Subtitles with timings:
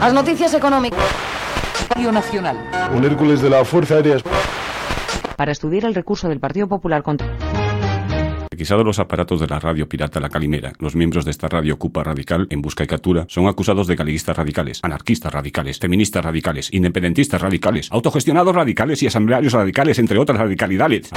[0.00, 0.98] As noticias económicas.
[1.90, 2.56] Radio Nacional.
[2.96, 4.16] Un Hércules de la Fuerza Aérea.
[5.36, 7.28] Para estudiar el recurso del Partido Popular contra...
[8.50, 12.02] Requisados los aparatos de la radio pirata La Calimera, los miembros de esta radio Cupa
[12.02, 17.40] Radical, en busca y captura, son acusados de galeguistas radicales, anarquistas radicales, feministas radicales, independentistas
[17.42, 21.10] radicales, autogestionados radicales y asamblearios radicales, entre otras radicalidades.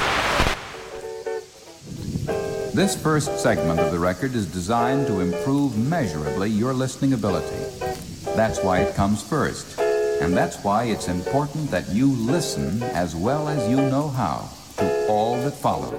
[2.74, 7.54] This first segment of the record is designed to improve measurably your listening ability.
[8.34, 9.78] That's why it comes first.
[9.78, 15.06] And that's why it's important that you listen as well as you know how to
[15.06, 15.94] all that follows.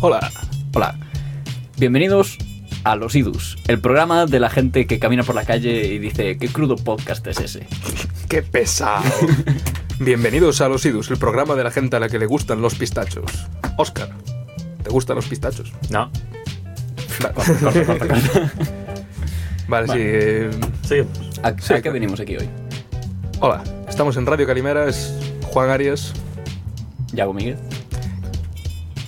[0.00, 0.30] Hola,
[0.72, 0.98] hola.
[1.76, 2.38] Bienvenidos
[2.84, 6.36] a Los Idus, el programa de la gente que camina por la calle y dice,
[6.36, 7.66] ¿qué crudo podcast es ese?
[8.28, 9.02] ¡Qué pesado!
[9.98, 12.74] Bienvenidos a Los Idus, el programa de la gente a la que le gustan los
[12.74, 13.24] pistachos.
[13.78, 14.10] Oscar,
[14.82, 15.72] ¿te gustan los pistachos?
[15.90, 16.10] No.
[19.68, 19.94] Vale, sí.
[19.96, 20.50] eh,
[21.42, 22.48] ¿A, Sí, a qué venimos aquí hoy?
[23.40, 25.14] hola, estamos en Radio Calimera, es
[25.46, 26.12] Juan Arias
[27.12, 27.56] Yago Miguel.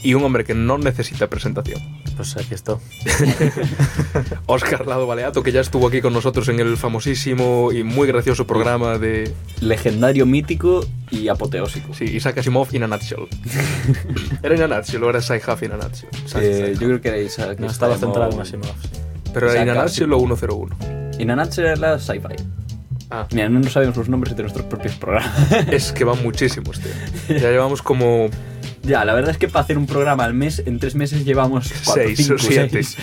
[0.03, 1.81] y un hombre que no necesita presentación.
[2.17, 2.77] Pues aquí estoy.
[4.47, 8.47] Oscar Lado Baleato, que ya estuvo aquí con nosotros en el famosísimo y muy gracioso
[8.47, 11.92] programa de Legendario, mítico y apoteósico.
[11.95, 13.28] sí, Isaac Asimov in a nutshell.
[14.42, 16.08] ¿Era in a nutshell o era Sci-Half in a nutshell?
[16.36, 17.58] Eh, yo creo que era Isaac.
[17.61, 18.67] No estaba centrado en Asimov.
[18.83, 18.89] sí.
[19.34, 20.77] Pero era in a Isaac nutshell o 101.
[21.19, 22.34] Y Nanatsu era la sci-fi.
[23.11, 23.27] Ah.
[23.33, 25.53] Mira, no nos sabemos los nombres de nuestros propios programas.
[25.70, 26.92] Es que van muchísimos, tío.
[27.41, 28.28] Ya llevamos como
[28.87, 31.73] ya, la verdad es que para hacer un programa al mes, en tres meses llevamos
[31.84, 32.83] cuatro, seis cinco, o siete.
[32.83, 32.97] seis.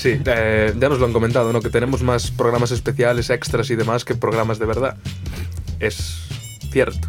[0.00, 1.60] Sí, eh, ya nos lo han comentado, ¿no?
[1.60, 4.96] Que tenemos más programas especiales, extras y demás que programas de verdad.
[5.80, 6.26] Es
[6.72, 7.08] cierto,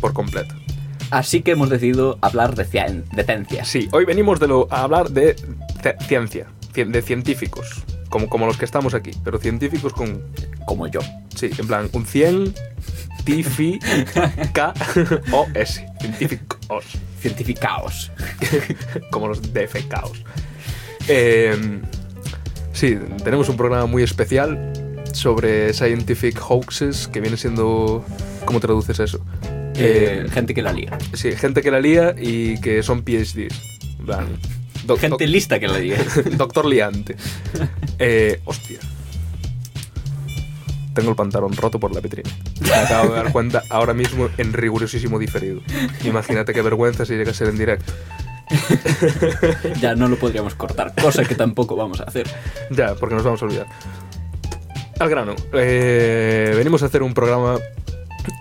[0.00, 0.54] por completo.
[1.10, 3.66] Así que hemos decidido hablar de, cien- de ciencias.
[3.68, 5.34] Sí, hoy venimos de lo, a hablar de
[6.06, 10.22] ciencia, cien- de científicos, como, como los que estamos aquí, pero científicos con,
[10.66, 11.00] Como yo.
[11.34, 12.54] sí, en plan, un 100,
[13.24, 13.78] tifi,
[14.52, 14.74] k,
[15.32, 16.84] o s, científicos,
[17.20, 18.10] Cientificaos.
[19.10, 20.22] como los defecaos.
[21.08, 21.80] Eh,
[22.72, 24.72] sí, tenemos un programa muy especial
[25.12, 28.04] sobre scientific hoaxes, que viene siendo...
[28.44, 29.24] ¿Cómo traduces eso?
[29.74, 30.98] Eh, Eh, gente que la lía.
[31.12, 33.54] sí, gente que la lía y que son PhDs.
[34.98, 35.98] Gente lista que la lía.
[36.36, 37.16] Doctor Liante.
[38.00, 38.78] Eh, hostia.
[40.98, 42.28] Tengo el pantalón roto por la vitrina.
[42.60, 45.60] Me acabo de dar cuenta ahora mismo en rigurosísimo diferido.
[46.02, 47.92] Imagínate qué vergüenza si llega a ser en directo.
[49.80, 52.28] ya no lo podríamos cortar, cosa que tampoco vamos a hacer.
[52.70, 53.66] Ya, porque nos vamos a olvidar.
[54.98, 55.36] Al grano.
[55.52, 57.60] eh, venimos a hacer un programa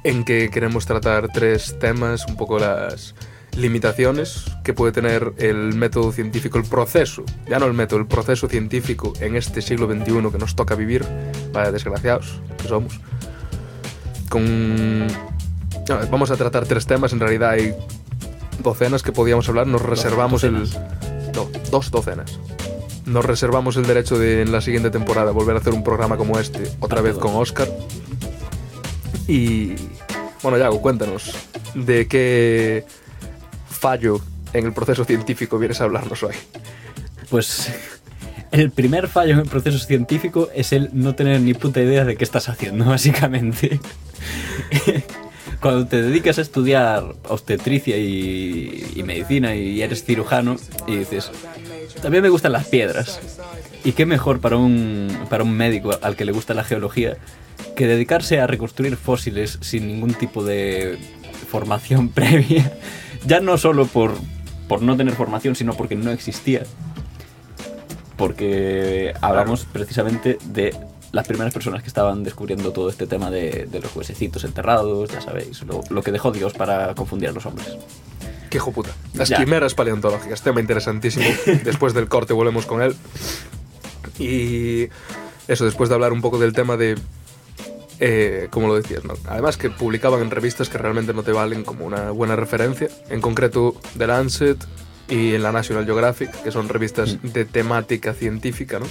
[0.03, 3.13] en que queremos tratar tres temas, un poco las
[3.55, 8.47] limitaciones que puede tener el método científico, el proceso, ya no el método, el proceso
[8.47, 11.05] científico en este siglo XXI que nos toca vivir,
[11.53, 12.99] vaya desgraciados que somos.
[14.29, 15.07] Con...
[16.11, 17.73] vamos a tratar tres temas, en realidad hay
[18.63, 20.69] docenas que podíamos hablar, nos reservamos el...
[21.33, 22.39] No, dos docenas
[23.07, 26.37] nos reservamos el derecho de en la siguiente temporada volver a hacer un programa como
[26.39, 27.67] este, otra vez con Oscar.
[29.27, 29.75] Y
[30.43, 31.33] bueno, Yago, cuéntanos
[31.73, 32.85] de qué
[33.77, 34.21] fallo
[34.53, 36.35] en el proceso científico vienes a hablarnos hoy.
[37.29, 37.71] Pues
[38.51, 42.15] el primer fallo en el proceso científico es el no tener ni puta idea de
[42.15, 43.79] qué estás haciendo, básicamente.
[45.61, 50.55] Cuando te dedicas a estudiar obstetricia y, y medicina y eres cirujano
[50.85, 51.31] y dices,
[52.01, 53.19] también me gustan las piedras.
[53.83, 57.17] ¿Y qué mejor para un, para un médico al que le gusta la geología
[57.75, 60.97] que dedicarse a reconstruir fósiles sin ningún tipo de
[61.49, 62.71] formación previa?
[63.27, 64.13] Ya no solo por,
[64.67, 66.63] por no tener formación, sino porque no existía
[68.17, 70.75] porque hablamos precisamente de
[71.11, 75.21] las primeras personas que estaban descubriendo todo este tema de, de los huesecitos enterrados, ya
[75.21, 77.77] sabéis, lo, lo que dejó Dios para confundir a los hombres.
[78.49, 78.89] Qué hijo puta.
[79.13, 79.37] Las Ya.
[79.37, 81.25] quimeras paleontológicas, tema interesantísimo.
[81.63, 82.95] después del corte volvemos con él.
[84.19, 84.89] Y
[85.47, 86.97] eso, después de hablar un poco del tema de...
[87.99, 89.15] eh, como lo decías, ¿no?
[89.27, 92.87] Además que publicaban en revistas que realmente no te valen como una buena referencia.
[93.09, 94.57] En concreto, The Lancet
[95.09, 98.85] y en la National Geographic, que son revistas de temática científica, ¿no?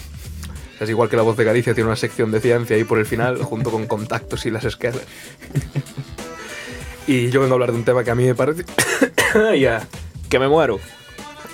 [0.81, 3.07] Es igual que La Voz de Galicia tiene una sección de ciencia ahí por el
[3.07, 5.03] final, junto con contactos y las esquelas.
[7.07, 8.65] Y yo vengo a hablar de un tema que a mí me parece...
[9.59, 9.87] ya,
[10.29, 10.81] que me muero.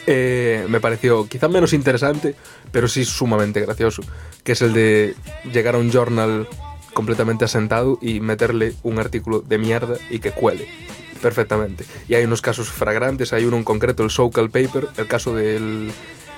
[0.06, 2.34] Eh, me pareció quizá menos interesante,
[2.72, 4.02] pero sí sumamente gracioso,
[4.42, 5.14] que es el de
[5.52, 6.48] llegar a un journal
[6.92, 10.68] completamente asentado y meterle un artículo de mierda y que cuele.
[11.20, 11.84] Perfectamente.
[12.08, 15.92] Y hay unos casos fragrantes, hay uno en concreto, el Sokal Paper, el caso del,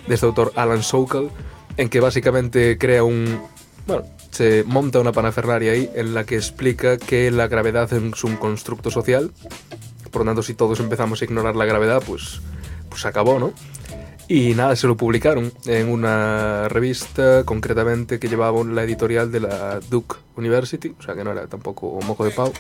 [0.07, 1.31] de este autor Alan Sokal,
[1.77, 3.41] en que básicamente crea un...
[3.87, 8.37] Bueno, se monta una panafernaria ahí en la que explica que la gravedad es un
[8.37, 9.33] constructo social.
[10.11, 12.41] Por lo tanto, si todos empezamos a ignorar la gravedad, pues,
[12.89, 13.53] pues acabó, ¿no?
[14.27, 19.81] Y nada, se lo publicaron en una revista, concretamente, que llevaba la editorial de la
[19.81, 22.53] Duke University, o sea que no era tampoco moco de pau.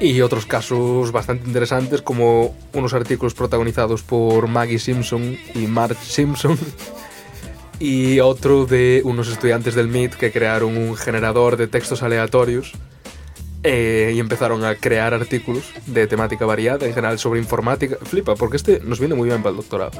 [0.00, 6.58] Y otros casos bastante interesantes, como unos artículos protagonizados por Maggie Simpson y Marge Simpson.
[7.80, 12.72] Y otro de unos estudiantes del MIT que crearon un generador de textos aleatorios
[13.62, 17.96] eh, y empezaron a crear artículos de temática variada, en general sobre informática.
[18.02, 19.92] Flipa, porque este nos viene muy bien para el doctorado.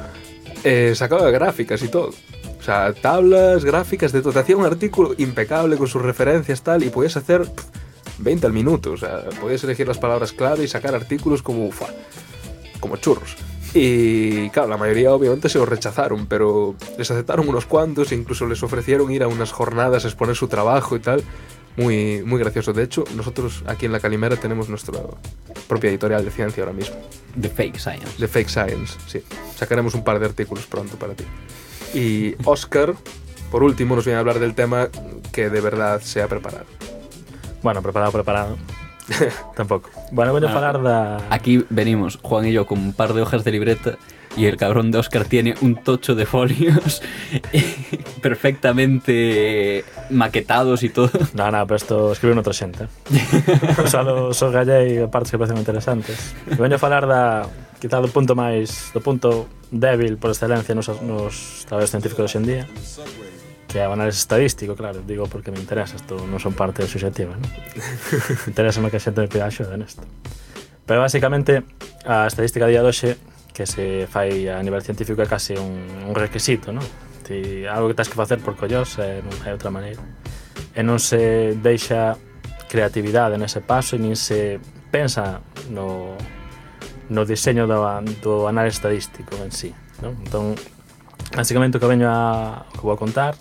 [0.63, 2.11] Eh, sacaba gráficas y todo.
[2.59, 4.33] O sea, tablas, gráficas, de todo.
[4.33, 7.65] Te hacía un artículo impecable con sus referencias tal y podías hacer pff,
[8.19, 8.91] 20 al minuto.
[8.91, 11.87] O sea, podías elegir las palabras clave y sacar artículos como, ufa,
[12.79, 13.35] como churros.
[13.73, 18.47] Y claro, la mayoría obviamente se los rechazaron, pero les aceptaron unos cuantos, e incluso
[18.47, 21.23] les ofrecieron ir a unas jornadas a exponer su trabajo y tal.
[21.77, 22.73] Muy, muy gracioso.
[22.73, 24.99] De hecho, nosotros aquí en La Calimera tenemos nuestra
[25.67, 26.95] propia editorial de ciencia ahora mismo.
[27.39, 28.17] The Fake Science.
[28.17, 29.21] De Fake Science, sí.
[29.55, 31.23] Sacaremos un par de artículos pronto para ti.
[31.93, 32.93] Y Oscar,
[33.51, 34.89] por último, nos viene a hablar del tema
[35.31, 36.65] que de verdad se ha preparado.
[37.63, 38.57] Bueno, preparado, preparado.
[39.55, 39.89] Tampouco.
[40.11, 40.53] Bueno, voy a Ah.
[40.53, 41.17] falar da...
[41.29, 43.97] Aquí venimos, Juan y yo, con un par de hojas de libreta
[44.37, 47.01] y el cabrón de Oscar tiene un tocho de folios
[48.21, 51.11] perfectamente maquetados y todo.
[51.33, 52.87] No, no, pero esto escribe un outra xente.
[53.83, 56.33] Usa os gallei partes que parecen interesantes.
[56.47, 57.45] E veño a falar da
[57.79, 62.67] quizá do punto máis do punto débil por excelencia nos, nos traballos científicos hoxendía
[63.69, 66.89] que é o análisis estadístico, claro, digo porque me interesa, isto non son parte da
[66.89, 67.45] subjetiva, ¿no?
[68.49, 70.01] interesa que a xente me pida axuda nesto.
[70.89, 71.61] Pero basicamente
[72.01, 73.09] a estadística día de hoxe
[73.53, 76.85] que se fai a nivel científico é case un, un requisito, non?
[77.25, 80.01] Ti, algo que tens que facer por collós e non hai outra maneira.
[80.73, 82.15] E non se deixa
[82.69, 84.61] creatividade nese paso e nin se
[84.93, 86.15] pensa no,
[87.09, 87.83] no diseño do,
[88.21, 89.73] do análise estadístico en sí.
[90.01, 90.15] Non?
[90.23, 90.55] Entón,
[91.35, 93.35] basicamente o que veño a, que vou a contar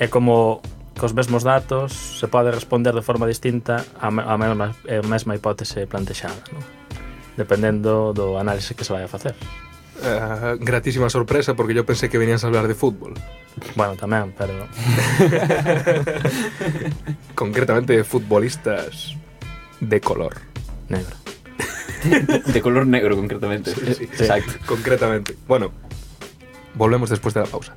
[0.00, 0.64] é como
[0.96, 5.86] cos mesmos datos se pode responder de forma distinta a, a, mesma, a mesma hipótese
[5.86, 6.40] plantexada.
[6.52, 6.79] Non?
[7.36, 9.34] Dependendo do análise que se vai a facer.
[10.02, 13.12] Ah, gratísima sorpresa porque yo pensé que venías a hablar de fútbol.
[13.76, 14.54] Bueno, tamén, pero
[17.34, 19.16] Concretamente de futbolistas
[19.80, 20.36] de color.
[20.88, 21.16] negro.
[22.46, 23.72] De color negro, concretamente.
[23.72, 24.52] Exacto.
[24.64, 25.36] Concretamente.
[25.46, 25.70] Bueno,
[26.74, 27.74] volvemos después de la pausa.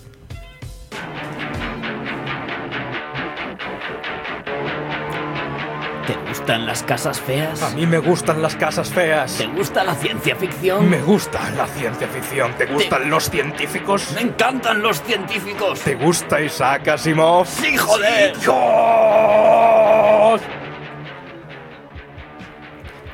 [6.08, 7.62] ¿Te gustan las casas feas?
[7.64, 9.38] A mí me gustan las casas feas.
[9.38, 10.90] ¿Te gusta la ciencia ficción?
[10.90, 12.52] Me gusta la ciencia ficción.
[12.58, 14.12] ¿Te gustan los científicos?
[14.14, 15.80] Me encantan los científicos.
[15.82, 17.46] ¿Te gusta Isaac Asimov?
[17.48, 18.38] ¡Sí, joder!
[18.38, 20.42] ¡Dios!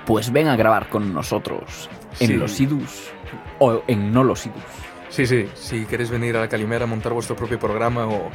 [0.06, 1.90] Pues ven a grabar con nosotros
[2.20, 2.34] en Sí.
[2.34, 3.12] los idus
[3.60, 4.64] o en no los idus.
[5.10, 8.32] Sí, sí, si queréis venir a la Calimera a montar vuestro propio programa o,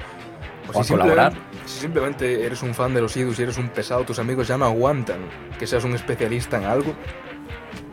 [0.72, 1.32] O a si colaborar.
[1.32, 4.46] simplemente- Si simplemente eres un fan de los idus y eres un pesado, tus amigos
[4.48, 5.18] ya no aguantan
[5.58, 6.94] que seas un especialista en algo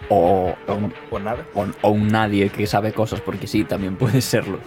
[0.10, 1.46] O, o, un- o nada.
[1.54, 4.60] o- o un nadie que sabe cosas, porque sí, también puede serlo.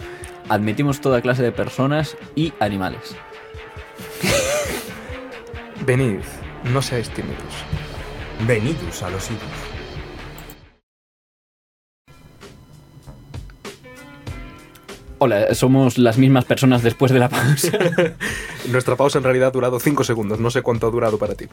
[0.49, 3.15] Admitimos toda clase de personas y animales.
[5.85, 6.21] Venid,
[6.63, 7.53] no seáis tímidos.
[8.47, 9.41] Venidos a los idus.
[15.25, 17.71] Hola, somos las mismas personas después de la pausa.
[18.69, 21.45] Nuestra pausa en realidad ha durado 5 segundos, no sé cuánto ha durado para ti.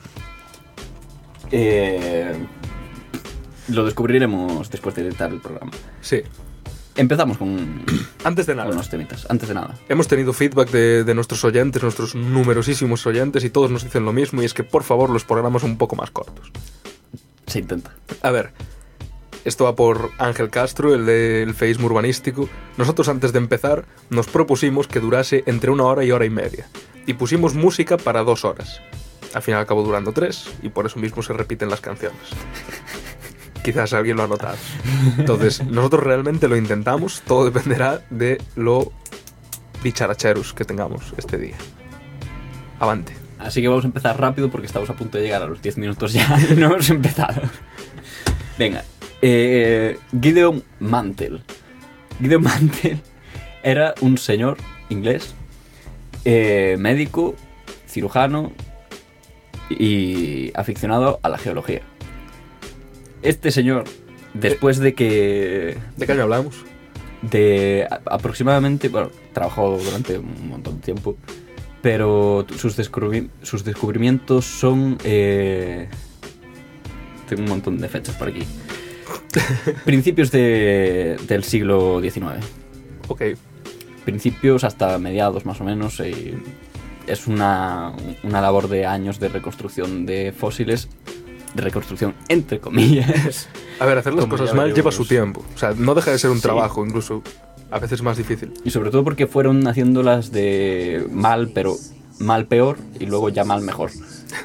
[1.50, 2.34] Eh,
[3.68, 5.72] lo descubriremos después de editar el programa.
[6.02, 6.20] Sí,
[6.96, 7.82] Empezamos con,
[8.24, 8.74] antes de con nada.
[8.74, 9.24] unos temitas.
[9.30, 9.74] Antes de nada.
[9.88, 14.12] Hemos tenido feedback de, de nuestros oyentes, nuestros numerosísimos oyentes, y todos nos dicen lo
[14.12, 16.52] mismo, y es que por favor los programas un poco más cortos.
[17.46, 17.90] Se intenta.
[18.20, 18.52] A ver,
[19.44, 22.48] esto va por Ángel Castro, el del Facebook urbanístico.
[22.76, 26.68] Nosotros antes de empezar nos propusimos que durase entre una hora y hora y media.
[27.06, 28.80] Y pusimos música para dos horas.
[29.34, 32.20] Al final acabó durando tres y por eso mismo se repiten las canciones.
[33.64, 34.56] Quizás alguien lo ha notado.
[35.18, 38.92] Entonces, nosotros realmente lo intentamos, todo dependerá de lo
[39.82, 41.56] bicharacheros que tengamos este día.
[42.78, 43.14] Avante.
[43.38, 45.78] Así que vamos a empezar rápido porque estamos a punto de llegar a los 10
[45.78, 46.28] minutos ya.
[46.56, 47.42] no hemos empezado.
[48.58, 48.84] Venga.
[49.22, 51.42] Eh, Gideon Mantel.
[52.20, 53.00] Gideon Mantel
[53.62, 54.58] era un señor
[54.90, 55.34] inglés,
[56.24, 57.34] eh, médico,
[57.88, 58.52] cirujano
[59.70, 61.82] y aficionado a la geología.
[63.22, 63.84] Este señor,
[64.34, 66.64] después de que ¿De qué año hablamos?
[67.22, 71.16] de aproximadamente, bueno, trabajó durante un montón de tiempo,
[71.80, 74.98] pero sus, descubri- sus descubrimientos son...
[75.04, 75.88] eh,
[77.28, 78.42] tengo un montón de fechas por aquí.
[79.84, 82.44] Principios de- del siglo XIX.
[83.08, 83.22] Ok.
[84.04, 86.00] Principios hasta mediados más o menos.
[86.00, 86.34] y
[87.06, 87.92] es una,
[88.22, 90.88] una labor de años de reconstrucción de fósiles,
[91.54, 93.48] de reconstrucción entre comillas.
[93.80, 95.44] A ver, hacer las Como cosas mal lleva su tiempo.
[95.54, 96.42] O sea, no deja de ser un Sí.
[96.42, 97.22] trabajo, incluso
[97.70, 98.52] a veces más difícil.
[98.64, 101.76] Y sobre todo porque fueron haciéndolas de mal, pero
[102.20, 103.90] mal peor y luego ya mal mejor.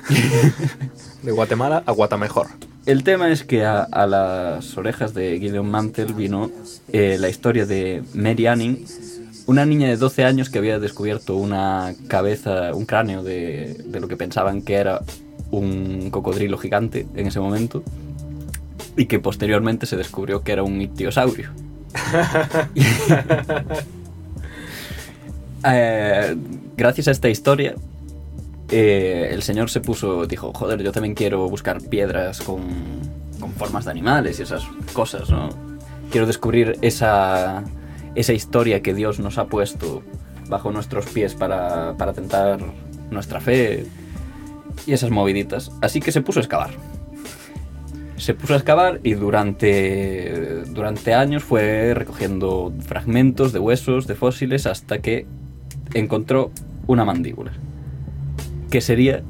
[1.27, 2.47] De Guatemala a Guatamejor.
[2.85, 6.49] El tema es que a, a las orejas de Gideon Mantel vino
[6.93, 8.85] eh, la historia de Mary Anning,
[9.45, 14.07] una niña de 12 años que había descubierto una cabeza, un cráneo de, de lo
[14.07, 15.01] que pensaban que era
[15.51, 17.83] un cocodrilo gigante en ese momento
[18.95, 21.49] y que posteriormente se descubrió que era un ictiosaurio.
[25.69, 26.37] Eh,
[26.77, 27.75] gracias a esta historia,
[28.69, 32.61] eh, el señor se puso, dijo, joder, yo también quiero buscar piedras con,
[33.39, 35.49] con formas de animales y esas cosas, ¿no?
[36.11, 37.63] Quiero descubrir esa,
[38.15, 40.03] esa historia que Dios nos ha puesto
[40.49, 42.59] bajo nuestros pies para, para tentar
[43.09, 43.85] nuestra fe
[44.85, 45.71] y esas moviditas.
[45.81, 46.71] Así que se puso a excavar.
[48.17, 54.65] Se puso a excavar y durante, durante años fue recogiendo fragmentos de huesos, de fósiles,
[54.65, 55.25] hasta que
[55.93, 56.51] encontró
[56.87, 57.53] una mandíbula
[58.69, 59.23] que sería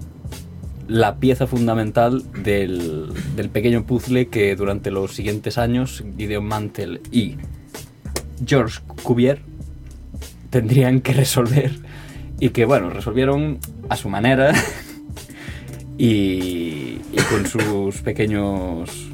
[0.88, 7.36] la pieza fundamental del, del pequeño puzzle que durante los siguientes años Gideon Mantel y
[8.46, 9.41] George Cuvier
[10.50, 11.72] tendrían que resolver
[12.39, 14.53] y que bueno, resolvieron a su manera
[15.98, 19.10] y, y con sus pequeños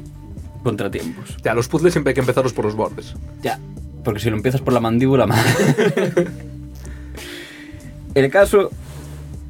[0.62, 1.36] contratiempos.
[1.42, 3.14] Ya, los puzzles siempre hay que empezarlos por los bordes.
[3.42, 3.58] Ya,
[4.02, 5.44] porque si lo empiezas por la mandíbula, mal.
[8.14, 8.70] El caso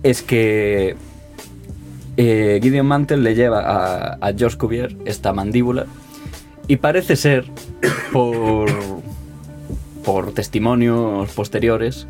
[0.04, 0.94] es que
[2.16, 5.86] eh, Gideon Mantel le lleva a, George Cuvier esta mandíbula
[6.68, 7.46] y parece ser,
[8.12, 8.70] por,
[10.04, 12.06] por testimonios posteriores,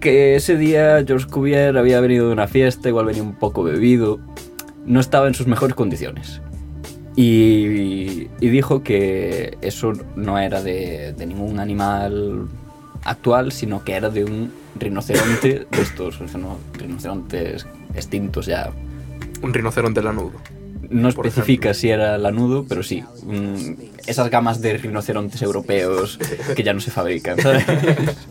[0.00, 4.20] que ese día George Cuvier había venido de una fiesta, igual venía un poco bebido,
[4.86, 6.40] no estaba en sus mejores condiciones.
[7.16, 12.48] Y, y dijo que eso no era de ningún animal
[13.04, 16.58] actual, sino que era de un rinoceronte de estos ¿no?
[16.72, 18.70] rinocerontes extintos ya.
[19.42, 20.32] Un rinoceronte lanudo.
[20.90, 23.02] No especifica si era lanudo, pero sí.
[24.06, 26.18] esas gamas de rinocerontes europeos
[26.54, 27.38] que ya no se fabrican.
[27.40, 27.64] ¿sabes?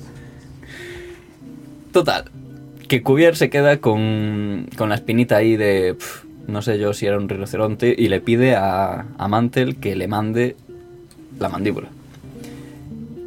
[1.91, 2.25] Total,
[2.87, 5.95] que Cuvier se queda con, con la espinita ahí de.
[5.95, 9.95] pf, no sé yo si era un rinoceronte y le pide a, a Mantel que
[9.95, 10.55] le mande
[11.39, 11.89] la mandíbula.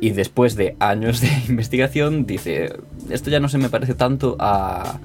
[0.00, 2.74] Y después de años de investigación dice,
[3.10, 4.98] esto ya no se me parece tanto a,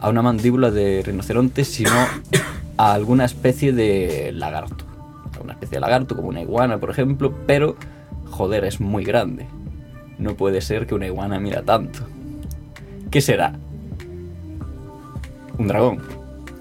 [0.00, 1.90] a una mandíbula de rinoceronte, sino
[2.76, 4.84] a alguna especie de lagarto.
[5.38, 7.76] A una especie de lagarto, como una iguana, por ejemplo, pero,
[8.30, 9.46] joder, es muy grande.
[10.18, 12.00] No puede ser que una iguana mira tanto.
[13.10, 13.54] ¿Qué será?
[15.58, 16.02] ¿Un dragón?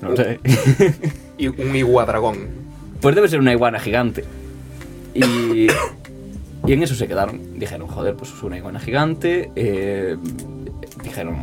[0.01, 0.39] No lo sé.
[1.37, 2.47] Y un iguadragón.
[3.01, 4.23] Pues debe ser una iguana gigante.
[5.13, 5.67] Y,
[6.67, 7.59] y en eso se quedaron.
[7.59, 9.51] Dijeron, joder, pues es una iguana gigante.
[9.55, 10.17] eh,
[11.03, 11.35] dijeron,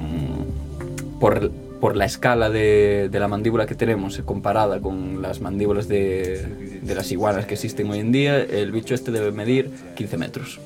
[1.21, 1.51] por,
[1.81, 6.81] por la escala de, de la mandíbula que tenemos eh, comparada con las mandíbulas de,
[6.83, 10.61] de las iguanas que existen hoy en día, el bicho este debe medir 15 metros.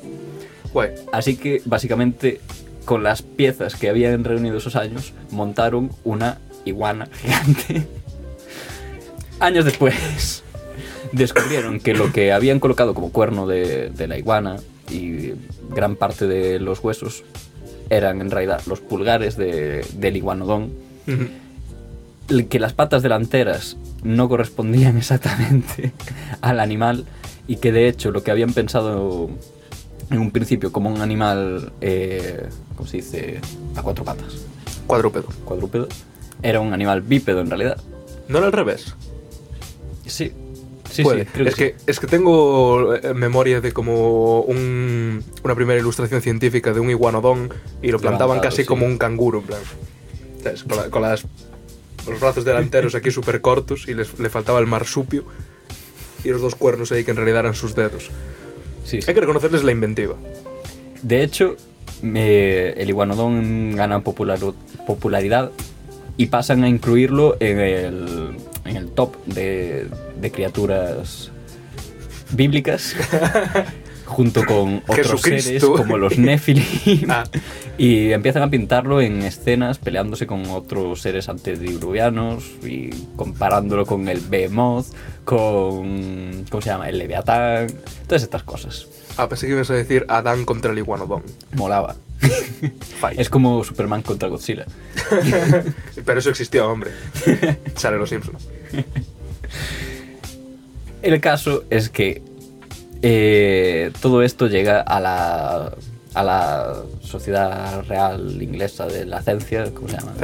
[0.73, 0.91] Guay.
[1.13, 2.41] Así que básicamente
[2.85, 7.87] con las piezas que habían reunido esos años montaron una iguana gigante.
[9.41, 10.43] años después
[11.13, 14.57] descubrieron que lo que habían colocado como cuerno de, de la iguana
[14.91, 15.33] y
[15.71, 17.25] gran parte de los huesos
[17.91, 20.73] eran en realidad los pulgares de- del iguanodón
[21.07, 21.29] Ujú.
[22.29, 25.93] el que las patas delanteras no correspondían exactamente
[26.41, 27.05] al animal
[27.49, 29.31] y que de hecho lo que habían pensado
[30.11, 32.47] en un principio como un animal, eh,
[32.77, 33.41] ¿cómo se dice?
[33.75, 34.35] A cuatro patas,
[34.87, 35.25] Cuadrúpedo.
[35.45, 35.89] cuadrúpedo,
[36.43, 37.77] era un animal bípedo en realidad.
[38.29, 38.95] ¿No era al revés?
[40.07, 40.33] Sí,
[40.97, 41.25] sí, Puede.
[41.25, 45.79] sí, creo es, que, que, es que tengo eh, memoria de como un- una primera
[45.79, 47.51] ilustración científica de un iguanodón
[47.83, 48.67] y lo plantaban Levantado, casi sí.
[48.67, 49.61] como un canguro, en plan.
[50.43, 50.63] ¿Sabes?
[50.65, 51.25] Con, la- con las,
[52.09, 55.25] los brazos delanteros aquí súper cortos y les- le faltaba el marsupio
[56.25, 58.11] y los dos cuernos ahí que en realidad eran sus dedos.
[58.85, 59.09] sí, sí.
[59.09, 60.15] Hay que reconocerles la inventiva.
[61.03, 61.57] De hecho,
[62.03, 64.39] me- el iguanodón gana popular-
[64.87, 65.51] popularidad
[66.17, 68.37] y pasan a incluirlo en el,
[68.69, 69.89] en el top de,
[70.21, 71.31] de criaturas
[72.33, 72.95] bíblicas
[74.05, 77.25] junto con otros seres como los Nephilim Ah.
[77.77, 84.21] y empiezan a pintarlo en escenas peleándose con otros seres antediluvianos y comparándolo con el
[84.21, 84.87] Behemoth,
[85.25, 86.89] con ¿cómo se llama?
[86.89, 87.67] el Leviatán,
[88.07, 88.87] todas estas cosas.
[89.17, 91.23] Ah, pensé que ibas a decir Adán contra el iguanodón.
[91.55, 91.97] Molaba.
[93.17, 94.67] Es como Superman contra Godzilla.
[96.05, 96.91] Pero eso existió, hombre.
[97.77, 98.49] Sale los Simpsons.
[101.03, 102.23] El caso es que
[103.03, 105.77] eh, todo esto llega a la,
[106.15, 110.15] a la Sociedad Real Inglesa de la Ciencia, ¿cómo se llama?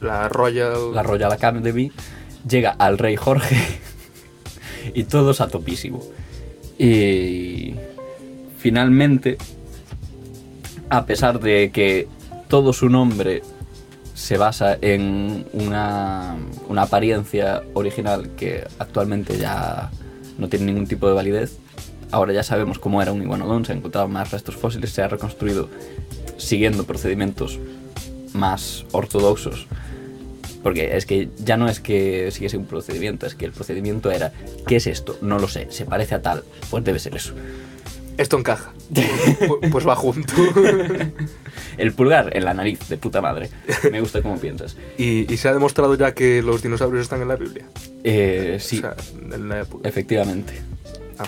[0.00, 0.94] La Royal...
[0.94, 1.92] La Royal Academy,
[2.48, 3.56] llega al rey Jorge
[4.94, 6.02] y todos a topísimo.
[6.78, 7.74] Y
[8.58, 9.36] finalmente,
[10.90, 12.08] a pesar de que
[12.48, 13.42] todo su nombre
[14.14, 16.36] se basa en una,
[16.68, 19.90] una apariencia original que actualmente ya
[20.36, 21.56] no tiene ningún tipo de validez,
[22.10, 25.08] ahora ya sabemos cómo era un iguanodón, se han encontrado más restos fósiles, se ha
[25.08, 25.70] reconstruido
[26.36, 27.58] siguiendo procedimientos
[28.34, 29.66] más ortodoxos
[30.62, 34.32] porque es que ya no es que siguiese un procedimiento, es que el procedimiento era,
[34.66, 35.16] ¿qué es esto?
[35.22, 37.32] No lo sé, se parece a tal, pues debe ser eso.
[38.20, 38.72] Esto encaja.
[38.92, 40.34] Pu- pues va junto.
[41.78, 43.48] El pulgar en la nariz, de puta madre.
[43.90, 44.76] Me gusta cómo piensas.
[44.98, 47.64] y, y se ha demostrado ya que los dinosaurios están en la Biblia.
[48.04, 48.96] Eh, sí, O sea,
[49.34, 50.60] en la efectivamente.
[51.18, 51.26] Ah,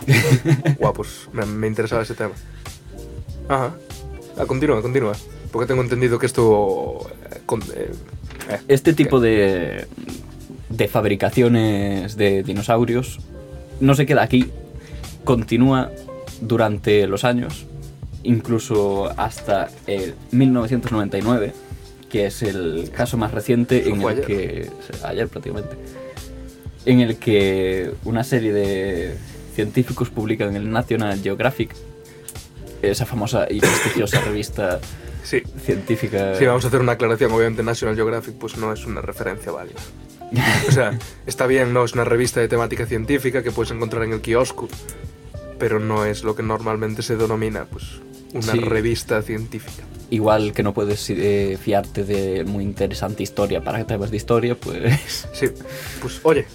[0.78, 2.34] guau, pues me, me interesaba ese tema.
[3.48, 3.74] Ajá.
[4.36, 5.12] Ah, continúa, continúa.
[5.50, 7.10] Porque tengo entendido que esto...
[7.30, 7.90] eh, con- eh,
[8.50, 9.86] eh, Este tipo de,
[10.68, 13.20] de fabricaciones de dinosaurios
[13.80, 14.50] no se queda aquí,
[15.24, 15.90] continúa
[16.42, 17.66] durante los años,
[18.22, 21.52] incluso hasta el 1999,
[22.10, 24.24] que es el caso más reciente en el ayer.
[24.26, 24.70] que
[25.04, 25.76] ayer prácticamente,
[26.84, 29.16] en el que una serie de
[29.54, 31.74] científicos publican en el National Geographic,
[32.82, 34.80] esa famosa y prestigiosa revista
[35.24, 35.40] Sí.
[35.64, 36.34] científica.
[36.36, 37.30] Sí, vamos a hacer una aclaración.
[37.30, 39.78] Obviamente National Geographic pues no es una referencia válida.
[40.68, 44.14] O sea, está bien, no es una revista de temática científica que puedes encontrar en
[44.14, 44.68] el kiosco,
[45.62, 47.84] pero no es lo que normalmente se denomina pues
[48.34, 48.58] una Sí.
[48.58, 49.84] revista científica.
[50.10, 55.28] Igual que no puedes eh, fiarte de muy interesante historia para temas de historia, pues
[55.32, 55.46] Sí,
[56.00, 56.46] pues oye,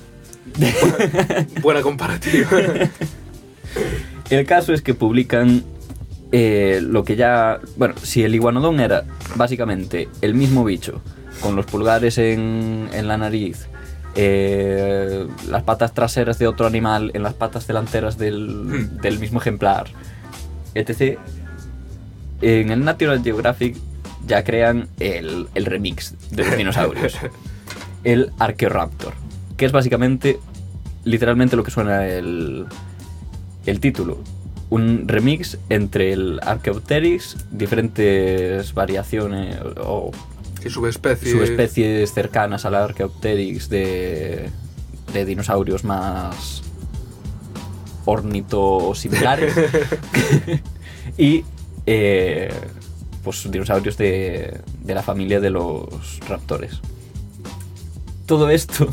[0.57, 2.49] buena, buena comparativa.
[4.29, 5.63] el caso es que publican
[6.33, 7.61] eh, lo que ya...
[7.77, 9.05] Bueno, si el iguanodón era
[9.37, 11.01] básicamente el mismo bicho,
[11.39, 13.67] con los pulgares en, en la nariz,
[14.19, 19.89] eh, las patas traseras de otro animal en las patas delanteras del, del mismo ejemplar,
[20.73, 21.19] etc.
[22.41, 23.77] En el National Geographic
[24.25, 27.15] ya crean el, el remix de los dinosaurios.
[28.03, 29.13] el Archaeoraptor,
[29.55, 30.39] que es básicamente,
[31.03, 32.65] literalmente lo que suena el,
[33.67, 34.17] el título.
[34.71, 40.11] Un remix entre el Archaeopteryx, diferentes variaciones o
[40.63, 41.31] Y subespecies.
[41.31, 44.49] subespecies cercanas al Archaeopteryx de,
[45.13, 46.63] de dinosaurios más
[48.05, 49.53] ornitosimilares
[51.17, 51.43] y
[51.85, 52.53] eh,
[53.23, 56.79] pues dinosaurios de, de la familia de los raptores.
[58.25, 58.87] Todo esto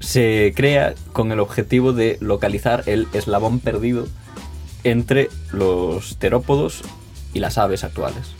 [0.00, 4.06] se crea con el objetivo de localizar el eslabón perdido
[4.84, 6.82] entre los terópodos
[7.34, 8.34] y las aves actuales.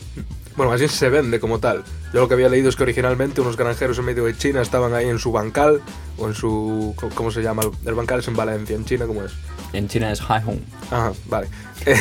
[0.57, 1.83] Bueno, así se vende como tal.
[2.11, 4.95] Yo lo que había leído es que originalmente unos granjeros en medio de China estaban
[4.95, 5.81] ahí en su bancal,
[6.17, 6.95] o en su...
[7.13, 7.61] ¿Cómo se llama?
[7.85, 9.33] El bancal es en Valencia, en China, ¿cómo es?
[9.73, 10.59] En China es Haihong.
[10.89, 11.47] Ajá, vale.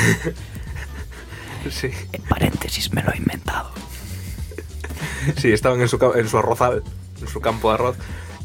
[1.71, 3.71] sí, En paréntesis me lo he inventado.
[5.37, 6.83] sí, estaban en su, en su arrozal,
[7.21, 7.97] en su campo de arroz.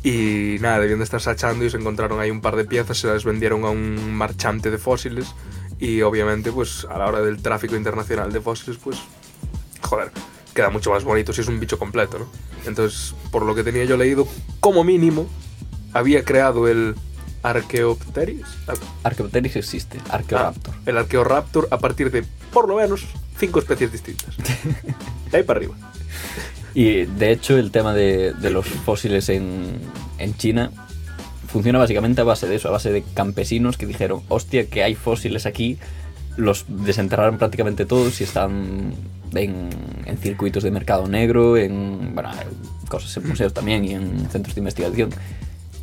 [0.04, 3.08] Y nada, debían de estar sachando y se encontraron ahí un par de piezas, se
[3.08, 5.34] las vendieron a un marchante de fósiles.
[5.80, 8.97] Y obviamente, pues a la hora del tráfico internacional de fósiles, pues
[9.82, 10.12] joder,
[10.54, 12.28] queda mucho más bonito si es un bicho completo, ¿no?
[12.65, 14.28] Entonces, por lo que tenía yo leído,
[14.60, 15.28] como mínimo,
[15.94, 16.96] había creado el
[17.44, 18.48] Archaeopteryx.
[18.67, 20.74] Ar- Archaeopteryx existe, Archaeoraptor.
[20.76, 23.06] Ah, el Archaeoraptor a partir de, por lo menos,
[23.39, 24.36] cinco especies distintas.
[25.32, 25.76] De ahí para arriba.
[26.74, 29.80] Y de hecho el tema de, de los fósiles en,
[30.20, 30.72] en China
[31.48, 34.96] funciona básicamente a base de eso, a base de campesinos que dijeron, hostia, que hay
[34.96, 35.78] fósiles aquí,
[36.38, 38.94] los desenterraron prácticamente todos y están
[39.36, 39.70] en,
[40.06, 42.32] en circuitos de mercado negro, en bueno,
[42.89, 45.10] cosas en museos también y en centros de investigación,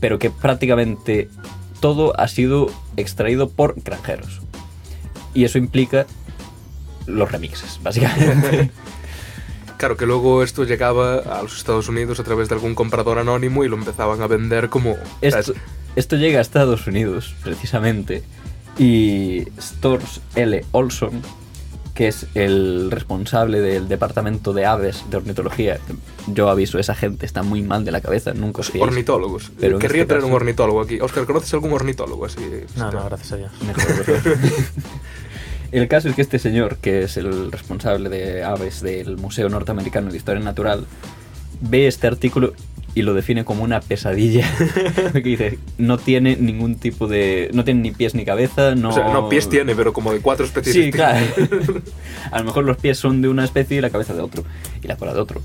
[0.01, 1.29] pero que prácticamente
[1.81, 4.41] todo ha sido extraído por granjeros.
[5.35, 6.07] Y eso implica
[7.07, 8.71] los remixes, básicamente.
[9.79, 13.63] Claro que luego esto llegaba a los Estados Unidos a través de algún comprador anónimo
[13.63, 14.97] y lo empezaban a vender como...
[15.21, 15.55] Esto.
[15.95, 18.25] Esto llega a Estados Unidos, precisamente,
[18.77, 20.65] y Stores L.
[20.73, 21.23] Olson,
[21.99, 25.81] que es el responsable del departamento de aves de ornitología,
[26.29, 28.71] yo aviso, esa gente está muy mal de la cabeza, nunca os.
[28.79, 29.51] Ornitólogos.
[29.59, 31.01] Pero Querría este tener un ornitólogo aquí.
[31.01, 32.39] Oscar, ¿conoces algún ornitólogo así?
[32.77, 33.51] No, no, gracias a Dios.
[33.67, 34.39] Mejor, mejor.
[35.73, 40.13] El caso es que este señor, que es el responsable de aves del Museo Norteamericano
[40.13, 40.87] de Historia Natural,
[41.61, 42.53] ve este artículo
[42.95, 44.49] y lo define como una pesadilla.
[45.13, 47.51] que dice, no tiene ningún tipo de...
[47.53, 48.91] No tiene ni pies ni cabeza, no...
[48.91, 51.25] O sea, no, pies tiene, pero como de cuatro especies Sí, claro.
[52.31, 54.45] A lo mejor los pies son de una especie y la cabeza de otro.
[54.83, 55.41] Y la cola de otro.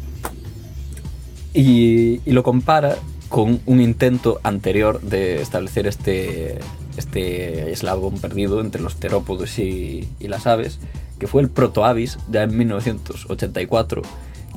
[1.53, 2.97] Y, y lo compara
[3.29, 6.60] con un intento anterior de establecer este,
[6.97, 10.79] este eslabón perdido entre los terópodos y, y las aves,
[11.19, 14.01] que fue el protoavis ya en 1984,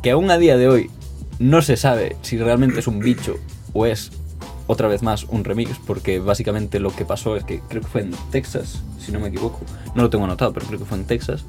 [0.02, 0.90] que aún a día de hoy
[1.38, 3.36] no se sabe si realmente es un bicho
[3.72, 4.12] o es
[4.66, 8.00] otra vez más un remix, porque básicamente lo que pasó es que creo que fue
[8.02, 9.60] en Texas, si no me equivoco,
[9.94, 11.44] no lo tengo anotado, pero creo que fue en Texas,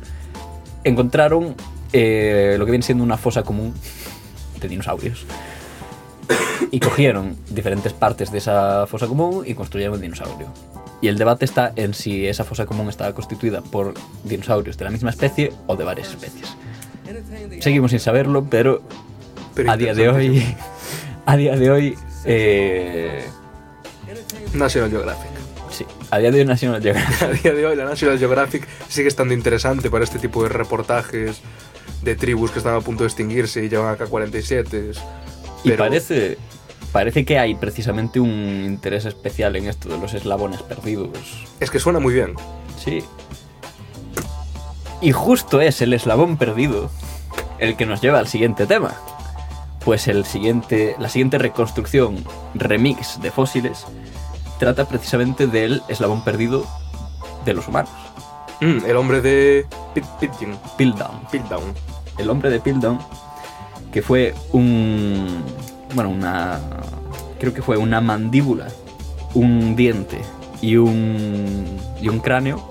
[0.84, 1.56] encontraron
[1.94, 3.74] eh, lo que viene siendo una fosa común
[4.60, 5.26] de dinosaurios.
[6.72, 10.48] Y cogieron diferentes partes de esa fosa común y construyeron un dinosaurio.
[11.02, 14.92] Y el debate está en si esa fosa común estaba constituida por dinosaurios de la
[14.92, 16.58] misma especie o de varias especies.
[17.62, 18.82] Seguimos sin saberlo, pero,
[19.58, 20.56] Pero a día de hoy,
[21.26, 23.26] a día de hoy, eh,
[24.54, 25.30] National Geographic.
[25.72, 29.08] sí, a día de hoy National Geographic A día de hoy la National Geographic sigue
[29.10, 31.42] estando interesante para este tipo de reportajes
[32.04, 34.92] de tribus que están a punto de extinguirse y llevan acá 47.
[35.64, 36.38] Y Pero- parece,
[36.92, 41.10] parece que hay precisamente un interés especial en esto de los eslabones perdidos.
[41.60, 42.34] Es que suena muy bien.
[42.82, 43.04] Sí.
[45.02, 46.90] Y justo es el eslabón perdido
[47.60, 48.96] el que nos lleva al siguiente tema.
[49.88, 52.18] Pues el siguiente, la siguiente reconstrucción,
[52.54, 53.86] remix de fósiles,
[54.60, 56.66] trata precisamente del eslabón perdido
[57.46, 57.94] de los humanos.
[58.60, 59.66] Mm, el hombre de.
[60.20, 61.22] Piltdown.
[61.32, 61.74] Piltdown.
[62.18, 63.00] el hombre de Piltdown,
[63.94, 65.42] que fue un.
[65.96, 66.60] Bueno, una.
[67.40, 68.68] Creo que fue una mandíbula,
[69.36, 70.20] un diente
[70.62, 71.66] y un.
[72.02, 72.62] y un cráneo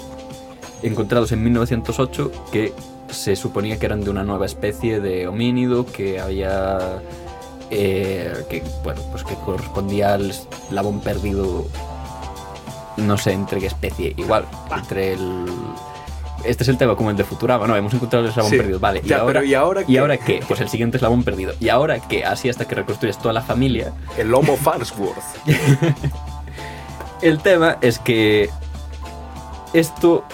[0.83, 2.75] encontrados en 1908 que
[3.11, 7.01] se suponía que eran de una nueva especie de homínido que había.
[7.71, 11.67] eh, que, bueno, pues que correspondía al eslabón perdido.
[12.97, 15.45] No sé entre qué especie, igual, entre el.
[16.45, 17.75] Este es el tema como el de Futurama, ¿no?
[17.77, 18.57] Hemos encontrado el eslabón Sí.
[18.59, 19.03] perdido, vale.
[19.05, 19.99] Ya, y, ahora, pero ¿y ahora ¿Y qué?
[19.99, 20.41] ahora qué?
[20.47, 21.53] Pues el siguiente eslabón perdido.
[21.61, 22.25] ¿Y ahora qué?
[22.25, 23.93] Así hasta que reconstruyes toda la familia.
[24.17, 25.17] El Homo Farnsworth.
[27.23, 28.51] El tema es que
[29.73, 30.25] esto,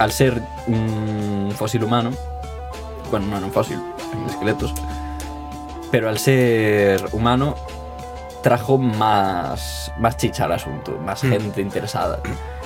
[0.00, 2.10] al ser un fósil humano,
[3.10, 3.78] bueno, no era un fósil,
[4.12, 4.72] eran esqueletos,
[5.90, 7.54] pero al ser humano
[8.42, 11.28] trajo más, más chicha al asunto, más Mm.
[11.30, 12.20] gente interesada.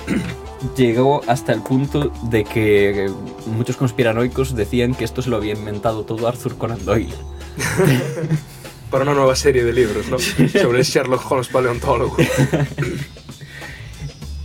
[0.77, 3.11] Llegó hasta el punto de que
[3.47, 7.13] muchos conspiranoicos decían que esto se lo había inventado todo Arthur Conan Doyle.
[8.89, 10.17] Para una nueva serie de libros, ¿no?
[10.19, 12.15] Sobre el Sherlock Holmes paleontólogo.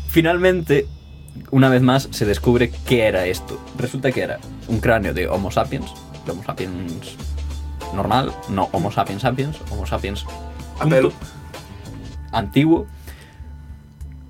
[0.09, 0.89] Finalmente,
[1.51, 3.61] una vez más, se descubre qué era esto.
[3.79, 5.93] Resulta que era un cráneo de Homo sapiens,
[6.25, 7.17] de Homo sapiens
[7.95, 10.25] normal, no Homo sapiens sapiens, Homo sapiens
[10.79, 11.13] punto,
[12.33, 12.87] antiguo.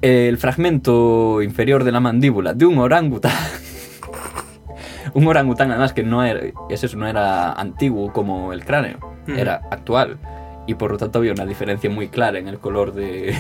[0.02, 3.32] El fragmento inferior de la mandíbula de un orangután.
[5.14, 9.38] un orangután, además, que no era, es eso, no era antiguo como el cráneo, Ujú.
[9.38, 10.18] era actual.
[10.66, 13.34] Y por lo tanto había una diferencia muy clara en el color de,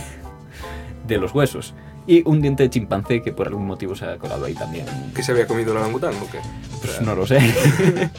[1.06, 1.74] de los huesos.
[2.06, 4.86] Y un diente de chimpancé que por algún motivo se ha colado ahí también.
[5.14, 6.38] ¿Que se había comido el orangután o qué?
[6.82, 7.38] Pues no lo sé.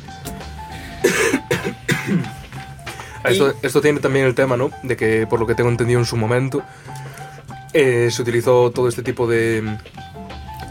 [3.24, 4.72] Esto, esto tiene también el tema, ¿no?
[4.82, 6.64] De que, por lo que tengo entendido en su momento,
[7.72, 9.62] eh, se utilizó todo este tipo de,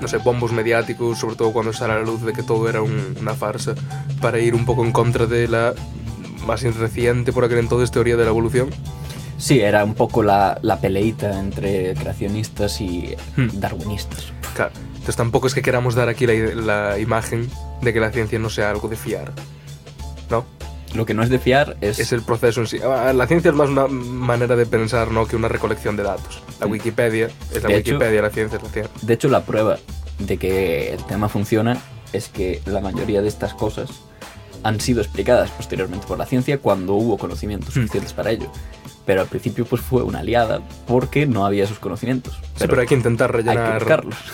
[0.01, 2.83] no sé, bombos mediáticos, sobre todo cuando sale a la luz de que todo era
[2.83, 3.75] un- una farsa,
[4.21, 5.75] para ir un poco en contra de la
[6.45, 8.69] más reciente, por aquel entonces, teoría de la evolución.
[9.41, 13.49] Sí, era un poco la, la peleita entre creacionistas y Hmm.
[13.59, 14.33] darwinistas.
[14.55, 14.73] Claro.
[14.93, 16.35] Entonces tampoco es que queramos dar aquí la,
[16.91, 17.49] la imagen
[17.81, 19.33] de que la ciencia no sea algo de fiar.
[20.29, 20.45] ¿No?
[20.95, 21.99] Lo que no es de fiar es...
[22.01, 22.79] Es el proceso en sí.
[22.85, 25.27] Ah, La ciencia es más una manera de pensar, ¿no?
[25.27, 26.43] Que una recolección de datos.
[26.61, 28.93] La Wikipedia es la De hecho- Wikipedia, la ciencia es la ciencia.
[29.01, 29.79] De hecho, la prueba
[30.19, 31.79] de que el tema funciona
[32.13, 33.89] es que la mayoría de estas cosas
[34.65, 38.51] han sido explicadas posteriormente por la ciencia cuando hubo conocimientos suficientes para ello.
[39.07, 42.39] Pero al principio pues fue una aliada porque no había esos conocimientos.
[42.57, 43.85] Sí, pero hay que intentar hay que rellenar.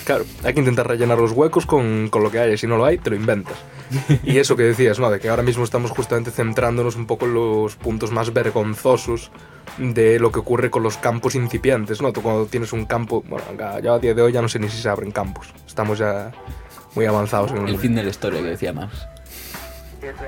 [0.04, 2.58] Claro, hay que intentar rellenar los huecos con, con lo que hay.
[2.58, 3.56] Si no lo hay, te lo inventas.
[4.24, 5.10] y eso que decías, ¿no?
[5.10, 9.30] De que ahora mismo estamos justamente centrándonos un poco en los puntos más vergonzosos
[9.78, 12.12] de lo que ocurre con los campos incipientes, ¿no?
[12.12, 13.22] Tú cuando tienes un campo.
[13.28, 13.44] Bueno,
[13.82, 15.52] ya a día de hoy ya no sé ni si se abren campos.
[15.66, 16.32] Estamos ya
[16.94, 19.06] muy avanzados en El fin de la historia que decía Marx.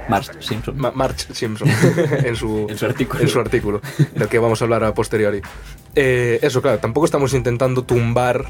[0.08, 0.76] Marx Simpson.
[0.78, 1.68] Ma- March Simpson
[2.24, 3.20] en su, En su artículo.
[3.22, 3.80] en su artículo,
[4.14, 5.40] del que vamos a hablar a posteriori.
[5.94, 8.46] Eh, eso, claro, tampoco estamos intentando tumbar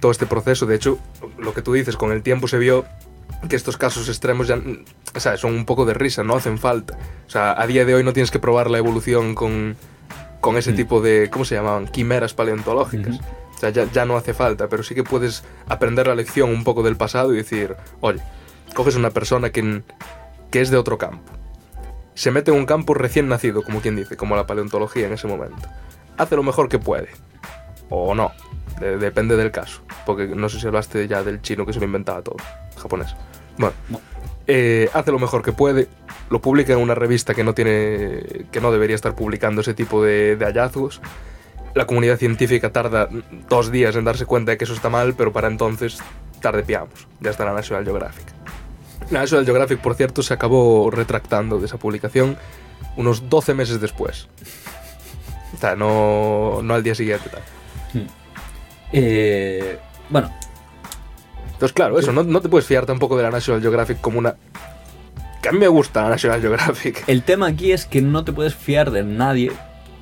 [0.00, 0.66] todo este proceso.
[0.66, 0.98] De hecho,
[1.38, 2.84] lo que tú dices, con el tiempo se vio
[3.48, 4.60] que estos casos extremos ya
[5.14, 6.96] o sea, son un poco de risa, no hacen falta.
[7.26, 9.76] O sea, a día de hoy no tienes que probar la evolución con,
[10.40, 10.76] con ese Mm.
[10.76, 11.86] tipo de, ¿cómo se llamaban?
[11.88, 13.18] Quimeras paleontológicas.
[13.54, 16.64] O sea, ya, ya no hace falta, pero sí que puedes aprender la lección un
[16.64, 18.20] poco del pasado y decir, oye,
[18.74, 19.82] coges una persona que,
[20.52, 21.32] que es de otro campo,
[22.14, 25.26] se mete en un campo recién nacido, como quien dice, como la paleontología en ese
[25.26, 25.68] momento.
[26.18, 27.08] Hace lo mejor que puede.
[27.88, 28.30] O no.
[28.78, 29.82] De- depende del caso.
[30.06, 32.36] Porque no sé si hablaste ya del chino que se lo inventaba todo.
[32.80, 33.14] Japonés.
[33.56, 33.74] Bueno.
[33.88, 34.00] No.
[34.46, 35.88] eh, hace lo mejor que puede.
[36.30, 38.46] Lo publica en una revista que no tiene.
[38.52, 41.00] que no debería estar publicando ese tipo de, de hallazgos.
[41.74, 43.08] La comunidad científica tarda
[43.48, 45.98] dos días en darse cuenta de que eso está mal, pero para entonces
[46.40, 47.08] tarde piamos.
[47.20, 48.26] Ya está la National Geographic.
[49.12, 52.36] National Geographic, por cierto, se acabó retractando de esa publicación
[52.96, 54.28] unos 12 meses después.
[55.54, 57.28] O sea, no, no al día siguiente.
[57.30, 57.42] tal.
[58.92, 59.78] Eh,
[60.10, 60.30] bueno,
[61.44, 64.36] Entonces, claro, eso, no, no te puedes fiar tampoco de la National Geographic como una...
[65.40, 67.04] Que a mí me gusta la National Geographic.
[67.06, 69.52] el tema aquí es que no te puedes fiar de nadie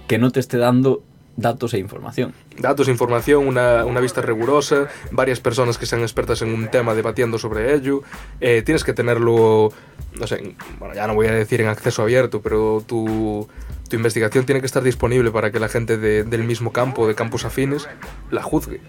[0.06, 1.04] que no te esté dando
[1.40, 2.32] datos e información.
[2.58, 7.38] Datos, información, una, una vista rigurosa, varias personas que sean expertas en un tema debatiendo
[7.38, 8.02] sobre ello.
[8.40, 9.72] Eh, tienes que tenerlo,
[10.18, 13.48] no sé, en- bueno, ya no voy a decir en acceso abierto, pero tu,
[13.88, 17.14] tu investigación tiene que estar disponible para que la gente de- del mismo campo, de
[17.14, 17.88] campos afines,
[18.30, 18.80] la juzgue.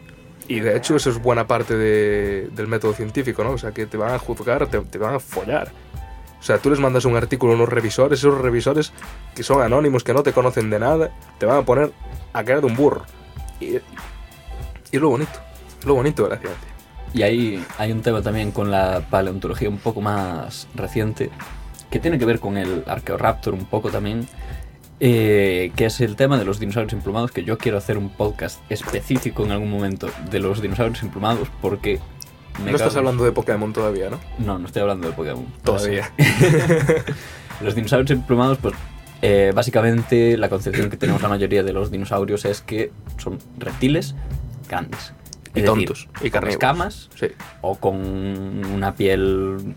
[0.48, 3.52] Y de hecho eso es buena parte de- del método científico, ¿no?
[3.52, 5.72] O sea, que te van a juzgar, te, te van a follar.
[6.40, 8.92] O sea, tú les mandas un artículo a unos revisores, esos revisores
[9.36, 11.92] que son anónimos, que no te conocen de nada, te van a poner
[12.34, 13.06] a caer de un burro.
[13.60, 13.80] Y, y
[14.92, 15.40] es lo bonito,
[15.80, 16.72] es lo bonito de la ciencia.
[17.14, 21.30] Y ahí hay un tema también con la paleontología un poco más reciente,
[21.90, 24.28] que tiene que ver con el Archaeoraptor un poco también,
[25.00, 28.62] eh, que es el tema de los dinosaurios emplumados, que yo quiero hacer un podcast
[28.70, 32.00] específico en algún momento de los dinosaurios emplumados, porque...
[32.64, 34.20] me no estás hablando de Pokémon todavía, ¿no?
[34.40, 35.46] No, no estoy hablando de Pokémon.
[35.64, 36.12] Todavía.
[37.62, 38.74] Los dinosaurios emplumados, pues
[39.22, 44.16] eh, básicamente la concepción que tenemos la mayoría de los dinosaurios es que son reptiles
[44.68, 45.14] grandes.
[45.54, 46.54] Y decir, tontos, y con carnívoros.
[46.54, 47.28] escamas Sí.
[47.62, 49.76] o con una piel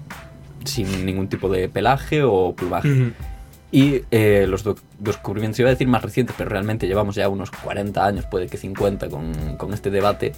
[0.64, 3.12] sin ningún tipo de pelaje o plumaje.
[3.72, 4.64] Y eh, los
[5.00, 8.56] descubrimientos, iba a decir más recientes, pero realmente llevamos ya unos 40 años, puede que
[8.56, 10.32] 50 con, con este debate,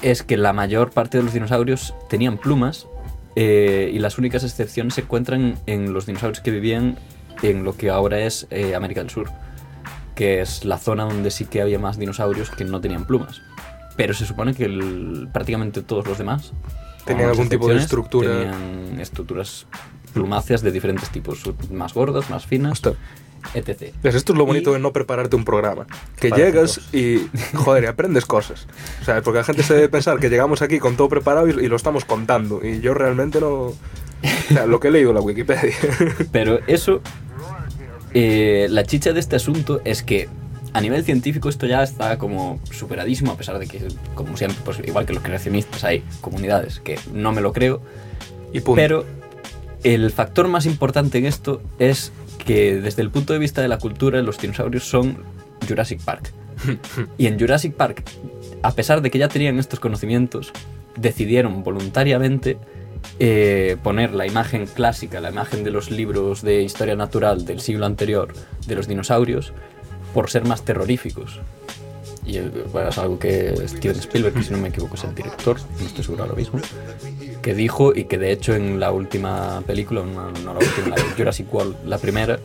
[0.00, 2.86] es que la mayor parte de los dinosaurios tenían plumas
[3.34, 6.96] eh, y las únicas excepciones se encuentran en los dinosaurios que vivían
[7.42, 9.30] en lo que ahora es eh, América del Sur,
[10.14, 13.42] que es la zona donde sí que había más dinosaurios que no tenían plumas.
[13.96, 16.52] Pero se supone que el- prácticamente todos los demás
[17.04, 18.28] Tenían algún tipo de estructura.
[18.30, 19.66] Tenían estructuras
[20.12, 22.94] plumáceas de diferentes tipos, más gordas, más finas, Hostia.
[23.54, 23.94] etc.
[24.02, 25.86] Pues esto es lo bonito Y- de no prepararte un programa.
[26.18, 28.66] Que Parecen llegas y, joder, y aprendes cosas.
[29.02, 31.52] O sea, porque la gente se debe pensar que llegamos aquí con todo preparado y,
[31.64, 32.60] y lo estamos contando.
[32.66, 33.72] Y yo realmente no...
[34.50, 35.74] O sea, lo que he leído en la Wikipedia.
[36.32, 37.00] Pero eso,
[38.14, 40.28] eh, la chicha de este asunto es que
[40.72, 43.80] a nivel científico esto ya está como superadísimo, a pesar de que,
[44.14, 47.80] como siempre, pues igual que los creacionistas hay comunidades que no me lo creo,
[48.52, 48.74] y punto.
[48.74, 49.04] pero
[49.84, 52.12] el factor más importante en esto es
[52.44, 55.18] que desde el punto de vista de la cultura los dinosaurios son
[55.66, 56.32] Jurassic Park.
[57.18, 58.02] y en Jurassic Park,
[58.62, 60.52] a pesar de que ya tenían estos conocimientos,
[60.96, 62.58] decidieron voluntariamente
[63.18, 67.86] eh, poner la imagen clásica, la imagen de los libros de historia natural del siglo
[67.86, 68.32] anterior
[68.66, 69.52] de los dinosaurios,
[70.12, 71.40] por ser más terroríficos.
[72.24, 75.58] Y eh, bueno, es algo que Steven Spielberg, si no me equivoco es el director,
[75.78, 76.60] no estoy seguro ahora mismo,
[77.40, 81.02] que dijo y que de hecho en la última película, no, no la última, la
[81.16, 82.38] Jurassic World, la primera,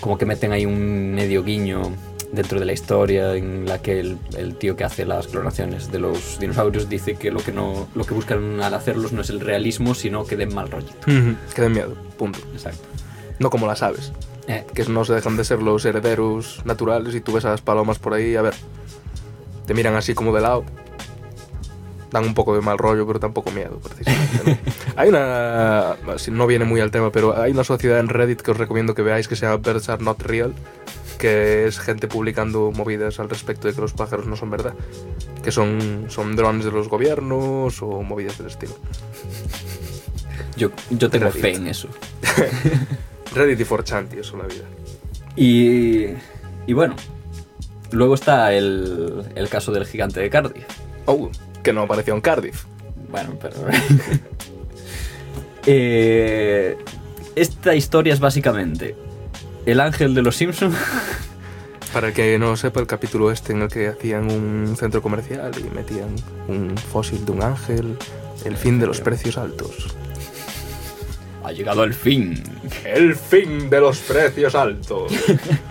[0.00, 1.92] como que meten ahí un medio guiño
[2.32, 5.98] dentro de la historia en la que el, el tío que hace las clonaciones de
[5.98, 9.40] los dinosaurios dice que lo que no lo que buscan al hacerlos no es el
[9.40, 11.06] realismo sino que den mal rollito.
[11.06, 12.38] que den miedo, punto.
[12.52, 12.82] Exacto.
[13.38, 14.12] No como las aves.
[14.46, 17.60] Eh, Que no se dejan de ser los herederos naturales y tú ves a las
[17.60, 18.54] palomas por ahí, a ver,
[19.66, 20.64] te miran así como de lado.
[22.10, 24.58] Dan un poco de mal rollo, pero tampoco miedo, precisamente.
[24.96, 25.96] hay una.
[26.30, 29.02] No viene muy al tema, pero hay una sociedad en Reddit que os recomiendo que
[29.02, 30.54] veáis que se llama Birds Are Not Real.
[31.18, 34.74] Que es gente publicando movidas al respecto de que los pájaros no son verdad,
[35.42, 38.76] que son, son drones de los gobiernos o movidas del estilo.
[40.56, 41.42] Yo, yo tengo Reddit.
[41.42, 41.88] fe en eso.
[43.34, 44.64] Reddit y 4chan, tío, son la vida.
[45.36, 46.06] Y,
[46.66, 46.96] y bueno,
[47.90, 50.64] luego está el, el caso del gigante de Cardiff.
[51.06, 51.30] Oh,
[51.62, 52.64] que no apareció en Cardiff.
[53.10, 53.56] Bueno, pero...
[55.70, 56.78] Eh,
[57.36, 58.96] esta historia es básicamente
[59.70, 60.74] el ángel de los Simpsons.
[61.92, 65.52] Para el que no sepa, el capítulo este en el que hacían un centro comercial
[65.58, 66.08] y metían
[66.48, 67.96] un fósil de un ángel,
[68.44, 69.94] el fin de los precios altos.
[71.44, 72.42] ha llegado el fin.
[72.84, 75.12] El fin de los precios altos.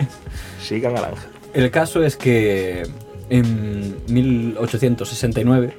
[0.62, 1.30] Sigan al ángel.
[1.54, 2.86] El caso es que
[3.30, 5.74] en 1869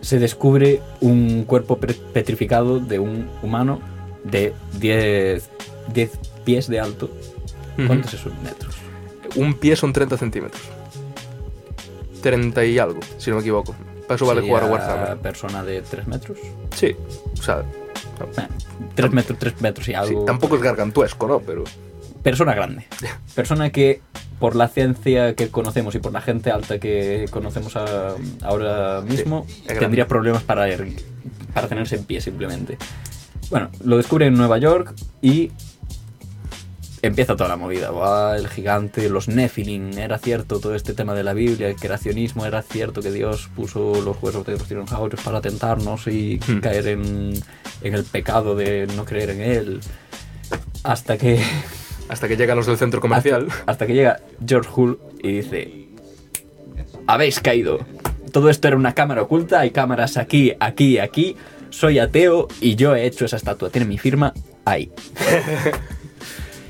[0.00, 3.80] se descubre un cuerpo petrificado de un humano
[4.24, 5.48] de 10,
[5.94, 6.10] 10
[6.44, 7.10] pies de alto.
[7.86, 8.74] ¿Cuántos es un metros?
[9.36, 10.62] Un pie son 30 centímetros.
[12.22, 13.74] 30 y algo, si no me equivoco.
[14.06, 15.18] Para eso vale jugar a Warhammer.
[15.18, 16.38] persona de 3 metros.
[16.74, 16.96] Sí,
[17.38, 17.62] o sea,
[18.94, 20.24] 3 metros, 3 metros y sí, algo.
[20.24, 21.40] tampoco es gargantuesco, ¿no?
[21.40, 21.64] Pero
[22.22, 22.84] Persona grande.
[23.34, 24.00] Persona que
[24.40, 29.46] por la ciencia que conocemos y por la gente alta que conocemos a- ahora mismo,
[29.66, 30.66] tendría problemas para,
[31.54, 32.76] para tenerse en pie simplemente.
[33.50, 35.52] Bueno, lo descubre en Nueva York y
[37.02, 37.90] empieza toda la movida.
[37.90, 42.46] Buah, el gigante, los Nephilim, era cierto todo este tema de la Biblia, el creacionismo,
[42.46, 46.60] era cierto que Dios puso los huesos de los dinosaurios para tentarnos y Hmm.
[46.60, 47.32] caer en,
[47.82, 49.80] en el pecado de no creer en él.
[50.82, 51.40] Hasta que
[52.08, 53.48] hasta que llegan los del centro comercial.
[53.50, 55.88] hasta, hasta que llega George Hull y dice:
[57.06, 57.78] Habéis caído.
[58.32, 59.60] Todo esto era una cámara oculta.
[59.60, 61.36] Hay cámaras aquí, aquí, aquí.
[61.70, 63.70] Soy ateo y yo he hecho esa estatua.
[63.70, 64.32] Tiene mi firma
[64.64, 64.90] ahí.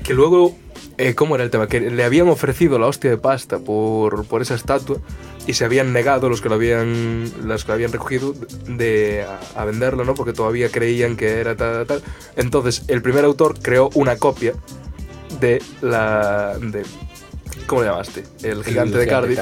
[0.09, 0.57] Que luego,
[0.97, 1.67] eh, ¿cómo era el tema?
[1.67, 4.97] Que le habían ofrecido la hostia de pasta por, por esa estatua
[5.45, 8.33] y se habían negado los que lo habían, los que habían recogido
[8.67, 9.23] de,
[9.55, 10.15] a, a venderlo, ¿no?
[10.15, 12.01] Porque todavía creían que era tal, tal.
[12.37, 14.55] Entonces, el primer autor creó una copia
[15.39, 16.57] de la...
[16.59, 16.81] De,
[17.67, 18.23] ¿Cómo le llamaste?
[18.41, 19.41] El gigante de Cardiff.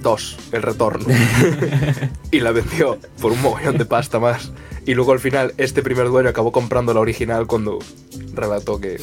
[0.00, 1.04] Dos, el retorno.
[2.30, 4.52] y la vendió por un mogollón de pasta más.
[4.84, 7.78] Y luego al final este primer dueño acabó comprando la original cuando
[8.34, 9.00] relató que,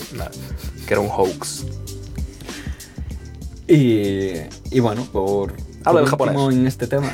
[0.87, 1.65] era un hoax.
[3.67, 4.31] Y,
[4.71, 5.53] y bueno, por,
[5.85, 6.55] Habla del japonés.
[6.55, 7.11] en este tema.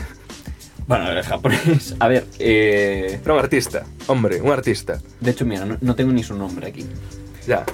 [0.87, 1.95] Bueno, el japonés.
[1.99, 4.99] A ver, eh, Era un artista, hombre, un artista.
[5.19, 6.85] de hecho, mira, no, no tengo ni su nombre aquí.
[7.47, 7.65] Ya.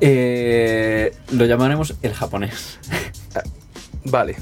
[0.00, 2.78] Eh, lo llamaremos el japonés.
[4.04, 4.36] Vale.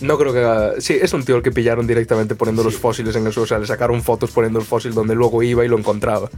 [0.00, 3.14] No creo que haga- Sí, es un tío el que pillaron directamente poniendo los fósiles
[3.16, 3.44] en el suelo.
[3.44, 6.30] O sea, le sacaron fotos poniendo el fósil donde luego iba y lo encontraba.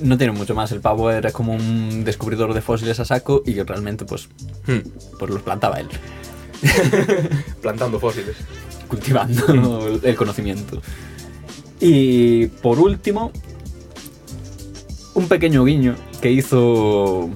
[0.00, 0.70] No tiene mucho más.
[0.72, 4.28] El pavo era como un descubridor de fósiles a saco y que realmente, pues,
[4.66, 4.80] Hmm.
[5.18, 5.88] pues los plantaba él.
[7.62, 8.36] Plantando fósiles.
[8.88, 10.80] cultivando el conocimiento.
[11.80, 13.32] Y por último,
[15.14, 17.30] un pequeño guiño que hizo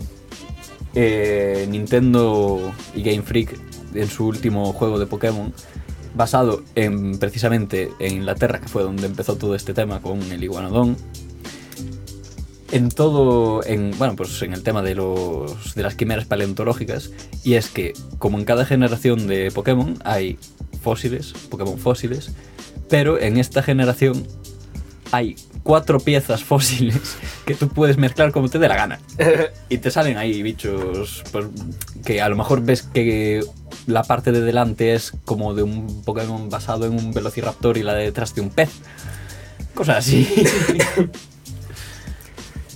[0.94, 3.58] eh, Nintendo y Game Freak
[3.94, 5.52] en su último juego de Pokémon,
[6.14, 10.96] basado en precisamente en Inglaterra, que fue donde empezó todo este tema con el iguanodón.
[12.70, 17.10] En todo, en, bueno, pues en el tema de, los, de las quimeras paleontológicas,
[17.42, 20.38] y es que, como en cada generación de Pokémon, hay
[20.82, 22.32] fósiles, Pokémon fósiles,
[22.88, 24.26] pero en esta generación
[25.12, 27.16] hay cuatro piezas fósiles
[27.46, 29.00] que tú puedes mezclar como te dé la gana.
[29.68, 31.46] Y te salen ahí bichos pues,
[32.04, 33.42] que a lo mejor ves que
[33.86, 37.94] la parte de delante es como de un Pokémon basado en un Velociraptor y la
[37.94, 38.70] de detrás de un pez.
[39.74, 40.28] Cosas así.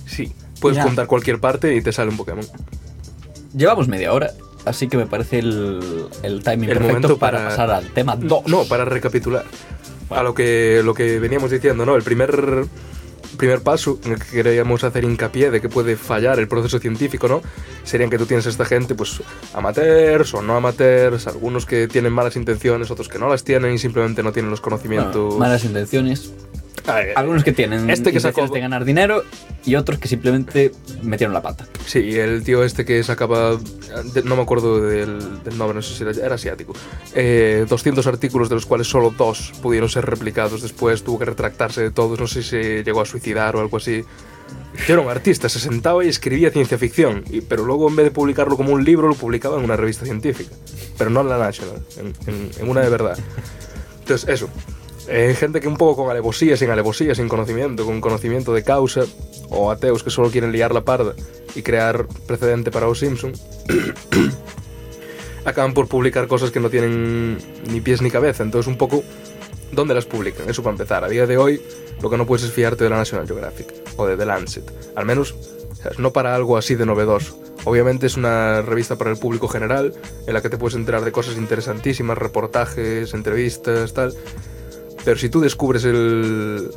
[0.05, 0.31] Sí.
[0.59, 2.45] Puedes juntar cualquier parte y te sale un Pokémon.
[3.55, 4.31] Llevamos media hora,
[4.65, 8.15] así que me parece el, el timing El perfecto momento para, para- pasar al tema
[8.15, 8.29] 2.
[8.29, 9.43] No, no, para recapitular.
[10.15, 11.95] A lo que, lo que veníamos diciendo, ¿no?
[11.95, 12.65] El primer,
[13.37, 17.27] primer paso en el que queríamos hacer hincapié de que puede fallar el proceso científico,
[17.27, 17.41] ¿no?
[17.83, 19.21] Serían que tú tienes a esta gente, pues,
[19.53, 23.77] amateurs o no amateurs, algunos que tienen malas intenciones, otros que no las tienen y
[23.77, 25.23] simplemente no tienen los conocimientos.
[25.23, 26.31] Bueno, malas intenciones.
[26.85, 29.23] Ay, Algunos que tienen Este que sacó- de ganar dinero
[29.65, 31.65] y otros que simplemente metieron la pata.
[31.85, 33.57] Sí, el tío este que sacaba,
[34.25, 36.73] no me acuerdo del, del nombre, no sé si era, era asiático,
[37.15, 41.81] eh, 200 artículos de los cuales solo dos pudieron ser replicados después, tuvo que retractarse
[41.81, 44.03] de todos, no sé si se llegó a suicidar o algo así.
[44.87, 48.05] Yo era un artista, se sentaba y escribía ciencia ficción, y- pero luego en vez
[48.05, 50.53] de publicarlo como un libro, lo publicaba en una revista científica,
[50.97, 53.17] pero no en la National, en, en- en una de verdad.
[54.01, 54.49] Entonces, eso.
[55.07, 59.01] Eh, gente que un poco con alevosía, sin alevosía, sin conocimiento, con conocimiento de causa,
[59.49, 61.13] o ateos que solo quieren liar la parda
[61.55, 63.33] y crear precedente para los Simpson,
[65.45, 67.37] acaban por publicar cosas que no tienen
[67.69, 68.43] ni pies ni cabeza.
[68.43, 69.03] Entonces, un poco,
[69.71, 70.49] ¿dónde las publican?
[70.49, 71.03] Eso para empezar.
[71.03, 71.61] A día de hoy,
[72.01, 74.71] lo que no puedes es fiarte de la National Geographic o de The Lancet.
[74.95, 75.35] Al menos,
[75.97, 77.39] no para algo así de novedoso.
[77.65, 79.93] Obviamente es una revista para el público general,
[80.27, 84.13] en la que te puedes enterar de cosas interesantísimas, reportajes, entrevistas, tal.
[85.03, 86.69] Pero si tú descubres el,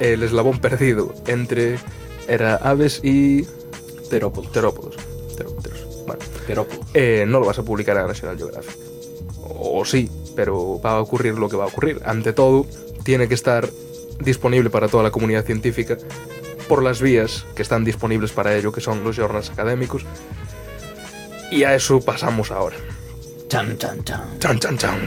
[0.00, 1.78] el eslabón perdido entre
[2.28, 3.44] era aves y
[4.10, 4.50] Terópodos.
[4.52, 4.96] terópodos,
[6.06, 6.86] bueno, Terópodos.
[6.94, 8.76] eh, no lo vas a publicar en la National Geographic.
[9.42, 12.00] O, o sí, pero va a ocurrir lo que va a ocurrir.
[12.04, 12.66] Ante todo,
[13.02, 13.68] tiene que estar
[14.20, 15.96] disponible para toda la comunidad científica
[16.68, 20.04] por las vías que están disponibles para ello, que son los journals académicos.
[21.50, 22.76] Y a eso pasamos ahora.
[23.48, 24.38] Chan, chan, chan.
[24.38, 24.98] Chan, chan, chan.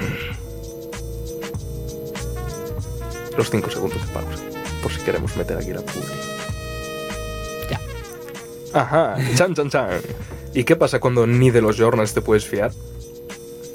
[3.42, 4.44] Los 5 segundos de pausa,
[4.84, 6.06] por si queremos meter aquí la publi.
[7.72, 7.80] Ya.
[8.72, 9.90] Ajá, chan, chan, chan.
[10.54, 12.72] ¿Y qué pasa cuando ni de los journals te puedes fiar?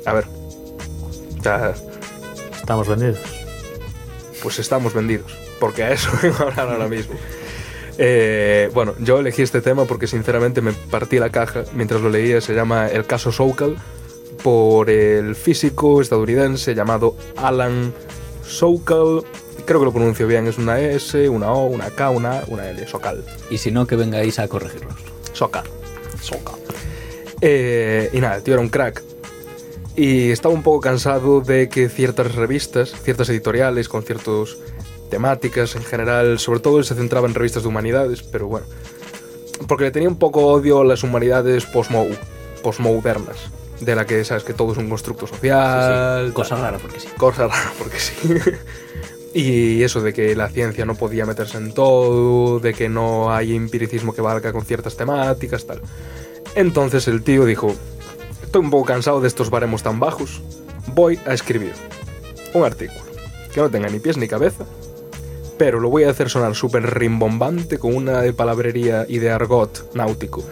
[0.04, 0.24] A ver.
[1.42, 1.74] Ya,
[2.54, 3.18] Estamos vendidos.
[4.40, 5.36] pues estamos vendidos.
[5.58, 7.16] Porque a eso vengo a hablar ahora mismo.
[7.98, 12.40] Eh, bueno, yo elegí este tema porque sinceramente me partí la caja mientras lo leía.
[12.40, 13.74] Se llama El caso Sokal
[14.44, 17.92] por el físico estadounidense llamado Alan
[18.46, 19.24] Sokal.
[19.66, 22.70] Creo que lo pronuncio bien, es una S, una O, una K, una A, una
[22.70, 23.24] L, Sokal.
[23.50, 24.94] Y si no, que vengáis a corregirlos.
[25.32, 25.64] Sokal.
[26.22, 26.54] Sokal.
[27.40, 29.02] Eh, y nada, el tío era un crack.
[29.96, 34.56] Y estaba un poco cansado de que ciertas revistas, ciertas editoriales con ciertas
[35.10, 38.66] temáticas en general, sobre todo él se centraba en revistas de humanidades, pero bueno.
[39.66, 42.06] Porque le tenía un poco odio a las humanidades postmo
[42.62, 43.36] postmodernas,
[43.80, 46.32] de la que sabes que todo es un constructo social.
[46.32, 47.08] Cosa rara, porque sí.
[47.16, 48.14] Cosa rara, porque sí.
[49.36, 53.54] y eso de que la ciencia no podía meterse en todo, de que no hay
[53.54, 55.82] empiricismo que valga con ciertas temáticas, tal.
[56.54, 57.74] Entonces el tío dijo,
[58.42, 60.40] estoy un poco cansado de estos baremos tan bajos,
[60.94, 61.74] voy a escribir
[62.54, 63.02] un artículo
[63.52, 64.64] que no tenga ni pies ni cabeza,
[65.58, 69.94] pero lo voy a hacer sonar súper rimbombante con una de palabrería y de argot
[69.94, 70.44] náutico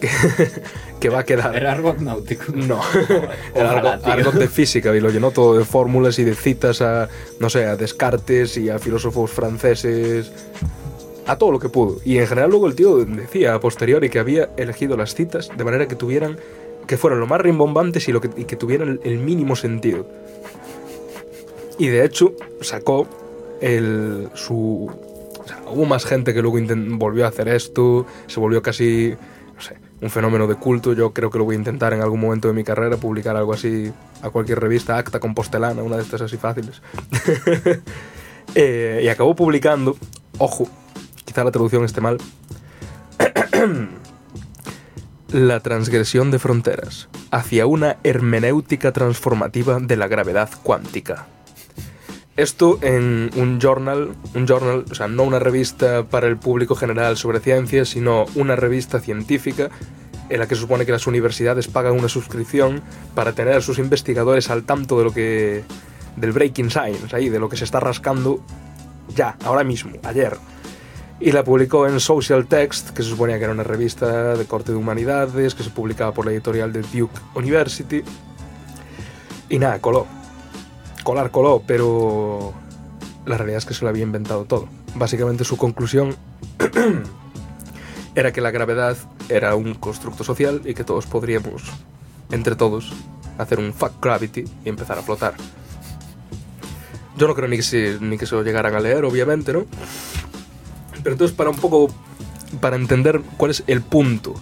[0.00, 0.08] que,
[1.00, 1.54] que va a quedar...
[1.54, 2.52] Era argot náutico.
[2.52, 2.80] No,
[3.54, 7.08] Ojalá, argot, argot de física y lo llenó todo de fórmulas y de citas a,
[7.38, 10.32] no sé, a Descartes y a filósofos franceses,
[11.26, 11.98] a todo lo que pudo.
[12.04, 15.64] Y en general luego el tío decía a posteriori que había elegido las citas de
[15.64, 16.38] manera que tuvieran,
[16.86, 20.06] que fueran lo más rimbombantes y, lo que, y que tuvieran el, el mínimo sentido.
[21.78, 23.06] Y de hecho sacó
[23.60, 24.90] el, su...
[25.38, 26.58] o sea, hubo más gente que luego
[26.98, 29.14] volvió a hacer esto, se volvió casi,
[30.00, 30.92] un fenómeno de culto.
[30.92, 33.52] Yo creo que lo voy a intentar en algún momento de mi carrera, publicar algo
[33.52, 33.92] así
[34.22, 36.82] a cualquier revista, acta compostelana, una de estas así fáciles.
[38.56, 39.96] Eh, y acabó publicando,
[40.38, 40.66] ojo,
[41.24, 42.18] quizá la traducción esté mal,
[45.32, 51.28] La transgresión de fronteras hacia una hermenéutica transformativa de la gravedad cuántica.
[52.36, 57.16] Esto en un journal, un journal, o sea, no una revista para el público general
[57.16, 59.68] sobre ciencias, sino una revista científica
[60.30, 62.82] en la que se supone que las universidades pagan una suscripción
[63.14, 65.64] para tener a sus investigadores al tanto de lo que
[66.16, 68.40] del breaking science, ahí de lo que se está rascando
[69.14, 70.36] ya, ahora mismo, ayer.
[71.18, 74.72] Y la publicó en Social Text, que se suponía que era una revista de corte
[74.72, 78.02] de humanidades, que se publicaba por la editorial de Duke University.
[79.48, 80.19] Y nada, coló.
[81.02, 82.52] Colar coló, pero
[83.26, 84.68] la realidad es que se lo había inventado todo.
[84.94, 86.16] Básicamente su conclusión
[88.14, 88.96] era que la gravedad
[89.28, 91.62] era un constructo social y que todos podríamos,
[92.30, 92.92] entre todos,
[93.38, 95.34] hacer un fuck gravity y empezar a flotar.
[97.16, 99.66] Yo no creo ni que, se, ni que se lo llegaran a leer, obviamente, ¿no?
[101.02, 101.88] Pero entonces para un poco,
[102.60, 104.34] para entender cuál es el punto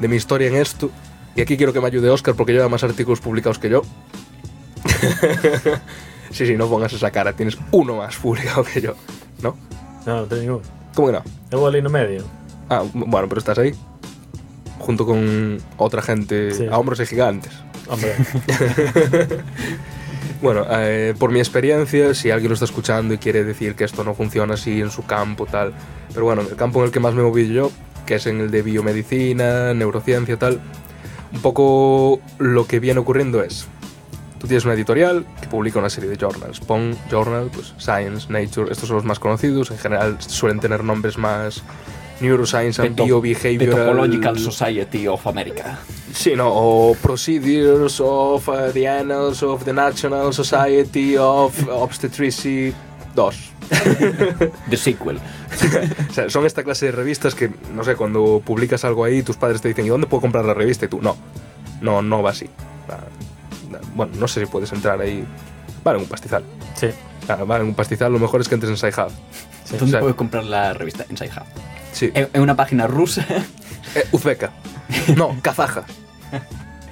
[0.00, 0.90] de mi historia en esto,
[1.36, 3.82] y aquí quiero que me ayude Oscar porque lleva más artículos publicados que yo.
[6.30, 8.94] sí, sí, no pongas esa cara, tienes uno más publicado que yo,
[9.42, 9.56] ¿no?
[10.06, 10.62] No, non teño ningún.
[10.94, 11.22] ¿Cómo que no?
[11.50, 12.24] Eu vou ali no medio.
[12.68, 13.72] Ah, bueno, pero estás ahí.
[14.78, 16.66] Junto con otra gente Sí.
[16.68, 17.52] a hombros y gigantes.
[17.88, 18.12] Hombre,
[20.42, 24.04] Bueno, eh, por mi experiencia, si alguien lo está escuchando y quiere decir que esto
[24.04, 25.72] no funciona así en su campo, tal.
[26.12, 27.70] Pero bueno, el campo en el que más me he movido yo,
[28.04, 30.60] que es en el de biomedicina, neurociencia, tal,
[31.32, 33.66] un poco lo que viene ocurriendo es.
[34.44, 36.60] Tú tienes una editorial que publica una serie de journals.
[36.60, 39.70] Pon journal, pues Science, Nature, estos son los más conocidos.
[39.70, 41.62] En general suelen tener nombres más
[42.20, 43.86] Neuroscience and Biobehavioral...
[43.86, 45.78] Topological Society of America.
[46.12, 52.74] Sí, no, o Procedures of uh, the Annals of the National Society of Obstetricy
[53.14, 53.52] 2.
[54.68, 55.20] The sequel.
[56.10, 59.38] O sea, son esta clase de revistas que, no sé, cuando publicas algo ahí, tus
[59.38, 60.84] padres te dicen, ¿y dónde puedo comprar la revista?
[60.84, 61.16] Y tú, no,
[61.80, 62.50] no, no va así.
[63.94, 65.24] Bueno, no sé si puedes entrar ahí.
[65.82, 66.44] Vale, en un pastizal.
[66.74, 66.88] Sí.
[67.28, 69.10] Ah, vale, en un pastizal, lo mejor es que entres en SciHub.
[69.70, 71.04] ¿Dónde o sea- puedo comprar la revista?
[71.08, 71.44] En SciHub.
[71.92, 72.10] Sí.
[72.14, 73.26] En, en una página rusa.
[73.94, 74.50] Eh, uzbeca.
[75.16, 75.84] No, kazaja.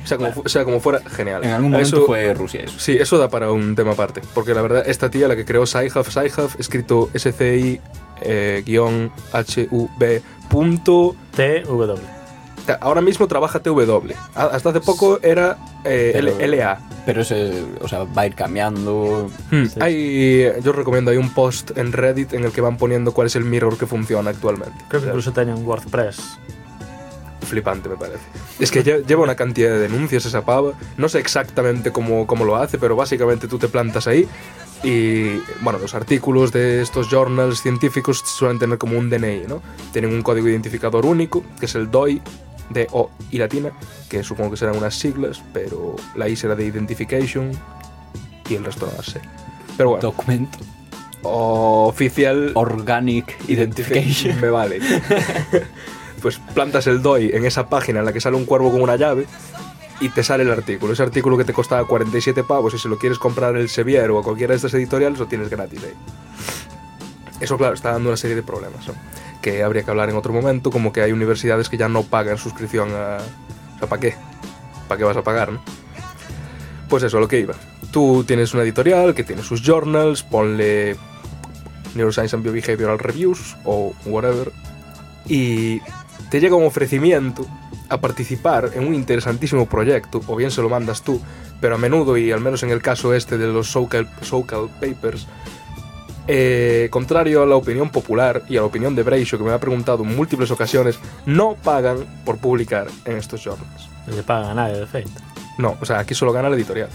[0.04, 1.42] O sea, como, fu- o sea, como fuera, genial.
[1.42, 2.78] En algún momento Eso- fue Rusia eso.
[2.78, 4.20] Sí, eso da para un tema aparte.
[4.34, 7.80] Porque la verdad, esta tía, la que creó SciHub, SciHub, escrito SCI
[8.20, 8.62] eh,
[12.80, 14.12] Ahora mismo trabaja TW.
[14.34, 16.78] A- Hasta hace poco era eh, Pero- LA.
[17.04, 19.28] Pero ese, o sea, va a ir cambiando.
[19.50, 19.80] Hmm, Sí.
[19.80, 23.34] Hay, yo recomiendo, hay un post en Reddit en el que van poniendo cuál es
[23.34, 24.72] el mirror que funciona actualmente.
[24.88, 26.20] Creo que O sea, incluso teñen WordPress.
[27.46, 28.20] flipante, me parece.
[28.60, 30.72] Es que lle- lleva una cantidad de denuncias esa pava.
[30.96, 34.26] No sé exactamente cómo, cómo lo hace, pero básicamente tú te plantas ahí
[34.84, 39.60] y, bueno, los artículos de estos journals científicos suelen tener como un DNI, ¿no?
[39.92, 42.22] Tienen un código identificador único, que es el DOI,
[42.72, 43.72] de O y latina,
[44.08, 47.52] que supongo que serán unas siglas, pero la I será de Identification
[48.48, 49.20] y el resto no la sé.
[49.76, 50.58] Pero bueno, Documento.
[51.22, 54.40] oficial Organic Identification.
[54.40, 54.80] me vale.
[56.22, 58.96] pues plantas el DOI en esa página en la que sale un cuervo con una
[58.96, 59.26] llave
[60.00, 60.92] y te sale el artículo.
[60.92, 64.18] Ese artículo que te costaba 47 pavos y si lo quieres comprar el Sevier o
[64.18, 65.94] a cualquiera de estas editoriales lo tienes gratis ahí.
[67.40, 68.94] Eso, claro, está dando una serie de problemas, ¿no?
[69.42, 72.38] Que habría que hablar en otro momento, como que hay universidades que ya no pagan
[72.38, 73.18] suscripción a...
[73.74, 74.14] O sea, ¿para qué?
[74.88, 75.60] ¿Para qué vas a pagar, no?
[76.88, 77.54] Pues eso, a lo que iba.
[77.90, 80.96] Tú tienes una editorial que tiene sus journals, ponle
[81.94, 84.52] Neuroscience and Biobehavioral Reviews o whatever,
[85.26, 85.80] y
[86.30, 87.46] te llega un ofrecimiento
[87.88, 91.20] a participar en un interesantísimo proyecto, o bien se lo mandas tú,
[91.60, 95.26] pero a menudo, y al menos en el caso este de los so-called papers,
[96.28, 99.58] eh, contrario a la opinión popular y a la opinión de Breisho, que me ha
[99.58, 103.90] preguntado en múltiples ocasiones, no pagan por publicar en estos journals.
[104.06, 105.14] Non lle pagan a nadie, de feito.
[105.58, 106.90] No, o sea, aquí solo gana la editorial.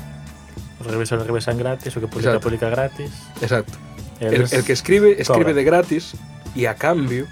[0.79, 2.47] Os revisores revisan gratis, o que publica, Exacto.
[2.47, 3.11] publica gratis.
[3.41, 3.75] Exacto.
[4.19, 6.15] El, que escribe, escribe de gratis
[6.55, 7.27] y a cambio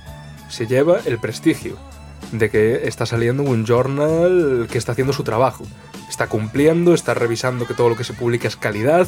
[0.49, 1.77] se lleva el prestigio
[2.31, 5.65] de que está saliendo un journal que está haciendo su trabajo.
[6.09, 9.07] Está cumpliendo, está revisando que todo lo que se publica es calidad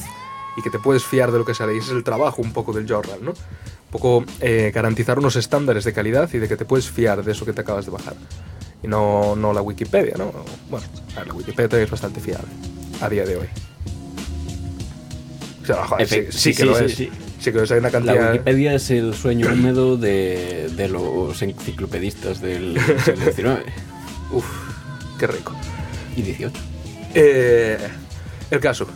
[0.57, 1.75] y que te puedes fiar de lo que sale.
[1.75, 3.31] Y ese es el trabajo un poco del journal, ¿no?
[3.31, 7.31] Un poco eh, garantizar unos estándares de calidad y de que te puedes fiar de
[7.31, 8.15] eso que te acabas de bajar.
[8.83, 10.31] Y no, no la Wikipedia, ¿no?
[10.69, 10.85] Bueno,
[11.25, 12.49] la Wikipedia es bastante fiable
[13.01, 13.47] a día de hoy.
[15.63, 16.95] O sea, joder, sí, sí sí, que sí, lo sí, es.
[16.95, 17.09] sí.
[17.39, 18.31] Sí que lo es, hay una La cantidad...
[18.31, 23.73] Wikipedia es el sueño húmedo de, de los enciclopedistas del siglo XIX
[24.31, 24.45] Uf,
[25.19, 25.53] qué rico.
[26.15, 26.51] y XVIII.
[27.13, 27.77] Eh,
[28.49, 28.87] el caso,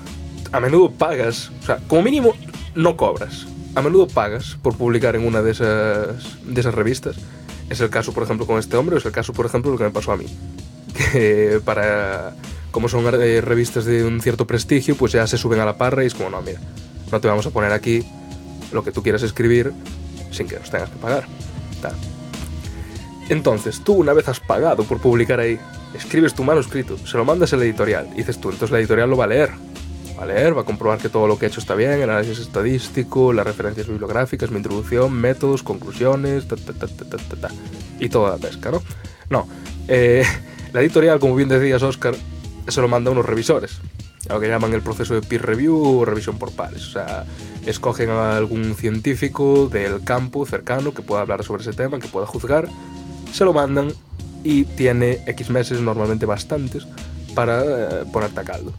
[0.52, 2.34] a menudo pagas, o sea, como mínimo
[2.76, 3.46] no cobras.
[3.76, 7.16] A menudo pagas por publicar en una de esas, de esas revistas.
[7.70, 9.86] Es el caso, por ejemplo, con este hombre, es el caso, por ejemplo, lo que
[9.86, 10.26] me pasó a mí.
[11.12, 12.36] Que para,
[12.72, 16.04] como son eh, revistas de un cierto prestigio, pues ya se suben a la parra
[16.04, 16.60] y es como, no, mira,
[17.12, 18.06] no te vamos a poner aquí
[18.72, 19.74] lo que tú quieras escribir
[20.32, 21.26] sin que nos tengas que pagar.
[23.30, 25.58] Entonces, tú una vez has pagado por publicar ahí,
[25.94, 29.10] escribes tu manuscrito, se lo mandas a la editorial, y dices tú, entonces la editorial
[29.10, 29.52] lo va a leer.
[30.22, 32.08] Va a leer, va a comprobar que todo lo que he hecho está bien, el
[32.08, 37.50] análisis estadístico, las referencias bibliográficas, mi introducción, métodos, conclusiones, ta, ta, ta,
[38.00, 38.84] y toda la pesca, ¿no?
[39.32, 39.48] No.
[39.88, 40.24] Eh,
[40.74, 42.14] la editorial, como bien decías, Oscar,
[42.68, 43.80] se lo manda a unos revisores,
[44.30, 46.86] a lo que llaman el proceso de peer review o revisión por pares.
[46.86, 47.26] O sea,
[47.66, 52.28] escogen a algún científico del campo cercano que pueda hablar sobre ese tema, que pueda
[52.28, 52.68] juzgar,
[53.34, 53.92] se lo mandan
[54.44, 56.86] y tiene X meses, normalmente bastantes,
[57.34, 58.74] para eh, ponerte a caldo.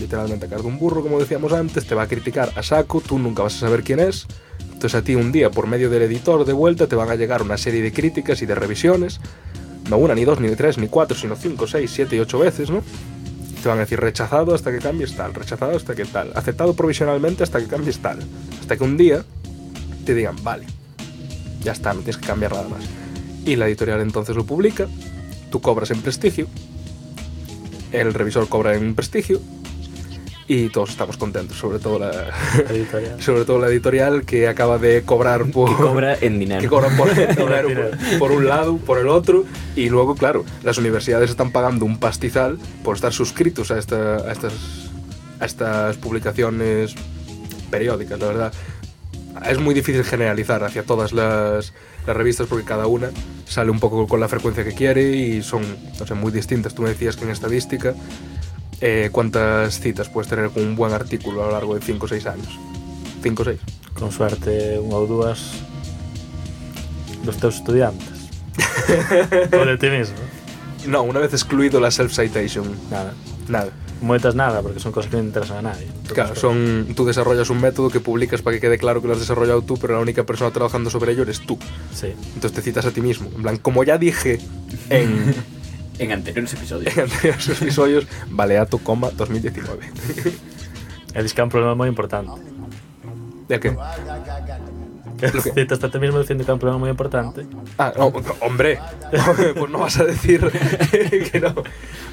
[0.00, 3.18] Literalmente a caldo un burro, como decíamos antes, te va a criticar a saco, tú
[3.18, 4.26] nunca vas a saber quién es.
[4.60, 7.42] Entonces a ti un día, por medio del editor de vuelta, te van a llegar
[7.42, 9.20] una serie de críticas y de revisiones.
[9.88, 12.70] No una, ni dos, ni tres, ni cuatro, sino cinco, seis, siete y ocho veces,
[12.70, 12.82] ¿no?
[13.62, 17.44] Te van a decir rechazado hasta que cambies tal, rechazado hasta que tal, aceptado provisionalmente
[17.44, 18.18] hasta que cambies tal.
[18.60, 19.24] Hasta que un día
[20.04, 20.66] te digan, vale,
[21.62, 22.82] ya está, no tienes que cambiar nada más.
[23.44, 24.88] Y la editorial entonces lo publica,
[25.50, 26.48] tú cobras en prestigio,
[27.92, 29.40] el revisor cobra en prestigio
[30.48, 32.10] y todos estamos contentos, sobre todo la,
[32.68, 33.22] editorial.
[33.22, 35.70] sobre todo la editorial que acaba de cobrar por...
[35.70, 36.60] Que cobra en dinero.
[36.60, 37.68] que cobran por, dinero
[38.10, 39.44] por, por un lado, por el otro,
[39.76, 44.32] y luego, claro, las universidades están pagando un pastizal por estar suscritos a, esta- a
[44.32, 44.52] estas,
[45.40, 46.94] a estas publicaciones
[47.70, 48.52] periódicas, la verdad.
[49.48, 51.72] Es muy difícil generalizar hacia todas las,
[52.06, 53.10] las revistas porque cada una
[53.46, 55.62] sale un poco con la frecuencia que quiere y son
[55.98, 56.74] no sé, muy distintas.
[56.74, 57.94] Tú me decías que en estadística,
[58.80, 62.08] eh, ¿cuántas citas puedes tener con un buen artículo a lo largo de 5 o
[62.08, 62.58] 6 años?
[63.22, 63.60] 5 o 6.
[63.94, 65.62] Con suerte, unha ou dúas
[67.22, 68.32] dos teus estudiantes.
[69.54, 70.18] ou de ti mismo.
[70.88, 73.14] No, una vez excluido la self-citation, Nada.
[73.46, 73.70] nada.
[74.02, 75.86] Moitas nada, porque son cosas que non interesan a nadie.
[76.10, 79.22] Claro, son, tú desarrollas un método que publicas para que quede claro que lo has
[79.22, 81.54] desarrollado tú, pero la única persona trabajando sobre ello eres tú.
[81.94, 82.10] Sí.
[82.34, 83.30] Entonces te citas a ti mismo.
[83.30, 84.42] En plan, como ya dije
[84.90, 85.34] en,
[86.02, 86.90] En anteriores episodios.
[86.96, 89.86] en anteriores episodios, Baleato, coma, 2019.
[91.14, 92.32] E dis que é un problema moi importante.
[93.46, 93.76] ¿De qué?
[95.42, 97.46] Sí, te estás también diciendo que es un problema muy importante.
[97.78, 98.78] Ah, no, hombre,
[99.58, 100.40] pues no vas a decir
[101.32, 101.54] que no.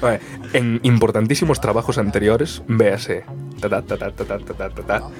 [0.00, 0.20] Vale,
[0.52, 3.24] en importantísimos trabajos anteriores, véase,
[3.60, 5.10] ta, ta, ta,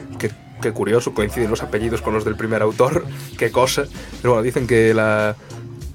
[0.61, 3.05] qué curioso, coinciden los apellidos con los del primer autor,
[3.39, 3.85] qué cosa.
[4.21, 5.37] Pero bueno, dicen que la...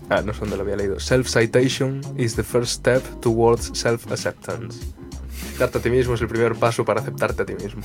[0.09, 0.99] Ah, no sé dónde lo había leído.
[0.99, 4.85] Self-citation is the first step towards self-acceptance.
[5.53, 7.81] Citarte a ti mismo es el primer paso para aceptarte a ti mismo.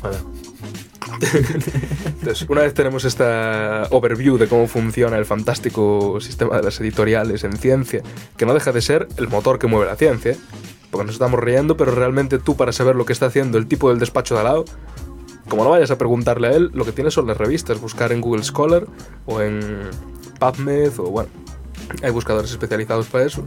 [0.00, 0.18] Vale.
[2.06, 7.44] Entonces, una vez tenemos esta overview de cómo funciona el fantástico sistema de las editoriales
[7.44, 8.02] en ciencia,
[8.36, 10.36] que no deja de ser el motor que mueve la ciencia,
[10.90, 13.90] porque nos estamos riendo, pero realmente tú para saber lo que está haciendo el tipo
[13.90, 14.64] del despacho de al lado,
[15.48, 18.20] como no vayas a preguntarle a él, lo que tienes son las revistas, buscar en
[18.20, 18.86] Google Scholar
[19.26, 19.60] o en
[20.40, 21.30] PubMed o bueno,
[22.02, 23.46] hay buscadores especializados para eso.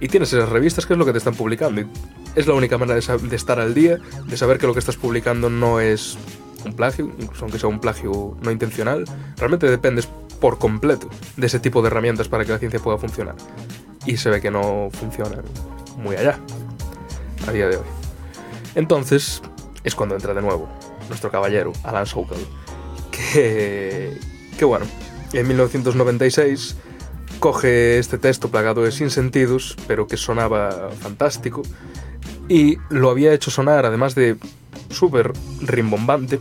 [0.00, 1.82] Y tienes esas revistas que es lo que te están publicando.
[1.82, 1.86] Y
[2.34, 4.96] es la única manera de, de estar al día, de saber que lo que estás
[4.96, 6.18] publicando no es
[6.64, 9.04] un plagio, incluso aunque sea un plagio no intencional.
[9.36, 10.08] Realmente dependes
[10.40, 13.36] por completo de ese tipo de herramientas para que la ciencia pueda funcionar.
[14.06, 15.42] Y se ve que no funcionan
[15.98, 16.38] muy allá,
[17.46, 17.86] a día de hoy.
[18.74, 19.42] Entonces
[19.84, 20.68] es cuando entra de nuevo
[21.08, 22.38] nuestro caballero, Alan Sokal,
[23.10, 24.16] que,
[24.58, 24.86] que bueno,
[25.32, 26.76] en 1996
[27.40, 31.62] coge este texto plagado de sinsentidos, pero que sonaba fantástico,
[32.48, 34.36] y lo había hecho sonar, además de
[34.90, 36.38] súper rimbombante,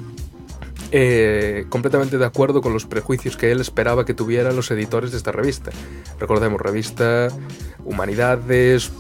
[0.91, 5.17] eh, completamente de acuerdo con los prejuicios que él esperaba que tuvieran los editores de
[5.17, 5.71] esta revista.
[6.19, 7.27] Recordemos, revista
[7.85, 8.91] Humanidades,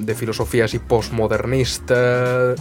[0.00, 2.54] de filosofía así postmodernista.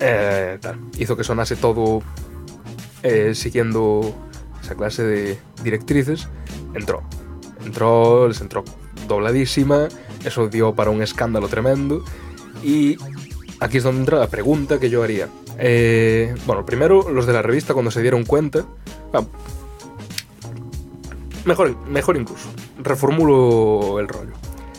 [0.00, 0.58] eh.
[0.98, 2.02] Hizo que sonase todo
[3.02, 4.14] eh, siguiendo
[4.62, 6.28] esa clase de directrices.
[6.74, 7.02] Entró.
[7.64, 8.64] Entró, les entró
[9.06, 9.88] dobladísima.
[10.24, 12.04] Eso dio para un escándalo tremendo.
[12.62, 12.96] Y
[13.60, 15.28] aquí es donde entra la pregunta que yo haría.
[15.58, 18.64] Eh, bueno, primero los de la revista cuando se dieron cuenta...
[19.12, 19.22] ah,
[21.44, 22.48] mejor, mejor incluso.
[22.78, 24.32] Reformulo el rollo.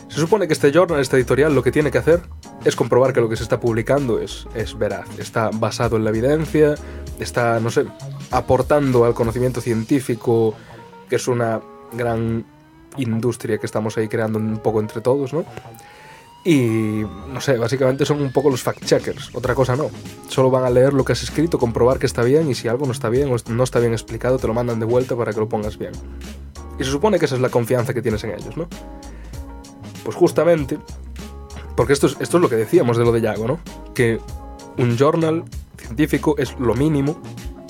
[0.09, 2.21] Se supone que este journal, este editorial, lo que tiene que hacer
[2.65, 6.09] es comprobar que lo que se está publicando es, es veraz, está basado en la
[6.09, 6.75] evidencia,
[7.17, 7.85] está, no sé,
[8.29, 10.53] aportando al conocimiento científico,
[11.09, 11.61] que es una
[11.93, 12.45] gran
[12.97, 15.45] industria que estamos ahí creando un poco entre todos, ¿no?
[16.43, 19.91] Y, no sé, básicamente son un poco los fact-checkers, otra cosa no.
[20.27, 22.85] Solo van a leer lo que has escrito, comprobar que está bien y si algo
[22.87, 25.39] no está bien o no está bien explicado, te lo mandan de vuelta para que
[25.39, 25.91] lo pongas bien.
[26.79, 28.67] Y se supone que esa es la confianza que tienes en ellos, ¿no?
[30.03, 30.79] Pues justamente,
[31.75, 33.59] porque esto es, esto es lo que decíamos de lo de Yago, ¿no?
[33.93, 34.19] Que
[34.77, 35.43] un journal
[35.77, 37.21] científico es lo mínimo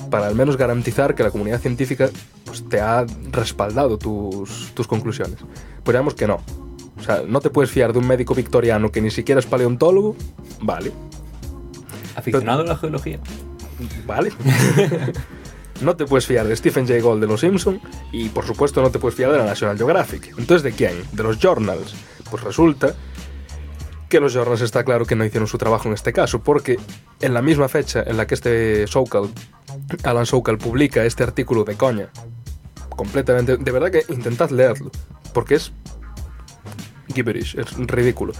[0.09, 2.09] para al menos garantizar que la comunidad científica
[2.45, 5.39] pues, te ha respaldado tus, tus conclusiones.
[5.84, 6.39] Pues digamos que no.
[7.01, 10.15] O sea, no te puedes fiar de un médico victoriano que ni siquiera es paleontólogo,
[10.61, 10.91] vale,
[12.15, 13.19] Aficionado a la geología.
[14.05, 14.31] vale.
[15.81, 17.81] no te puedes fiar de Stephen Jay Gould de Los Simpson
[18.11, 20.35] y por supuesto no te puedes fiar de la National Geographic.
[20.37, 20.93] Entonces, ¿de quién?
[21.13, 21.95] De los journals.
[22.29, 22.93] Pues resulta
[24.07, 26.77] que los journals está claro que no hicieron su trabajo en este caso, porque
[27.19, 29.29] en la misma fecha en la que este Sokal,
[30.03, 32.09] Alan Sokal, publica este artículo de coña,
[32.89, 34.91] completamente, de verdad que intentad leerlo,
[35.33, 35.71] porque es
[37.14, 38.34] gibberish, es ridículo.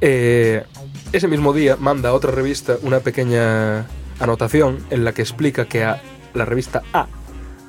[0.00, 0.64] Eh,
[1.12, 3.86] ese mismo día manda a otra revista una pequeña
[4.20, 6.00] anotación en la que explica que a
[6.34, 7.06] la revista A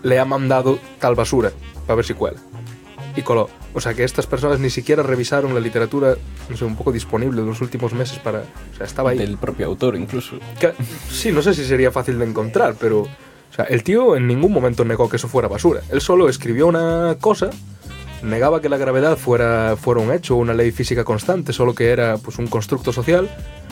[0.03, 1.51] le ha mandado tal basura
[1.85, 2.39] para ver si cuela.
[3.15, 3.49] Y coló.
[3.73, 6.15] O sea que estas personas ni siquiera revisaron la literatura,
[6.49, 8.39] no sé, un poco disponible de los últimos meses para...
[8.39, 9.17] O sea, estaba ahí.
[9.17, 10.37] Del propio autor, incluso.
[10.59, 10.73] Que-
[11.11, 13.01] sí, no sé si sería fácil de encontrar, pero...
[13.01, 15.81] O sea, el tío en ningún momento negó que eso fuera basura.
[15.91, 17.49] Él solo escribió una cosa,
[18.23, 22.37] negaba que la gravedad fuera, un hecho, una ley física constante, solo que era pues
[22.37, 23.29] un constructo social,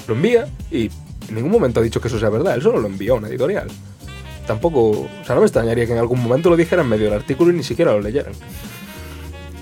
[0.07, 0.89] lo envía y
[1.29, 2.55] en ningún momento ha dicho que eso sea verdad.
[2.55, 3.67] Él solo lo envió a una editorial.
[4.45, 4.89] Tampoco...
[4.89, 7.51] O sea, no me extrañaría que en algún momento lo dijera en medio del artículo
[7.51, 8.33] y ni siquiera lo leyeran.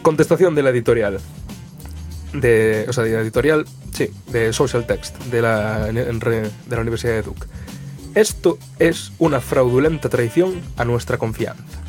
[0.01, 1.19] Contestación de la editorial.
[2.33, 7.13] De, o sea, de la editorial, sí, de Social Text, de la, de la Universidad
[7.13, 7.47] de Duke.
[8.13, 11.84] Esto es una fraudulenta traición a nuestra confianza.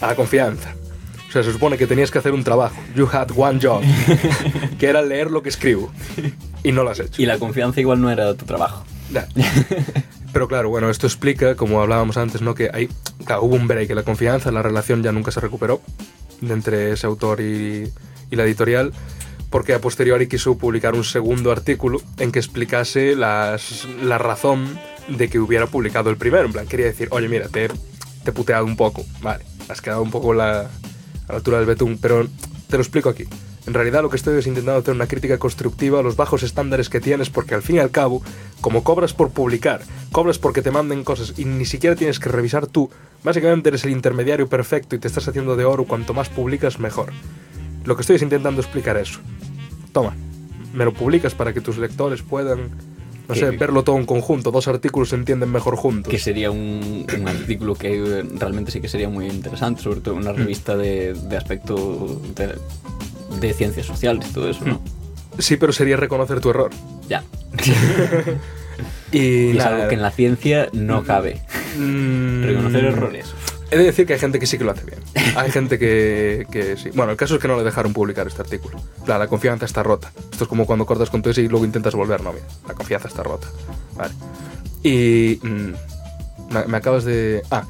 [0.00, 0.74] A la confianza.
[1.28, 2.76] O sea, se supone que tenías que hacer un trabajo.
[2.94, 3.82] You had one job.
[4.78, 5.92] que era leer lo que escribo.
[6.62, 7.20] Y no lo has hecho.
[7.20, 8.84] Y la confianza igual no era tu trabajo.
[10.32, 12.54] Pero claro, bueno, esto explica, como hablábamos antes, ¿no?
[12.54, 12.88] Que hay,
[13.24, 15.80] claro, hubo un break en la confianza, la relación ya nunca se recuperó
[16.42, 17.90] entre ese autor y,
[18.30, 18.92] y la editorial,
[19.48, 24.78] porque a posteriori quiso publicar un segundo artículo en que explicase las, la razón
[25.08, 26.44] de que hubiera publicado el primero.
[26.44, 30.02] En plan, quería decir, oye, mira, te, te he puteado un poco, vale, has quedado
[30.02, 30.68] un poco la, a
[31.28, 32.26] la altura del betún, pero
[32.68, 33.24] te lo explico aquí.
[33.66, 36.88] En realidad lo que estoy es intentando hacer una crítica constructiva a los bajos estándares
[36.88, 38.22] que tienes porque al fin y al cabo,
[38.60, 42.68] como cobras por publicar, cobras porque te manden cosas y ni siquiera tienes que revisar
[42.68, 42.90] tú,
[43.24, 47.12] básicamente eres el intermediario perfecto y te estás haciendo de oro cuanto más publicas mejor.
[47.84, 49.18] Lo que estoy es intentando explicar eso.
[49.92, 50.14] Toma,
[50.72, 52.70] me lo publicas para que tus lectores puedan,
[53.28, 56.10] no Que- sé, verlo todo en conjunto, dos artículos se entienden mejor juntos.
[56.10, 60.32] Que sería un, un artículo que realmente sí que sería muy interesante, sobre todo una
[60.32, 62.54] revista de, de aspecto de,
[63.40, 64.80] de ciencias sociales y todo eso, ¿no?
[65.38, 66.70] Sí, pero sería reconocer tu error.
[67.08, 67.22] Ya.
[69.12, 69.18] Y,
[69.52, 71.40] Y es algo que en la ciencia no cabe.
[71.78, 73.26] mm, Reconocer errores.
[73.70, 75.00] He de decir que hay gente que sí que lo hace bien.
[75.36, 76.90] Hay gente que, que sí.
[76.94, 78.80] Bueno, el caso es que no le dejaron publicar este artículo.
[79.04, 80.12] Claro, la confianza está rota.
[80.30, 82.22] Esto es como cuando cortas con tu ex y luego intentas volver.
[82.22, 83.48] No, mira, la confianza está rota.
[83.96, 84.14] Vale.
[84.82, 85.40] Y...
[85.42, 85.72] mm,
[86.68, 87.42] me, acabas de...
[87.50, 87.64] Ah,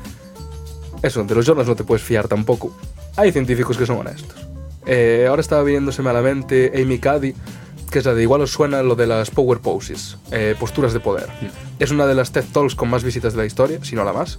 [1.02, 2.76] eso, de los journals no te puedes fiar tampoco.
[3.16, 4.46] Hay científicos que son honestos.
[4.86, 7.34] Eh, ahora estaba viéndoseme a la mente Amy Cuddy,
[7.90, 11.00] que es la de igual os suena lo de las power poses, eh, posturas de
[11.00, 11.28] poder.
[11.78, 14.12] Es una de las TED Talks con más visitas de la historia, si no la
[14.12, 14.38] más,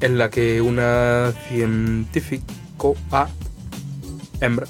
[0.00, 3.28] en la que una científico, a
[4.40, 4.66] hembra,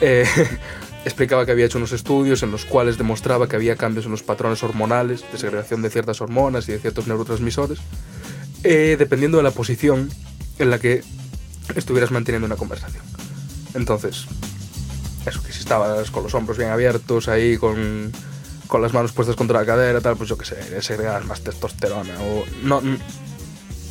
[0.00, 0.26] eh,
[1.04, 4.22] explicaba que había hecho unos estudios en los cuales demostraba que había cambios en los
[4.22, 7.78] patrones hormonales, de segregación de ciertas hormonas y de ciertos neurotransmisores,
[8.64, 10.10] eh, dependiendo de la posición
[10.58, 11.02] en la que
[11.74, 13.02] estuvieras manteniendo una conversación.
[13.74, 14.26] Entonces,
[15.26, 18.12] eso, que si estabas con los hombros bien abiertos, ahí con,
[18.66, 22.14] con las manos puestas contra la cadera, tal, pues yo qué sé, segregas más testosterona
[22.20, 22.44] o...
[22.62, 22.82] No,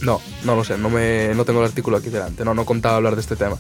[0.02, 2.96] no, no lo sé, no, me, no tengo el artículo aquí delante, no, no contaba
[2.98, 3.58] hablar de este tema.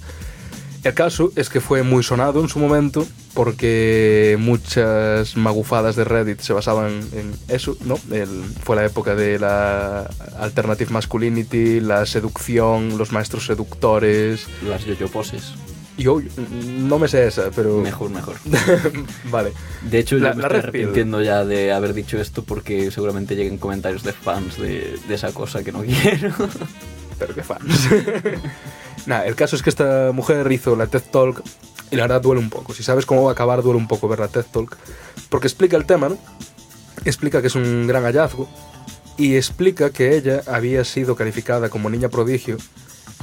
[0.82, 6.40] El caso es que fue muy sonado en su momento porque muchas magufadas de Reddit
[6.40, 8.00] se basaban en eso, ¿no?
[8.12, 10.10] El- fue la época de la
[10.40, 14.48] alternative masculinity, la seducción, los maestros seductores.
[14.64, 15.52] Las yo-yo poses.
[16.00, 16.20] Yo
[16.88, 17.78] no me sé esa, pero...
[17.78, 18.36] Mejor, mejor.
[19.32, 19.52] vale.
[19.82, 20.82] De hecho, La- yo me la estoy Red Pill.
[20.82, 25.32] arrepintiendo ya de haber dicho esto porque seguramente lleguen comentarios de fans de, de esa
[25.34, 26.34] cosa que no quiero.
[27.20, 27.90] Pero qué fans.
[29.06, 31.42] Nada, el caso es que esta mujer hizo la TED Talk
[31.92, 32.74] y la verdad duele un poco.
[32.74, 34.78] Si sabes cómo va a acabar, duele un poco ver la TED Talk.
[35.30, 36.18] Porque explica el tema, ¿no?
[37.06, 38.48] Explica que es un gran hallazgo
[39.18, 42.58] y explica que ella había sido calificada como niña prodigio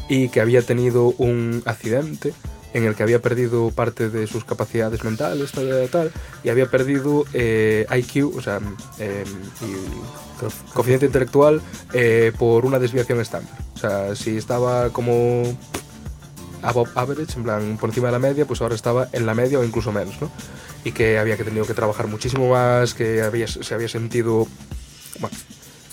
[0.09, 2.33] y que había tenido un accidente
[2.77, 6.13] en el que había perdido parte de sus capacidades mentales, tal, tal,
[6.45, 8.61] y había perdido eh, IQ, o sea,
[8.99, 9.25] eh,
[9.63, 11.63] y coeficiente intelectual,
[11.95, 13.55] eh, por una desviación estándar.
[13.75, 15.57] O sea, si estaba como
[16.61, 19.59] above average, en plan por encima de la media, pues ahora estaba en la media
[19.59, 20.31] o incluso menos, ¿no?
[20.85, 24.47] Y que había que tenido que trabajar muchísimo más, que había, se había sentido,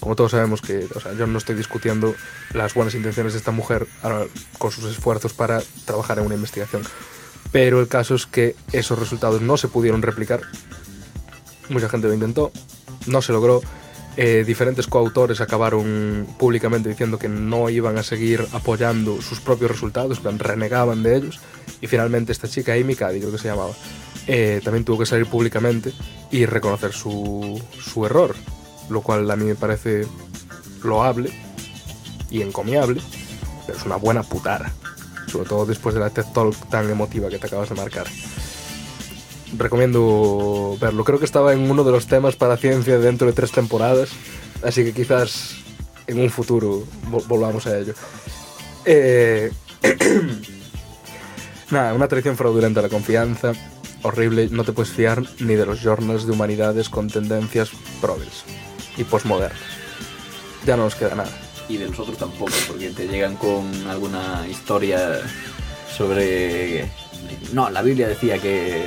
[0.03, 2.13] como todos sabemos que, o sea, yo no estoy discutiendo
[2.51, 3.87] las buenas intenciones de esta mujer
[4.57, 6.81] con sus esfuerzos para trabajar en una investigación,
[7.53, 10.41] pero el caso es que esos resultados no se pudieron replicar.
[11.69, 12.51] Mucha gente lo intentó,
[13.05, 13.61] no se logró.
[14.17, 20.21] Eh, diferentes coautores acabaron públicamente diciendo que no iban a seguir apoyando sus propios resultados,
[20.21, 21.39] renegaban de ellos.
[21.79, 23.71] Y finalmente esta chica, Amy Cuddy, creo que se llamaba,
[24.27, 25.93] eh, también tuvo que salir públicamente
[26.29, 28.35] y reconocer su, su error,
[28.89, 30.05] lo cual a mí me parece
[30.83, 31.31] loable
[32.29, 33.01] y encomiable,
[33.65, 34.71] pero es una buena putada,
[35.31, 38.07] sobre todo después de la TED Talk tan emotiva que te acabas de marcar.
[39.57, 43.51] Recomiendo verlo, creo que estaba en uno de los temas para ciencia dentro de tres
[43.51, 44.09] temporadas,
[44.63, 45.55] así que quizás
[46.07, 47.93] en un futuro vol- volvamos a ello.
[48.85, 49.51] Eh,
[51.71, 53.53] Nada, una traición fraudulenta a la confianza,
[54.03, 57.69] horrible, no te puedes fiar ni de los journals de humanidades con tendencias
[58.01, 58.43] progres
[58.97, 59.59] y postmodernas.
[60.65, 61.29] Ya no nos queda nada.
[61.69, 65.19] Y de nosotros tampoco, porque te llegan con alguna historia
[65.95, 66.89] sobre...
[67.51, 68.85] No, la Biblia decía que...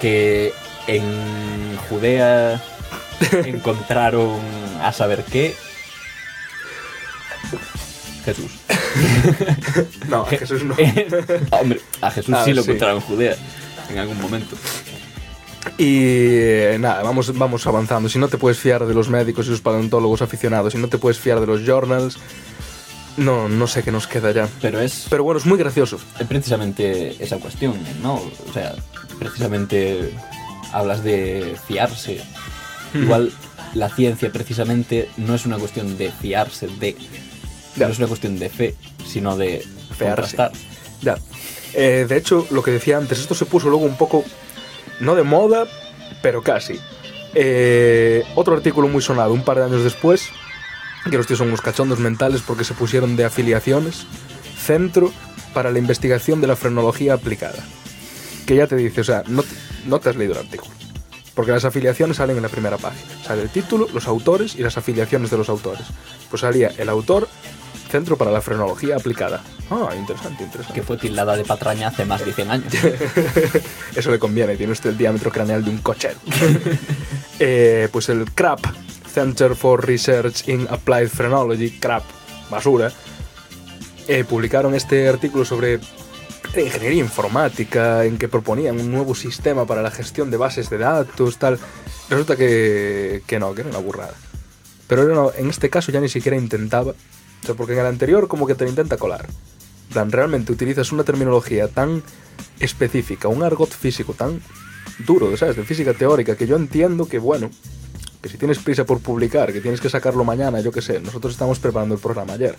[0.00, 0.52] que
[0.86, 2.60] en Judea
[3.44, 4.40] encontraron
[4.82, 5.54] a saber qué...
[8.24, 8.52] Jesús.
[10.08, 10.74] No, a Jesús no.
[11.50, 12.70] Hombre, a Jesús Ah, sí lo sí.
[12.70, 13.36] encontraron en Judea
[13.88, 14.54] en algún momento.
[15.78, 18.08] Y eh, nada, vamos, vamos avanzando.
[18.08, 20.98] Si no te puedes fiar de los médicos y los paleontólogos aficionados, si no te
[20.98, 22.18] puedes fiar de los journals,
[23.16, 24.48] no, no sé qué nos queda ya.
[24.60, 25.98] Pero es Pero bueno, es muy gracioso.
[26.18, 28.14] es precisamente esa cuestión, ¿no?
[28.14, 28.74] O sea,
[29.18, 30.12] precisamente
[30.72, 32.20] hablas de fiarse.
[32.94, 33.32] Igual
[33.74, 36.96] la ciencia precisamente no es una cuestión de fiarse de,
[37.76, 37.86] Ya.
[37.86, 38.74] no es una cuestión de fe,
[39.06, 40.36] sino de Fearse.
[41.02, 41.16] Ya.
[41.74, 44.24] Eh, de hecho, lo que decía antes, esto se puso luego un poco,
[45.02, 45.66] no de moda,
[46.22, 46.80] pero casi.
[47.34, 50.28] Eh, otro artículo muy sonado, un par de años después,
[51.10, 54.06] que los tíos son unos cachondos mentales porque se pusieron de afiliaciones,
[54.56, 55.12] Centro
[55.52, 57.62] para la Investigación de la Frenología Aplicada.
[58.46, 60.72] Que ya te dice, o sea, no, te- no te has leído el artículo.
[61.34, 63.02] Porque las afiliaciones salen en la primera página.
[63.24, 65.82] Sale el título, los autores y las afiliaciones de los autores.
[66.30, 67.26] Pues salía el autor,
[67.92, 69.42] Centro para la Frenología Aplicada.
[69.70, 70.80] Ah, interesante, interesante.
[70.80, 72.72] Que fue tildada de patraña hace más de 100 años.
[73.94, 76.16] Eso le conviene, tiene usted el diámetro craneal de un cochero.
[77.44, 78.60] Eh, pues el CRAP,
[79.12, 82.04] Center for Research in Applied Phrenology, CRAP,
[82.50, 82.92] basura,
[84.06, 85.80] eh, publicaron este artículo sobre
[86.56, 91.38] ingeniería informática, en que proponían un nuevo sistema para la gestión de bases de datos,
[91.38, 91.58] tal.
[92.10, 94.14] Resulta que, que no, que era una burrada.
[94.86, 96.94] Pero era una- en este caso ya ni siquiera intentaba.
[97.48, 99.26] O porque en el anterior como que te lo intenta colar.
[99.92, 102.02] Plan, realmente utilizas una terminología tan
[102.60, 104.40] específica, un argot físico tan
[105.06, 105.56] duro, ¿sabes?
[105.56, 107.50] De física teórica, que yo entiendo que, bueno,
[108.22, 111.32] que si tienes prisa por publicar, que tienes que sacarlo mañana, yo qué sé, nosotros
[111.32, 112.56] estamos preparando el programa ayer,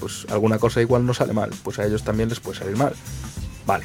[0.00, 2.94] pues alguna cosa igual no sale mal, pues a ellos también les puede salir mal.
[3.66, 3.84] Vale.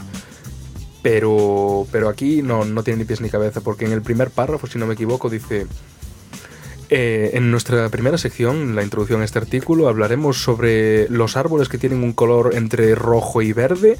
[1.02, 4.68] Pero, pero aquí no, no tiene ni pies ni cabeza, porque en el primer párrafo,
[4.68, 5.68] si no me equivoco, dice...
[6.96, 11.80] eh, en nuestra primera sección, la introducción a este artículo, hablaremos sobre los árboles que
[11.80, 13.98] tienen un color entre rojo y verde,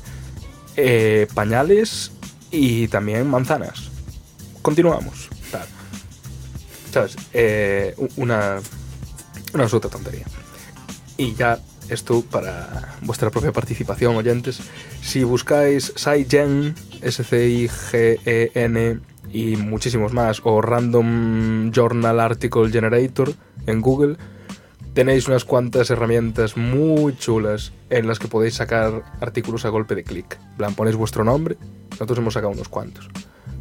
[0.76, 2.12] eh, pañales
[2.52, 3.90] y también manzanas.
[4.62, 5.30] Continuamos.
[6.92, 7.16] ¿Sabes?
[7.34, 8.60] Eh, una,
[9.56, 10.28] una absoluta tontería.
[11.18, 11.58] Y ya
[11.90, 14.60] esto para vuestra propia participación, oyentes.
[15.02, 19.00] Si buscáis SciGen, S-C-I-G-E-N
[19.34, 23.34] y muchísimos más, o Random Journal Article Generator
[23.66, 24.18] en Google,
[24.94, 30.04] tenéis unas cuantas herramientas muy chulas en las que podéis sacar artículos a golpe de
[30.04, 30.38] clic.
[30.56, 31.58] Plan, ponéis vuestro nombre,
[31.90, 33.10] nosotros hemos sacado unos cuantos,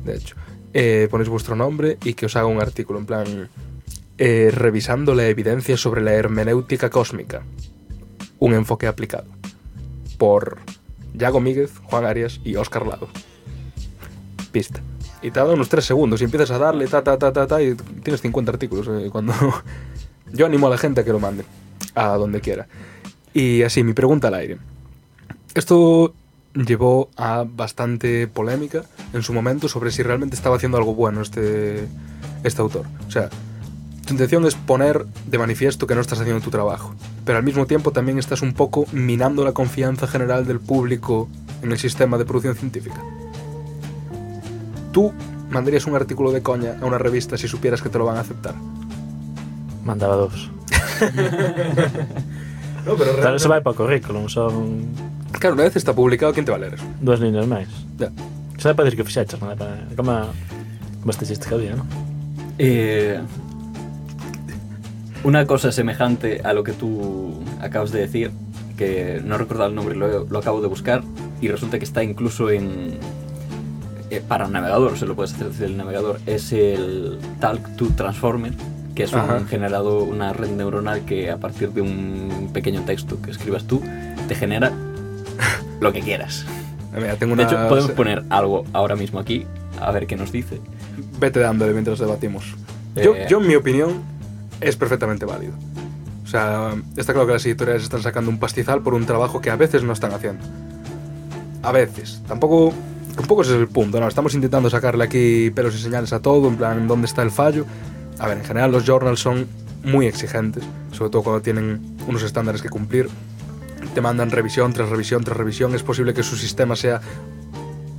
[0.05, 0.37] de hecho.
[0.75, 3.51] Eh, ponéis vuestro nombre y que os haga un artículo, en plan,
[4.19, 7.43] eh, revisando la evidencia sobre la hermenéutica cósmica.
[8.39, 9.27] Un enfoque aplicado.
[10.19, 10.59] Por
[11.15, 13.09] Yago Míguez, Juan Arias y Oscar Lado.
[14.51, 14.83] Pista.
[15.23, 17.47] Y te ha dado unos 3 segundos y empiezas a darle ta ta ta ta
[17.47, 18.89] ta y tienes 50 artículos.
[18.89, 19.33] eh, cuando
[20.33, 21.45] Yo animo a la gente a que lo mande.
[21.95, 22.67] A donde quiera.
[23.35, 24.59] Y así, mi pregunta al aire.
[25.55, 26.15] Esto
[26.55, 31.87] llevó a bastante polémica en su momento sobre si realmente estaba haciendo algo bueno este,
[32.45, 32.87] este autor.
[33.07, 33.29] O sea,
[34.07, 36.95] tu intención es poner de manifiesto que no estás haciendo tu trabajo,
[37.25, 41.29] pero al mismo tiempo también estás un poco minando la confianza general del público
[41.63, 43.03] en el sistema de producción científica.
[44.93, 45.13] Tú
[45.51, 48.21] mandarías un artículo de coña a una revista si supieras que te lo van a
[48.21, 48.55] aceptar.
[49.85, 50.51] Mandaba dos.
[52.85, 54.87] No, pero Claro, eso vai para currículum, son
[55.39, 56.85] Claro, una vez está publicado, ¿quién te va a leer eso?
[57.01, 57.69] dúas líneas máis.
[57.99, 58.11] Ya.
[58.59, 59.87] Xa dá para dicir que fixeches, non é para...
[59.95, 60.11] Como,
[60.99, 61.87] como este chiste que había, non?
[62.59, 63.23] Eh,
[65.23, 68.31] una cosa semejante a lo que tú acabas de decir,
[68.77, 71.03] que no recuerdo el nombre, lo, lo acabo de buscar,
[71.39, 72.99] y resulta que está incluso en...
[74.17, 78.53] eh, para navegador, se lo puedes hacer desde el navegador, es el Talk to Transformer,
[78.95, 79.37] que es Ajá.
[79.37, 83.83] un generado, una red neuronal que a partir de un pequeño texto que escribas tú,
[84.29, 84.71] te genera
[85.81, 86.45] lo que quieras.
[86.95, 87.51] Mira, tengo De una...
[87.53, 89.47] hecho, podemos poner algo ahora mismo aquí,
[89.81, 90.61] a ver qué nos dice.
[91.19, 92.55] Vete dándole mientras debatimos.
[92.97, 93.27] Yo, Eh.
[93.31, 94.03] yo, en mi opinión,
[94.61, 95.55] es perfectamente válido.
[96.25, 99.51] O sea, está claro que las editoriales están sacando un pastizal por un trabajo que
[99.51, 100.45] a veces no están haciendo.
[101.63, 102.21] A veces.
[102.29, 102.73] Tampoco,
[103.17, 104.09] tampoco ese es el punto, ¿no?
[104.09, 107.67] Estamos intentando sacarle aquí pelos y señales a todo, en plan, ¿dónde está el fallo?
[108.19, 109.47] A ver, en general los journals son
[109.85, 113.09] muy exigentes, sobre todo cuando tienen unos estándares que cumplir.
[113.95, 115.75] Te mandan revisión tras revisión tras revisión.
[115.75, 117.01] Es posible que su sistema sea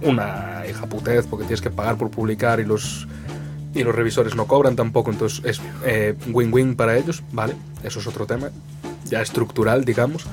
[0.02, 3.08] una hijaputez porque tienes que pagar por publicar y los
[3.74, 7.56] y los revisores no cobran tampoco, entonces es eh, win-win para ellos, ¿vale?
[7.84, 8.52] Eso es otro tema,
[9.06, 10.26] ya estructural, digamos.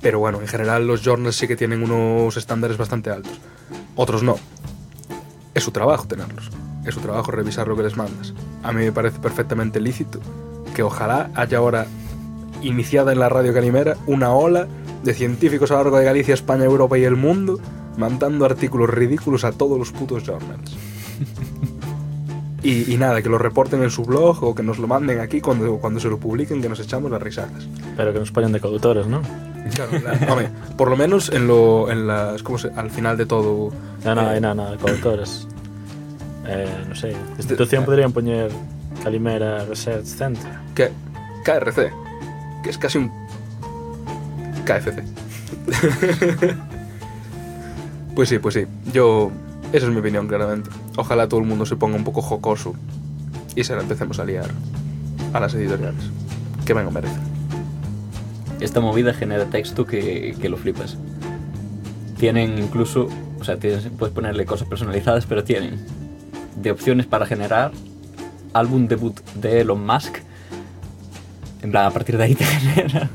[0.00, 3.40] Pero bueno, en general los journals sí que tienen unos estándares bastante altos.
[3.98, 4.36] Otros no.
[5.54, 6.50] Es su trabajo tenerlos.
[6.86, 8.32] Es su trabajo revisar lo que les mandas.
[8.62, 10.20] A mí me parece perfectamente lícito
[10.72, 11.88] que ojalá haya ahora
[12.62, 14.68] iniciada en la radio calimera una ola
[15.02, 17.58] de científicos a lo largo de Galicia, España, Europa y el mundo
[17.96, 20.76] mandando artículos ridículos a todos los putos journals.
[22.62, 25.40] Y, y nada, que lo reporten en su blog o que nos lo manden aquí
[25.40, 27.68] cuando, cuando se lo publiquen, que nos echamos las risadas.
[27.96, 29.22] Pero que nos ponen de coautores, ¿no?
[29.74, 33.26] Claro, la- home, por lo menos en, lo, en las, ¿cómo se, al final de
[33.26, 33.70] todo.
[34.04, 35.46] No, no, eh, hai nada, de coautores.
[36.48, 38.48] Eh, non sei, institución podrían poñer
[39.04, 40.48] Calimera Research Center.
[40.74, 40.88] Que
[41.44, 41.92] KRC,
[42.64, 43.12] que es casi un
[44.64, 45.04] KFC.
[48.14, 48.64] pues sí, pues sí.
[48.92, 49.30] Yo.
[49.72, 50.70] Esa es mi opinión, claramente.
[50.96, 52.74] Ojalá todo el mundo se ponga un poco jocoso
[53.54, 54.46] y se la empecemos a liar
[55.32, 56.10] a las editoriales.
[56.64, 57.20] Que me lo.
[58.60, 60.96] Esta movida genera texto que, que lo flipas.
[62.18, 63.08] Tienen incluso,
[63.38, 65.78] o sea, tienes, puedes ponerle cosas personalizadas, pero tienen
[66.56, 67.72] de opciones para generar
[68.54, 70.18] álbum debut de Elon Musk.
[71.62, 73.10] En plan, a partir de ahí te genera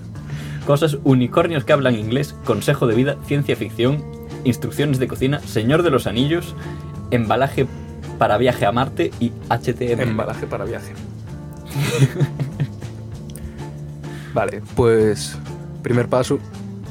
[0.66, 4.04] cosas, unicornios que hablan inglés, consejo de vida, ciencia ficción,
[4.44, 6.56] instrucciones de cocina, Señor de los Anillos,
[7.12, 7.68] embalaje
[8.18, 10.02] para viaje a Marte y HTML.
[10.02, 10.94] Embalaje para viaje.
[14.34, 15.38] vale, pues.
[15.82, 16.40] Primer paso.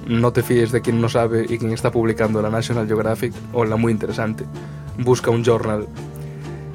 [0.07, 3.65] No te fíes de quien no sabe y quien está publicando la National Geographic o
[3.65, 4.45] la muy interesante.
[4.99, 5.87] Busca un journal.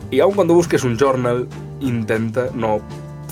[0.10, 1.48] Y aun cuando busques un journal,
[1.82, 2.80] intenta no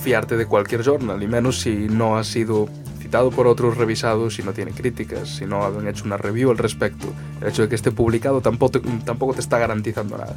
[0.02, 2.68] fiarte de cualquier journal, y menos si no ha sido
[3.16, 6.57] citado por otros revisados, si no tiene críticas, si no han hecho una review al
[6.57, 7.07] respecto.
[7.39, 10.36] El hecho de que esté publicado tampoco te, tampoco te está garantizando nada.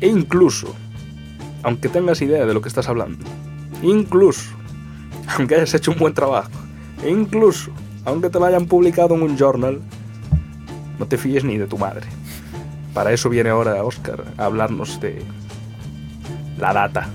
[0.00, 0.76] E incluso,
[1.64, 3.24] aunque tengas idea de lo que estás hablando,
[3.82, 4.48] incluso,
[5.36, 6.52] aunque hayas hecho un buen trabajo,
[7.02, 7.72] e incluso,
[8.04, 9.80] aunque te lo hayan publicado en un journal,
[11.00, 12.06] no te fíes ni de tu madre.
[12.94, 15.20] Para eso viene ahora Oscar a hablarnos de
[16.60, 17.08] la data.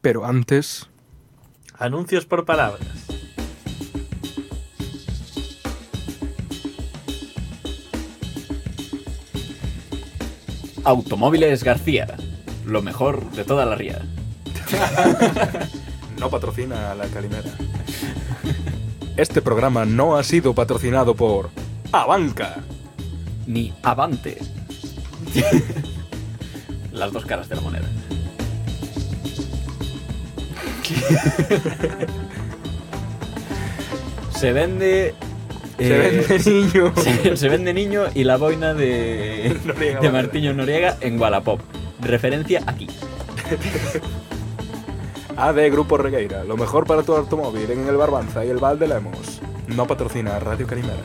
[0.00, 0.88] Pero antes,
[1.78, 3.06] Anuncios por palabras.
[10.86, 12.06] Automóviles García,
[12.64, 14.02] lo mejor de toda la ría.
[16.20, 17.50] no patrocina a la Calimera.
[19.16, 21.50] Este programa no ha sido patrocinado por
[21.90, 22.58] Abanca.
[23.48, 24.38] Ni Avante.
[26.92, 27.88] Las dos caras de la moneda.
[34.38, 35.16] Se vende.
[35.78, 36.92] Se eh, vende niño.
[36.96, 40.12] Se, se vende niño y la boina de, Noriega de Valera.
[40.12, 41.60] Martiño Noriega en Wallapop.
[42.00, 42.86] Referencia aquí.
[45.36, 48.88] AD Grupo Regueira, lo mejor para tu automóvil en el Barbanza y el Val de
[48.88, 49.42] Lemos.
[49.68, 51.02] No patrocina Radio Calimera.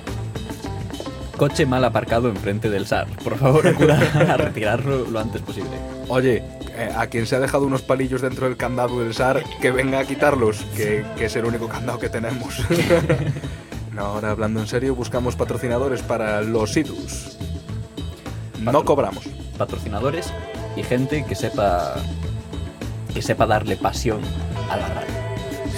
[1.35, 3.07] Coche mal aparcado enfrente del SAR.
[3.23, 5.71] Por favor, a retirarlo lo antes posible.
[6.07, 6.43] Oye,
[6.75, 9.99] eh, a quien se ha dejado unos palillos dentro del candado del SAR, que venga
[9.99, 12.63] a quitarlos, que, que es el único candado que tenemos.
[13.93, 17.37] no, ahora hablando en serio, buscamos patrocinadores para los idus.
[18.59, 19.25] No cobramos.
[19.57, 20.31] Patrocinadores
[20.75, 21.95] y gente que sepa
[23.13, 24.21] que sepa darle pasión
[24.69, 25.11] a la radio.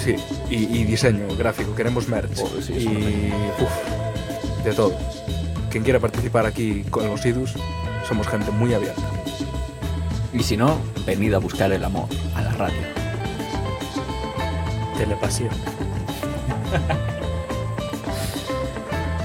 [0.02, 0.16] Sí,
[0.50, 2.40] y, y diseño gráfico, queremos merch.
[2.40, 4.96] Oh, sí, y uf, de todo.
[5.70, 7.54] Quien quiera participar aquí con los idus,
[8.06, 9.02] somos gente muy abierta.
[10.32, 12.82] Y si no, venid a buscar el amor a la radio.
[14.96, 15.50] Telepasión.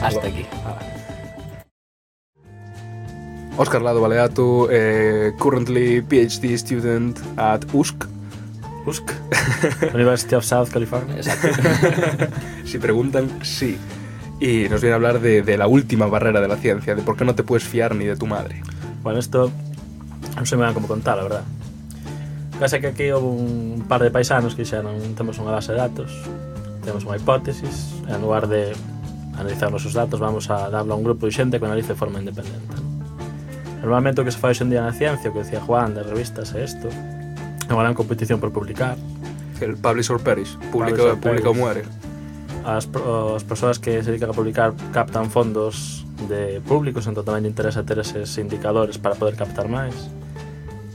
[0.02, 0.46] Hasta aquí.
[3.58, 8.08] Oscar Lado Baleato, eh, currently PhD student at USC.
[8.86, 9.12] USC.
[9.94, 11.18] University of South California.
[11.18, 12.28] Exacto.
[12.66, 13.78] Si preguntan, sí.
[14.40, 17.18] Y nos viene a hablar de, de la última barrera de la ciencia, de por
[17.18, 18.62] qué no te puedes fiar ni de tu madre.
[19.04, 19.52] Bueno, esto
[20.36, 21.44] non sei ben como contar, a verdad.
[22.60, 26.12] Pasa que aquí houve un par de paisanos que dixeron temos unha base de datos,
[26.84, 28.72] temos unha hipótesis, en lugar de
[29.40, 32.20] analizar os datos, vamos a darlo a un grupo de xente que analice de forma
[32.20, 32.76] independente.
[33.80, 36.60] Normalmente o que se fai día na ciencia, o que decía Juan, das revistas e
[36.60, 39.00] isto, é unha gran competición por publicar.
[39.64, 41.88] El publish or perish, publica, publica ou muere.
[42.68, 47.88] As, as persoas que se dedican a publicar captan fondos de públicos, entón tamén interesa
[47.88, 49.96] ter eses indicadores para poder captar máis.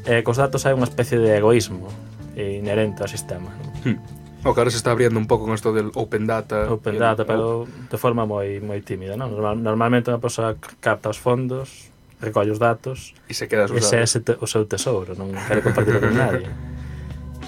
[0.05, 1.89] E cos datos hai unha especie de egoísmo
[2.37, 3.49] inherente ao sistema.
[3.89, 3.97] Non?
[3.97, 6.69] Hmm O que ahora se está abriendo un pouco con isto del open data.
[6.69, 9.33] Open data, el, pero de forma moi moi tímida, non?
[9.33, 10.53] Normal, normalmente unha persoa
[10.85, 11.89] capta os fondos,
[12.21, 15.65] recolle os datos e se queda ese é ese te, o seu tesouro, non quere
[15.65, 16.49] compartirlo con nadie.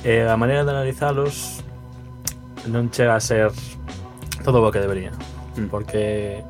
[0.05, 1.61] E a maneira de analizalos
[2.65, 3.53] non chega a ser
[4.41, 5.13] todo o que debería,
[5.57, 5.69] mm.
[5.69, 6.41] porque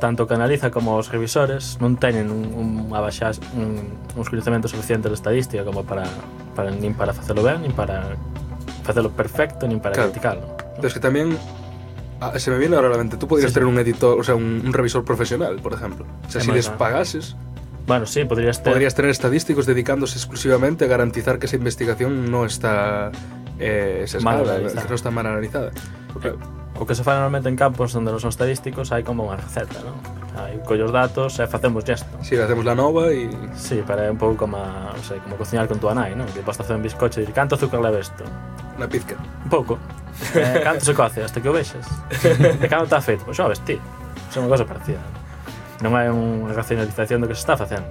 [0.00, 5.12] tanto que analiza como os revisores non teñen un, un, baixas, un, uns coñecementos suficientes
[5.12, 6.08] de estadística como para,
[6.56, 8.18] para nin para facelo ben, nin para
[8.82, 10.10] facelo perfecto, nin para Claro.
[10.10, 10.46] criticarlo.
[10.76, 11.38] Pero es que también
[12.20, 13.60] ah, se me viene ahora la mente, tú podrías Sí, sí.
[13.60, 16.06] tener un editor, o sea, un, un revisor profesional, por ejemplo.
[16.26, 17.36] O sea, Es si más, les pagases,
[17.86, 18.72] Bueno, sí, podrías ter...
[18.72, 23.10] Podrías tener estadísticos dedicándose exclusivamente a garantizar que esa investigación no está
[23.58, 24.82] eh, Mal analizada.
[24.82, 25.70] que no está mal analizada.
[26.12, 26.34] Porque,
[26.78, 29.82] O que se fai normalmente en campos onde non son estadísticos hai como unha receta,
[30.32, 32.08] Ah, Aí collo os datos e facemos isto.
[32.24, 33.28] Si, sí, facemos la nova e...
[33.52, 36.24] Si, sí, para un pouco como, non sei, como cociñar con tua nai, non?
[36.32, 38.24] Que vas a facer un bizcocho e dir, canto azúcar leva isto?
[38.80, 39.20] Una pizca.
[39.20, 39.76] Un pouco.
[40.32, 41.84] eh, canto se coce hasta que o vexas?
[42.24, 43.28] e canto está feito?
[43.28, 43.76] Pois xa o ti.
[43.76, 45.04] Pois é unha cosa parecida.
[45.84, 47.84] Non é unha racionalización do que se está facendo.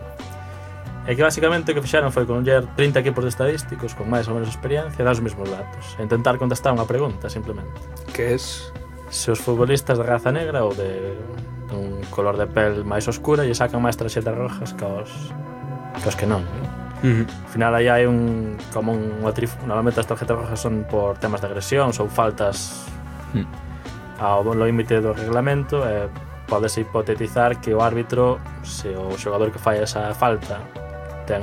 [1.05, 4.37] É que basicamente o que fixeron foi coller 30 equipos de estadísticos con máis ou
[4.37, 5.97] menos experiencia e dar os mesmos datos.
[5.97, 7.73] E intentar contestar unha pregunta, simplemente.
[8.13, 8.69] Que es?
[9.13, 11.17] Se os futbolistas de raza negra ou de
[11.71, 15.11] un color de pel máis oscura e sacan máis tarxetas rojas que os,
[16.01, 16.43] que os que non.
[17.01, 17.25] Uh -huh.
[17.25, 21.41] Al final aí hai un como un atrif, normalmente as tarxetas rojas son por temas
[21.41, 22.85] de agresión, ou faltas
[23.33, 23.47] uh -huh.
[24.19, 26.09] ao límite do reglamento e
[26.51, 30.59] podese hipotetizar que o árbitro se o xogador que fai esa falta
[31.25, 31.41] ten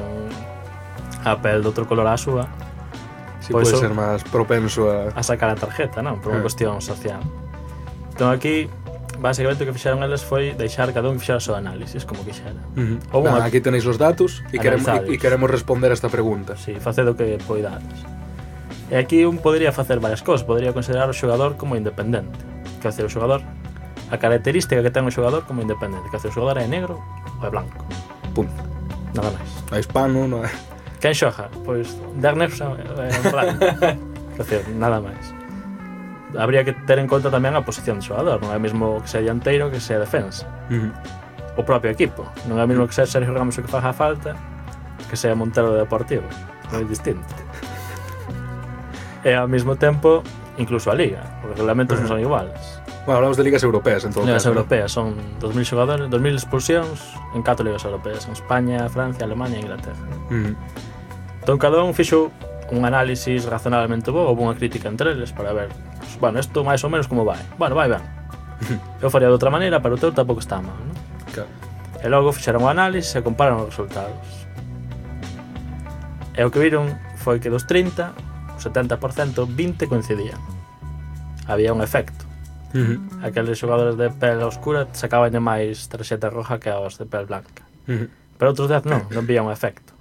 [1.24, 2.44] a pel de outro color á súa
[3.40, 5.08] si pois pode ser máis propenso a...
[5.16, 6.20] a sacar a tarjeta, non?
[6.20, 6.46] Por unha eh.
[6.46, 7.24] cuestión social.
[8.12, 8.68] Entón aquí
[9.20, 12.58] basicamente o que fixeron eles foi deixar cada un fixar o seu análisis, como quixera.
[12.78, 13.22] Uh -huh.
[13.22, 16.56] Nada, aquí tenéis os datos e queremos, e, y queremos responder a esta pregunta.
[16.56, 17.98] Sí, facedo o que poidades.
[18.88, 22.38] E aquí un podría facer varias cosas, podría considerar o xogador como independente.
[22.80, 23.42] Que hacer o xogador?
[24.08, 26.96] A característica que ten o xogador como independente, que hacer o xogador é negro
[27.42, 27.84] ou é blanco.
[28.32, 28.54] Punto.
[29.12, 29.50] Nada máis.
[29.74, 31.02] É hispano, non pois, é?
[31.02, 31.46] Quen xoja?
[31.66, 33.60] Pois, Darnex é blanco.
[34.82, 35.37] nada máis
[36.36, 39.24] habría que ter en conta tamén a posición do xogador, non é mesmo que sea
[39.24, 40.44] dianteiro que sea defensa.
[40.68, 40.92] Uh -huh.
[41.58, 44.36] O propio equipo, non é mesmo que sea Sergio Ramos o que faja falta
[45.08, 46.26] que sea Montero de Deportivo,
[46.68, 47.32] non é distinto.
[49.24, 50.22] e ao mesmo tempo,
[50.60, 52.08] incluso a Liga, os reglamentos uh -huh.
[52.08, 52.60] non son iguales.
[53.08, 55.16] Bueno, hablamos de ligas europeas, en todo Ligas caso, europeas, ¿no?
[55.16, 60.04] son 2.000 xogadores, 2.000 expulsións en 4 ligas europeas, en España, Francia, Alemania e Inglaterra.
[60.28, 60.56] Uh -huh.
[61.40, 62.30] Entón, cada un fixo
[62.70, 65.72] un análisis razonablemente bo, houve unha crítica entre eles para ver
[66.20, 67.40] bueno, isto máis ou menos como vai.
[67.56, 68.02] Bueno, vai ben.
[69.02, 70.98] Eu faría de outra maneira, pero o teu tampouco está mal, non?
[71.30, 71.50] Claro.
[71.98, 74.46] E logo fixeron o análisis e compararon os resultados.
[76.38, 78.14] E o que viron foi que dos 30,
[78.54, 80.38] o 70%, 20 coincidían.
[81.50, 82.26] Había un efecto.
[82.74, 82.98] Uh -huh.
[83.26, 87.66] Aqueles xogadores de pel oscura sacaban máis tarxeta roja que aos de pel blanca.
[87.90, 88.08] Uh -huh.
[88.38, 89.97] Pero outros 10 non, non vía un efecto.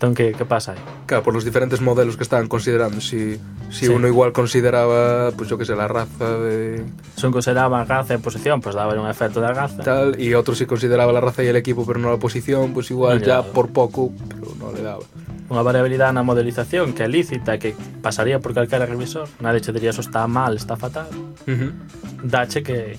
[0.00, 0.80] Entón, que, que pasa aí?
[1.04, 3.36] Claro, por os diferentes modelos que estaban considerando Si,
[3.68, 3.92] si sí.
[3.92, 6.88] uno igual consideraba, pois pues, yo que sei, a raza de...
[7.20, 10.32] Son consideraba a raza e posición, pois pues, daba un efecto da raza Tal, e
[10.32, 13.20] outro si consideraba la raza e el equipo Pero non a posición, pois pues, igual
[13.20, 13.52] no ya daba.
[13.52, 15.04] por pouco Pero non le daba
[15.52, 19.92] Unha variabilidade na modelización que é lícita Que pasaría por calquera revisor Nadie che diría,
[19.92, 21.76] eso está mal, está fatal uh -huh.
[22.24, 22.96] Dache que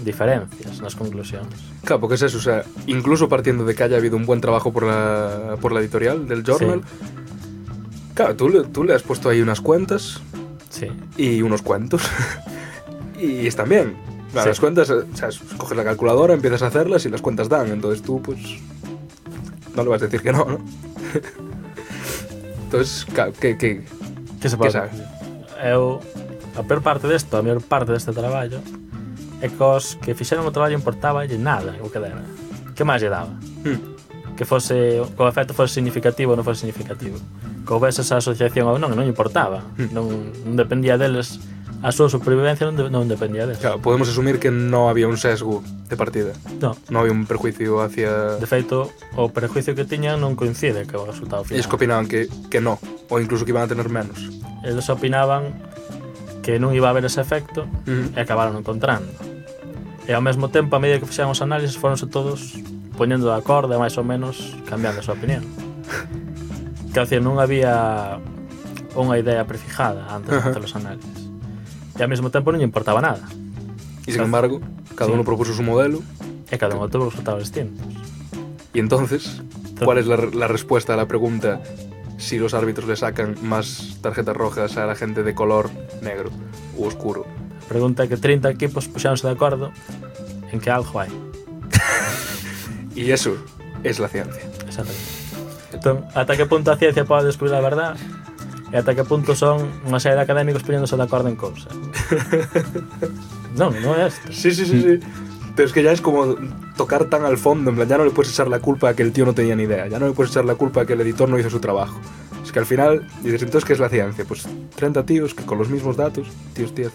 [0.00, 4.14] diferencias nas conclusións Claro, porque es eso, o sea, incluso partiendo de que haya habido
[4.18, 6.82] un buen trabajo por la, por la editorial del journal,
[8.12, 10.20] claro, tú, tú le has puesto ahí unas cuentas
[10.68, 10.88] Sí.
[11.16, 12.02] y unos cuentos.
[13.18, 13.96] y están bien.
[14.32, 14.48] Claro, Sí.
[14.50, 17.68] Las cuentas, o sea, coges la calculadora, empiezas a hacerlas y las cuentas dan.
[17.68, 18.38] Entonces tú, pues,
[19.74, 20.58] no le vas a decir que no, ¿no?
[22.64, 23.86] Entonces, claro, ¿qué, qué?
[24.42, 24.70] Que se Que pode?
[24.72, 24.92] sabes?
[25.64, 26.00] Eu,
[26.54, 28.60] a peor parte desto, a mellor parte deste traballo,
[29.38, 32.22] e cos que fixeron o traballo importaba lle nada o que dera.
[32.74, 33.30] Que máis lle daba?
[33.62, 33.98] Hmm.
[34.38, 37.18] Que fose, que o efecto fose significativo ou non fose significativo.
[37.66, 39.62] Que houvese esa asociación ou non, non lle importaba.
[39.78, 39.90] Hmm.
[39.94, 40.04] Non,
[40.46, 41.38] non dependía deles
[41.82, 43.62] a súa supervivencia non, de, non dependía deles.
[43.62, 46.34] Claro, podemos asumir que non había un sesgo de partida.
[46.58, 46.74] No.
[46.90, 48.34] Non había un prejuicio hacia...
[48.42, 51.62] De feito, o prejuicio que tiñan non coincide co resultado final.
[51.62, 54.26] Eles que opinaban que, que no, ou incluso que iban a tener menos.
[54.66, 55.67] Eles opinaban
[56.48, 58.16] que non iba a haber ese efecto mm.
[58.16, 59.12] e acabaron encontrando.
[60.08, 62.56] E ao mesmo tempo, a medida que fixeron os análises, foronse todos
[62.96, 65.44] poñendo de acordo e máis ou menos cambiando a súa opinión.
[66.96, 68.16] que decir, non había
[68.96, 71.28] unha idea prefijada antes de facer os análises.
[71.92, 73.28] E ao mesmo tempo non lle importaba nada.
[74.08, 74.64] E sin embargo,
[74.96, 75.20] cada sí.
[75.20, 76.00] uno propuso su modelo.
[76.48, 77.84] E cada uno tuvo resultados distintos.
[78.72, 79.44] Y entonces,
[79.84, 81.60] ¿cuál es la, la respuesta a la pregunta
[82.18, 85.70] si los árbitros le sacan más tarjetas rojas a la gente de color
[86.02, 86.30] negro
[86.76, 87.24] u oscuro?
[87.68, 89.72] Pregunta que 30 equipos puxáronse de acordo
[90.52, 91.08] en que algo hai.
[92.94, 93.36] Y eso
[93.84, 94.42] es la ciencia.
[94.66, 95.18] Exactamente.
[95.72, 97.94] Entón, ata que punto a ciencia pode descubrir a verdad
[98.72, 101.72] e ata que punto son unha serie de académicos poñéndose de acordo en cousas.
[103.60, 104.28] non, non é isto.
[104.34, 104.94] Sí, sí, sí, sí.
[105.58, 106.36] Pero es que ya es como
[106.76, 109.02] tocar tan al fondo, en plan, ya no le puedes echar la culpa a que
[109.02, 110.92] el tío no tenía ni idea, ya no le puedes echar la culpa a que
[110.92, 111.98] el editor no hizo su trabajo.
[112.44, 114.24] Es que al final, dices, entonces, ¿qué es la ciencia?
[114.24, 116.92] Pues 30 tíos que con los mismos datos, tíos, tías,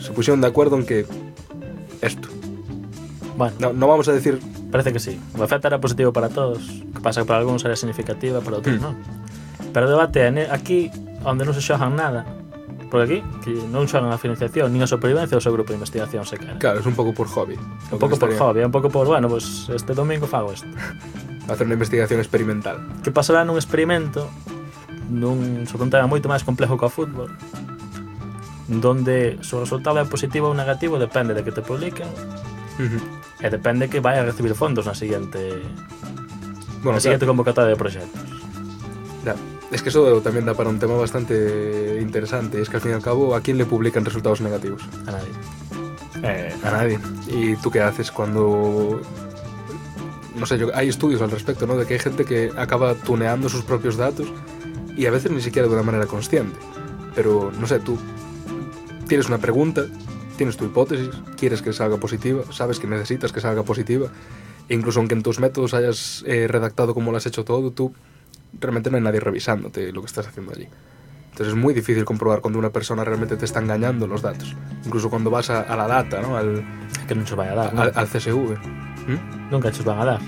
[0.00, 1.06] se pusieron de acuerdo en que
[2.00, 2.28] esto.
[3.36, 4.38] Bueno, No, no vamos a decir
[4.70, 5.18] Parece que sí.
[5.36, 6.60] O efecto era positivo para todos.
[6.94, 8.82] Que pasa que para algúns era significativa, para outros Mm.
[8.84, 8.94] non.
[9.72, 10.92] Pero debate ne- aquí
[11.24, 12.22] onde non se xogan nada.
[12.90, 16.24] por aquí que non son a financiación nin a supervivencia do seu grupo de investigación
[16.24, 16.58] se cara.
[16.58, 17.56] Claro, é un pouco por hobby.
[17.92, 20.68] Un pouco por hobby, un pouco por, bueno, pues este domingo fago isto.
[21.46, 22.80] Facer unha investigación experimental.
[23.04, 24.28] Que pasará nun experimento
[25.08, 27.32] nun sobre un tema moito máis complejo que o fútbol
[28.68, 32.08] donde se o resultado é positivo ou negativo depende de que te publiquen
[32.76, 35.62] uh e depende que vai a recibir fondos na seguinte
[36.82, 37.38] bueno, na seguinte claro.
[37.38, 38.26] convocatoria de proxectos.
[39.22, 39.38] Claro.
[39.70, 42.60] Es que eso también da para un tema bastante interesante.
[42.60, 44.82] Es que al fin y al cabo, ¿a quién le publican resultados negativos?
[45.06, 45.30] A nadie.
[46.22, 46.98] Eh, a nadie.
[47.28, 49.00] ¿Y tú qué haces cuando.?
[50.36, 51.76] No sé, yo, hay estudios al respecto, ¿no?
[51.76, 54.28] De que hay gente que acaba tuneando sus propios datos
[54.96, 56.58] y a veces ni siquiera de una manera consciente.
[57.14, 57.98] Pero, no sé, tú
[59.06, 59.86] tienes una pregunta,
[60.36, 64.08] tienes tu hipótesis, quieres que salga positiva, sabes que necesitas que salga positiva,
[64.68, 67.92] e incluso aunque en tus métodos hayas eh, redactado como lo has hecho todo, tú
[68.58, 70.68] realmente no hay nadie revisándote lo que estás haciendo allí.
[71.30, 74.56] Entonces es muy difícil comprobar cuando una persona realmente te está engañando los datos.
[74.84, 76.36] Incluso cuando vas a, a la data, ¿no?
[76.36, 76.64] Al,
[77.06, 78.58] Que non se vai a dar, al, al CSV.
[79.08, 79.48] ¿Mm?
[79.48, 80.20] Nunca chos van a dar.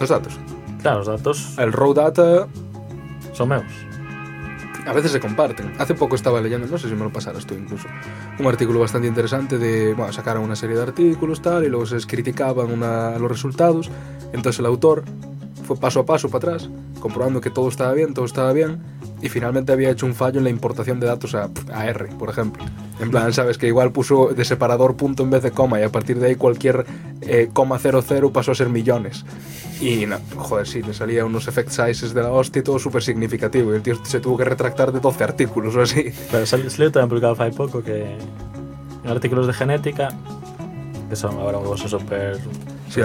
[0.00, 0.40] Los datos.
[0.82, 2.48] Claro, os datos El raw data
[3.32, 3.86] son meus.
[4.86, 5.72] a veces se comparten.
[5.78, 7.88] Hace poco estaba leyendo, no sé si me lo pasaras tú incluso,
[8.38, 11.98] un artículo bastante interesante de, bueno, sacaron una serie de artículos tal y luego se
[12.06, 13.90] criticaban una, los resultados.
[14.32, 15.04] Entonces el autor
[15.66, 16.70] fue paso a paso para atrás,
[17.00, 18.78] comprobando que todo estaba bien, todo estaba bien,
[19.20, 22.30] y finalmente había hecho un fallo en la importación de datos a, a R, por
[22.30, 22.64] ejemplo.
[23.00, 25.90] En plan, sabes que igual puso de separador punto en vez de coma y a
[25.90, 26.86] partir de ahí cualquier
[27.20, 29.24] eh, coma 00 pasó a ser millones.
[29.80, 33.02] Y no, joder, sí, le salía unos effect sizes de la hostia y todo súper
[33.02, 33.72] significativo.
[33.72, 36.08] Y el tío se tuvo que retractar de 12 artículos o así.
[36.32, 40.08] Pero sal- saliu tamén publicado fai pouco que en artículos de genética
[41.12, 42.40] que son agora unha cosa super
[42.88, 43.02] Sí,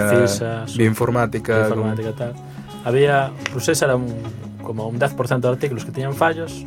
[0.78, 1.68] bioinformática.
[1.68, 2.32] informática tal.
[2.84, 4.12] Había, pues ese era un,
[4.62, 6.64] como un 10% de artículos que tiñan fallos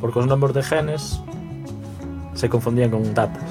[0.00, 1.20] porque os nombres de genes
[2.34, 3.42] se confundían con datas.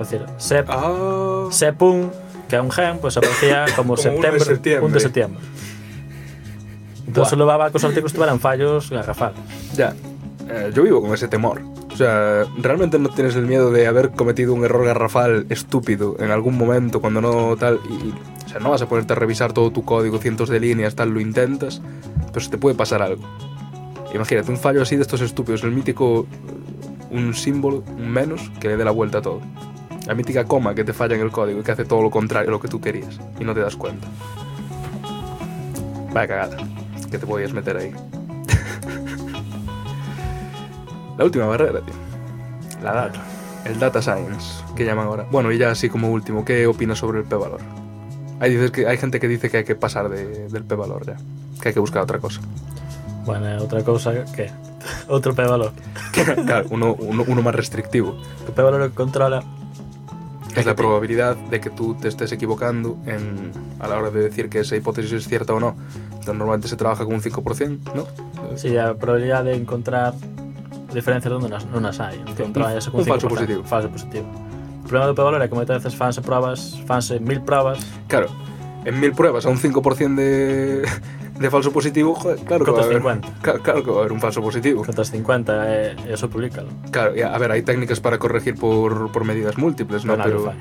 [0.00, 2.10] Es decir, sep, Ah, sepun,
[2.48, 4.86] que é un gen, pues aparecía como, Como uno de septiembre, septiembre.
[4.86, 5.40] un de septiembre.
[7.06, 7.38] Entonces Buah.
[7.44, 9.38] levaba que os artículos tuveran fallos garrafales.
[9.74, 9.92] ya.
[10.48, 11.60] Eh, yo vivo con ese temor.
[11.98, 16.56] Sea, realmente no tienes el miedo de haber cometido un error garrafal estúpido en algún
[16.56, 17.80] momento cuando no tal.
[17.90, 18.14] Y,
[18.44, 21.10] o sea, no vas a ponerte a revisar todo tu código, cientos de líneas, tal,
[21.10, 21.82] lo intentas,
[22.28, 23.24] pero se te puede pasar algo.
[24.14, 26.20] Imagínate un fallo así de estos estúpidos, el mítico.
[26.22, 29.40] eh, un símbolo, un menos, que le dé la vuelta a todo.
[30.06, 32.50] La mítica coma que te falla en el código y que hace todo lo contrario
[32.50, 34.06] a lo que tú querías y no te das cuenta.
[36.12, 36.56] Vaya cagada
[37.10, 37.92] que te podías meter ahí.
[41.18, 41.94] La última barrera, tío.
[42.82, 43.20] La data.
[43.64, 45.26] El data science, que llaman ahora.
[45.30, 47.60] Bueno, y ya así como último, ¿qué opinas sobre el p-valor?
[48.40, 51.16] Hay, dices que, hay gente que dice que hay que pasar de- del p-valor ya,
[51.60, 52.40] que hay que buscar otra cosa.
[53.26, 54.48] Bueno, outra cousa que
[55.08, 55.72] outro p-valor.
[56.46, 58.16] claro, uno, uno, uno más restrictivo.
[58.48, 59.42] O p-valor que controla
[60.56, 63.50] Es la probabilidad de que tú te estés equivocando en,
[63.80, 65.74] a la hora de decir que esa hipótesis es cierta o no.
[66.06, 68.06] Entonces, normalmente se trabaja con un 5%, ¿no?
[68.56, 70.14] Sí, a probabilidade de encontrar
[70.92, 72.16] diferencias onde nas, non as hai.
[72.24, 73.60] Entón, Un- traballas con un falso 5%, positivo.
[73.64, 74.26] Falso positivo.
[74.82, 77.76] O problema do p-valor é que moitas veces fanse probas, fanse mil probas,
[78.08, 78.32] Claro,
[78.88, 80.80] en mil pruebas a un 5% de,
[81.38, 83.28] de falso positivo, joder, claro que, va a haber, 50.
[83.44, 84.80] ca- claro que va a haber un falso positivo.
[84.88, 86.72] contas 50 e, e eso publícalo.
[86.90, 90.16] Claro, y a, a ver, hay técnicas para corregir por, por medidas múltiples, ¿no?
[90.16, 90.56] Pero fai.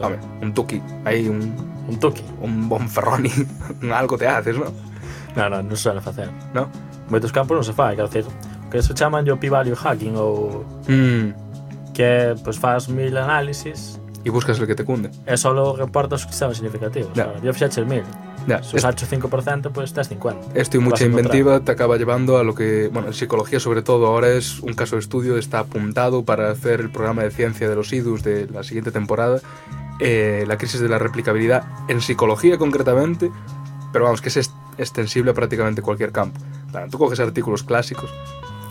[0.00, 1.52] hombre, un tuki, hay un,
[1.84, 2.24] Un tuki.
[2.40, 3.28] un bonferroni,
[3.92, 4.72] algo te haces, ¿no?
[5.36, 6.32] Non, non, non se suele facer.
[6.56, 6.72] ¿No?
[7.12, 8.24] Moitos campos non se fai, quero decir,
[8.74, 11.30] que se chaman yo p-value hacking ou Mm,
[11.94, 15.14] que pois faz mil análisis y buscas el que te cunde.
[15.30, 17.14] e solo reportas os que estaban significativos.
[17.14, 17.38] Claro.
[17.38, 18.02] Yo fixaches mil.
[18.50, 20.58] Ya, Se usaste o 5%, pois tes 50.
[20.58, 24.08] Esto y mucha inventiva te acaba llevando a lo que, bueno, en psicología sobre todo
[24.08, 27.76] ahora es un caso de estudio, está apuntado para hacer el programa de ciencia de
[27.76, 29.38] los IDUS de la siguiente temporada,
[30.00, 33.30] eh, la crisis de la replicabilidad en psicología concretamente,
[33.92, 36.38] pero vamos, que es extensible a prácticamente cualquier campo.
[36.70, 38.10] Claro, tú coges artículos clásicos,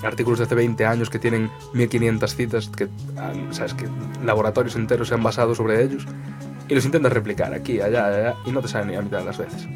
[0.06, 3.88] artículos de hace 20 años que tienen 1500 citas, que, han- sabes, que
[4.24, 6.06] laboratorios enteros se han basado sobre ellos,
[6.68, 9.26] y los intentas replicar aquí, allá, allá, y no te salen ni a mitad de
[9.26, 9.68] las veces.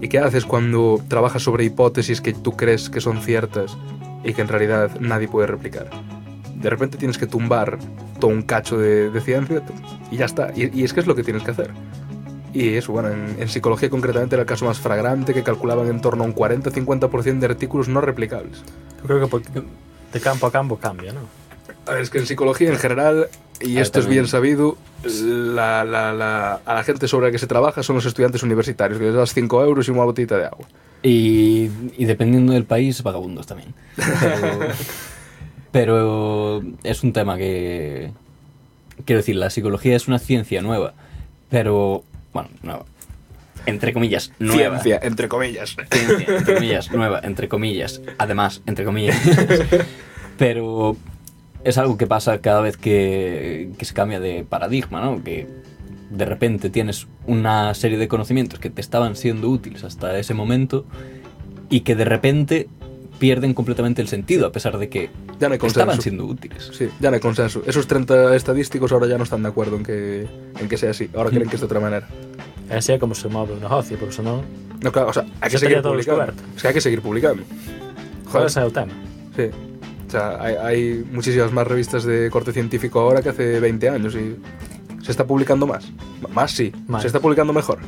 [0.00, 3.76] ¿Y qué haces cuando trabajas sobre hipótesis que tú crees que son ciertas
[4.24, 5.88] y que en realidad nadie puede replicar?
[6.54, 7.78] De repente tienes que tumbar
[8.20, 9.62] todo un cacho de, de ciencia
[10.10, 10.52] y ya está.
[10.54, 11.70] Y, y es que es lo que tienes que hacer.
[12.56, 16.00] Y eso, bueno, en, en psicología concretamente era el caso más fragrante que calculaban en
[16.00, 18.64] torno a un 40-50% de artículos no replicables.
[19.04, 19.60] Eu creo que
[20.16, 21.28] de campo a campo cambia, non?
[21.84, 23.28] A ver, es que en psicología en general,
[23.60, 27.46] y esto es bien sabido, la, la- la- a la gente sobre la que se
[27.46, 30.64] trabaja son los estudiantes universitarios, que les das 5 euros y una botita de agua.
[31.04, 31.68] Y,
[32.00, 33.74] y dependiendo del país, vagabundos también.
[34.00, 34.58] Pero,
[35.72, 38.10] pero es un tema que...
[39.04, 40.94] Quiero decir, la psicología es una ciencia nueva,
[41.50, 42.02] pero...
[42.36, 42.84] Bueno, nueva.
[43.64, 44.78] Entre comillas, nueva.
[44.80, 45.74] Ciencia, entre comillas.
[45.90, 48.02] Ciencia, entre comillas, nueva, entre comillas.
[48.18, 49.16] Además, entre comillas.
[50.38, 50.98] Pero
[51.64, 55.24] es algo que pasa cada vez que, que se cambia de paradigma, ¿no?
[55.24, 55.46] Que
[56.10, 60.84] de repente tienes una serie de conocimientos que te estaban siendo útiles hasta ese momento
[61.70, 62.68] y que de repente
[63.18, 65.10] pierden completamente el sentido, a pesar de que
[65.40, 66.70] Ya no hay estaban siendo útiles.
[66.72, 67.62] Sí, ya no hay consenso.
[67.66, 70.26] Esos 30 estadísticos ahora ya no están de acuerdo en que,
[70.58, 71.08] en que sea así.
[71.14, 72.06] Ahora quieren que es de otra manera.
[72.68, 74.42] E así é como se move un negocio, porque senón...
[74.82, 76.32] No, claro, o sea, hay que seguir publicando.
[76.56, 77.42] Es que hay que seguir publicando.
[78.26, 78.92] Joder, ese é o tema.
[79.36, 79.50] Sí.
[80.06, 84.14] O sea, hay, hay muchísimas más revistas de corte científico ahora que hace 20 años
[84.16, 84.34] y
[85.02, 85.86] se está publicando más.
[85.86, 86.72] M- Más sí.
[86.88, 87.02] Más.
[87.02, 87.78] Se está publicando mejor.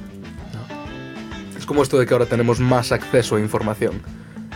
[1.58, 4.00] Es como esto de que ahora tenemos más acceso a información.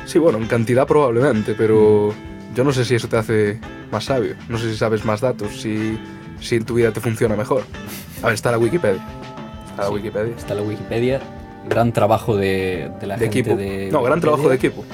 [0.06, 2.12] Sí, bueno, en cantidad probablemente, pero
[2.54, 3.60] yo no sé si eso te hace
[3.90, 4.34] más sabio.
[4.48, 5.98] No sé si sabes más datos, si,
[6.40, 7.62] si en tu vida te funciona mejor.
[8.22, 9.02] A ver, está la Wikipedia.
[9.70, 9.94] Está la Sí.
[9.94, 10.34] Wikipedia.
[10.36, 11.20] Está la Wikipedia,
[11.68, 13.56] gran trabajo de, de la De gente equipo.
[13.56, 14.84] de no, gran trabajo de equipo.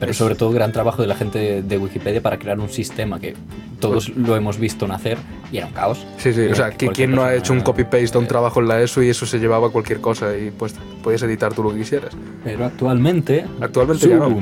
[0.00, 3.34] Pero sobre todo gran trabajo de la gente de Wikipedia para crear un sistema que
[3.80, 5.18] todos lo hemos visto nacer
[5.52, 6.06] y era un caos.
[6.18, 8.80] Sí, sí, o sea, ¿quién no ha hecho un copy-paste a un trabajo en la
[8.80, 11.78] ESO y eso se llevaba a cualquier cosa y pues podías editar tú lo que
[11.78, 12.10] quisieras?
[12.44, 14.36] Pero actualmente, Actualmente su ya no.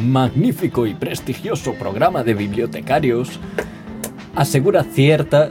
[0.00, 3.38] magnífico y prestigioso programa de bibliotecarios
[4.34, 5.50] asegura cierta,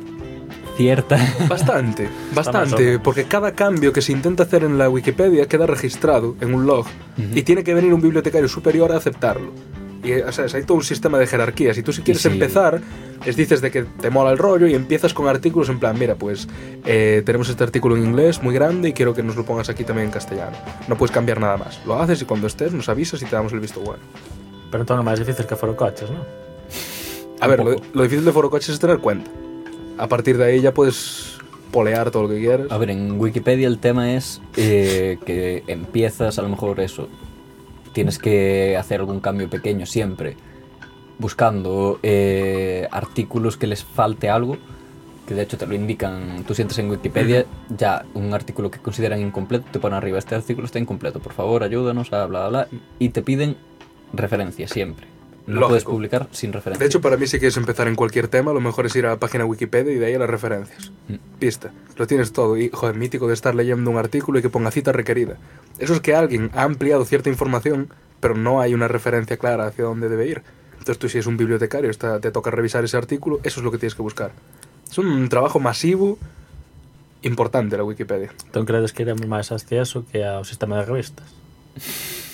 [0.75, 1.17] cierta...
[1.47, 6.53] Bastante, bastante, porque cada cambio que se intenta hacer en la Wikipedia queda registrado en
[6.53, 6.85] un log
[7.17, 9.51] y tiene que venir un bibliotecario superior a aceptarlo.
[10.03, 11.77] Y o sea, hay todo un sistema de jerarquías.
[11.77, 12.27] Y tú si quieres sí.
[12.27, 12.81] empezar,
[13.25, 16.15] les dices de que te mola el rollo y empiezas con artículos en plan, mira,
[16.15, 16.47] pues
[16.85, 19.83] eh, tenemos este artículo en inglés muy grande y quiero que nos lo pongas aquí
[19.83, 20.57] también en castellano.
[20.87, 21.79] No puedes cambiar nada más.
[21.85, 24.03] Lo haces y cuando estés nos avisas y te damos el visto bueno.
[24.73, 26.25] Pero entón é máis difícil que foro coches, non?
[27.43, 29.29] A ver, lo, lo difícil de Forocoches es tener cuenta.
[29.97, 31.37] A partir de ahí ya puedes
[31.71, 32.67] polear todo lo que quieras.
[32.71, 37.09] A ver, en Wikipedia el tema es eh, que empiezas, a lo mejor eso,
[37.93, 40.35] tienes que hacer algún cambio pequeño siempre,
[41.19, 44.57] buscando eh, artículos que les falte algo,
[45.27, 49.21] que de hecho te lo indican, tú sientes en Wikipedia, ya un artículo que consideran
[49.21, 52.79] incompleto, te ponen arriba, este artículo está incompleto, por favor ayúdanos a bla bla bla,
[52.99, 53.55] y te piden
[54.11, 55.07] referencia siempre.
[55.45, 55.67] No Lógico.
[55.69, 56.79] puedes publicar sin referencia.
[56.79, 59.09] De hecho, para mí, si quieres empezar en cualquier tema, lo mejor es ir a
[59.09, 60.91] la página Wikipedia y de ahí a las referencias.
[61.09, 61.15] Mm.
[61.39, 61.71] Pista.
[61.97, 62.55] Lo tienes todo.
[62.55, 65.37] Y, joder, mítico de estar leyendo un artículo y que ponga cita requerida.
[65.79, 67.89] Eso es que alguien ha ampliado cierta información,
[68.21, 70.43] pero no hay una referencia clara hacia dónde debe ir.
[70.79, 73.71] Entonces, tú, si eres un bibliotecario, está- te toca revisar ese artículo, eso es lo
[73.71, 74.31] que tienes que buscar.
[74.89, 76.17] Es un trabajo masivo
[77.21, 78.31] importante la Wikipedia.
[78.45, 81.27] Entón credes que iremos máis hacia eso que ao sistema de revistas?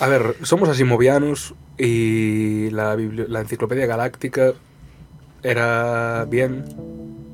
[0.00, 4.52] A ver, somos asimovianos y la, la enciclopedia galáctica
[5.42, 6.64] era bien.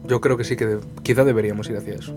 [0.07, 2.15] Yo creo que sí que de- quizá deberíamos ir hacia eso.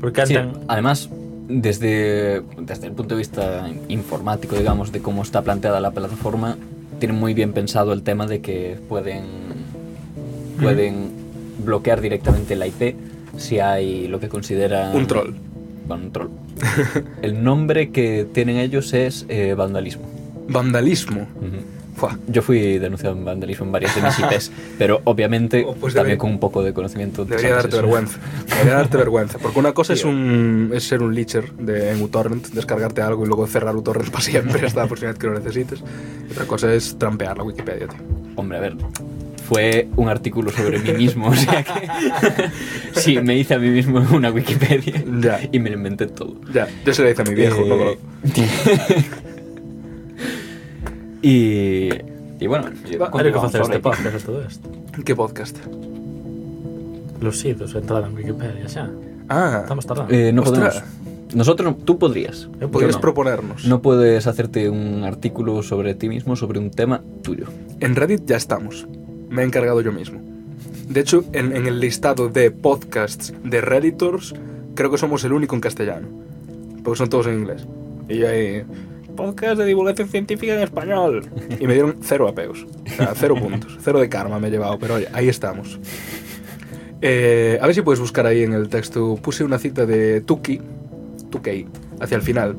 [0.00, 0.36] Porque Sí,
[0.68, 1.08] además,
[1.48, 6.56] desde, desde el punto de vista informático, digamos, de cómo está planteada la plataforma,
[6.98, 9.24] tienen muy bien pensado el tema de que pueden,
[10.60, 11.10] pueden
[11.64, 12.96] bloquear directamente la IP
[13.36, 14.94] si hay lo que consideran...
[14.94, 15.34] Un troll.
[15.94, 16.28] Un troll.
[17.22, 20.04] el nombre que tienen ellos es eh, vandalismo.
[20.48, 21.22] Vandalismo.
[21.22, 21.56] Ujú.
[21.96, 22.18] Fua.
[22.28, 26.18] Yo fui denunciado en vandalismo en varias de mis IPs, pero obviamente Oh, pues también
[26.18, 27.24] debe- con un poco de conocimiento.
[27.24, 27.82] Debería sabes darte eso.
[27.86, 28.18] vergüenza.
[28.50, 29.38] Debería darte vergüenza.
[29.38, 33.28] Porque una cosa es, un, es ser un leecher de, en uTorrent, descargarte algo y
[33.28, 35.82] luego cerrar uTorrent para siempre hasta la próxima vez que lo necesites.
[36.28, 37.98] Y otra cosa es trampear la Wikipedia, tío.
[38.36, 38.76] Hombre, a ver,
[39.48, 42.50] fue un artículo sobre mí mismo, o sea que
[43.00, 45.40] sí, me hice a mí mismo una Wikipedia Ya.
[45.52, 46.34] y me lo inventé todo.
[46.52, 47.92] Ya, yo se le hice a mi viejo, Eh, no lo-
[51.22, 51.88] y,
[52.40, 52.66] y bueno,
[53.10, 54.68] continuamos facer este podcast todo isto.
[55.04, 55.56] ¿Qué podcast?
[57.20, 58.90] Lucidos, entrada en Wikipedia xa.
[59.28, 60.12] Ah, Estamos tardando.
[60.14, 60.80] Eh, no Ostras.
[60.82, 61.34] podemos.
[61.34, 62.48] Nosotros, no- tú podrías.
[62.60, 63.00] Eu podrías no.
[63.00, 63.66] proponernos.
[63.66, 67.46] No puedes hacerte un artículo sobre ti mismo, sobre un tema tuyo.
[67.80, 68.86] En Reddit ya estamos.
[69.28, 70.20] Me he encargado yo mismo.
[70.88, 74.34] De hecho, en, en el listado de podcasts de Redditors,
[74.74, 76.08] creo que somos el único en castellano.
[76.84, 77.66] Porque son todos en inglés.
[78.08, 78.64] Y ahí...
[79.16, 81.24] Podcast de divulgación científica en español.
[81.58, 82.66] Y me dieron cero apeos.
[82.84, 83.78] O sea, cero puntos.
[83.82, 84.78] Cero de karma me he llevado.
[84.78, 85.80] Pero oye, ahí estamos.
[87.00, 89.16] Eh, a ver si puedes buscar ahí en el texto.
[89.16, 90.60] Puse una cita de Tuki,
[91.30, 91.66] Tukey,
[91.98, 92.56] hacia el final.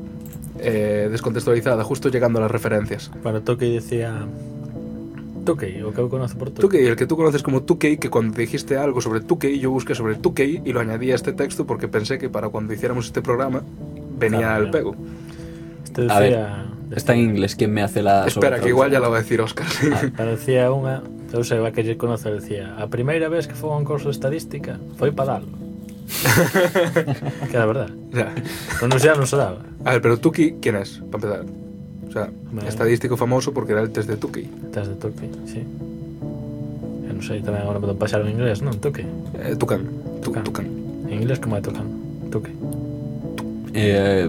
[0.60, 3.10] eh, descontextualizada, justo llegando a las referencias.
[3.22, 4.26] Para que decía
[5.48, 6.60] Tukey, o que eu conozo por Tukey.
[6.60, 9.94] Tukey, el que tú conoces como Tukey, que cuando dijiste algo sobre Tukey, yo busqué
[9.94, 13.22] sobre Tukey y lo añadí a este texto porque pensé que para cuando hiciéramos este
[13.22, 13.62] programa
[14.18, 14.96] venía Claro, al pego.
[15.84, 16.66] Este A ver, decía...
[16.94, 19.40] Está en inglés, ¿quién me hace la Espera, que igual ya lo va a decir
[19.40, 19.66] Oscar.
[19.92, 21.00] Ah, pero decía unha,
[21.32, 24.08] eu sei a que lle conoce, decía, a primeira vez que foi a un curso
[24.08, 25.48] de estadística foi para dalo.
[27.48, 27.92] que era verdad.
[28.12, 28.32] Ya.
[28.80, 29.60] Pronunciar non se daba.
[29.84, 31.04] A ver, pero Tukey, ¿quién es?
[31.12, 31.67] Para empezar.
[32.26, 32.68] Sea, Vale.
[32.68, 34.44] estadístico famoso porque era el test de Tukey.
[34.72, 35.62] Test de Tukey, sí.
[37.08, 38.74] Eu non sei tamén agora don pasar en inglés, non?
[38.78, 39.06] Tukey.
[39.38, 39.86] Eh, Tucán.
[40.20, 40.44] Tu- Tucán.
[40.44, 40.66] Tucán.
[41.08, 41.86] En inglés como é Tucán.
[42.30, 42.52] Tukey.
[43.74, 44.28] Eh,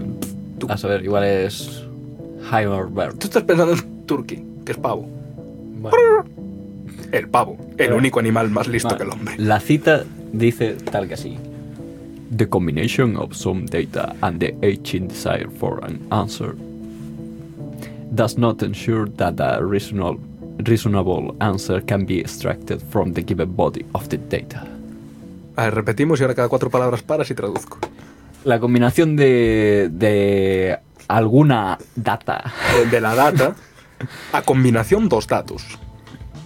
[0.68, 1.84] a saber, igual es
[2.50, 3.18] Heidelberg.
[3.18, 5.08] Tú estás pensando en Turkey, que es pavo.
[5.80, 5.96] Bueno,
[7.12, 8.98] El pavo, el Pero- único animal más listo Vale.
[8.98, 9.34] que el hombre.
[9.38, 11.36] La cita dice tal que así.
[12.36, 16.54] The combination of some data and the aging desire for an answer
[18.10, 20.18] does not ensure that a reasonable,
[20.58, 24.64] reasonable answer can be extracted from the given body of the data.
[25.56, 27.78] A ver, repetimos y ahora cada cuatro palabras paras y traduzco.
[28.44, 30.78] La combinación de, de
[31.08, 33.54] alguna data Eh, De la data
[34.32, 35.62] a combinación dos datos.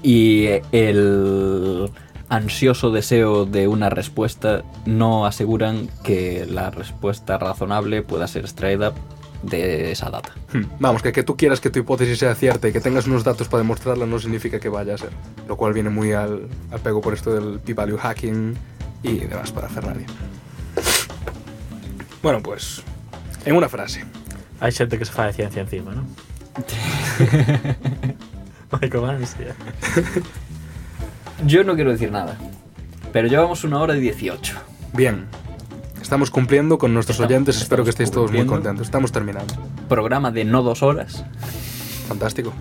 [0.03, 1.89] y el
[2.29, 8.93] ansioso deseo de una respuesta no aseguran que la respuesta razonable pueda ser extraída
[9.45, 10.33] de esa data.
[10.53, 13.25] Hmm, Vamos, que que tú quieras que tu hipótesis sea cierta y que tengas unos
[13.25, 15.11] datos para demostrarla no significa que vaya a ser.
[15.49, 18.57] Lo cual viene muy al, al pego por esto del p-value hacking
[19.03, 20.05] y demás para Ferrari.
[22.23, 22.83] Bueno, pues,
[23.45, 24.05] en una frase.
[24.61, 25.93] hai xente que se fai de ciencia encima?
[28.71, 29.53] Vai con ansia.
[31.45, 32.39] Yo no quiero decir nada,
[33.13, 34.57] pero llevamos una hora y 18.
[34.95, 35.27] Bien,
[36.05, 37.61] estamos cumpliendo con nuestros Estamos- oyentes.
[37.61, 38.87] Espero que estéis todos muy contentos.
[38.87, 39.55] Estamos terminando.
[39.89, 41.25] Programa de no dos horas.
[42.07, 42.53] Fantástico.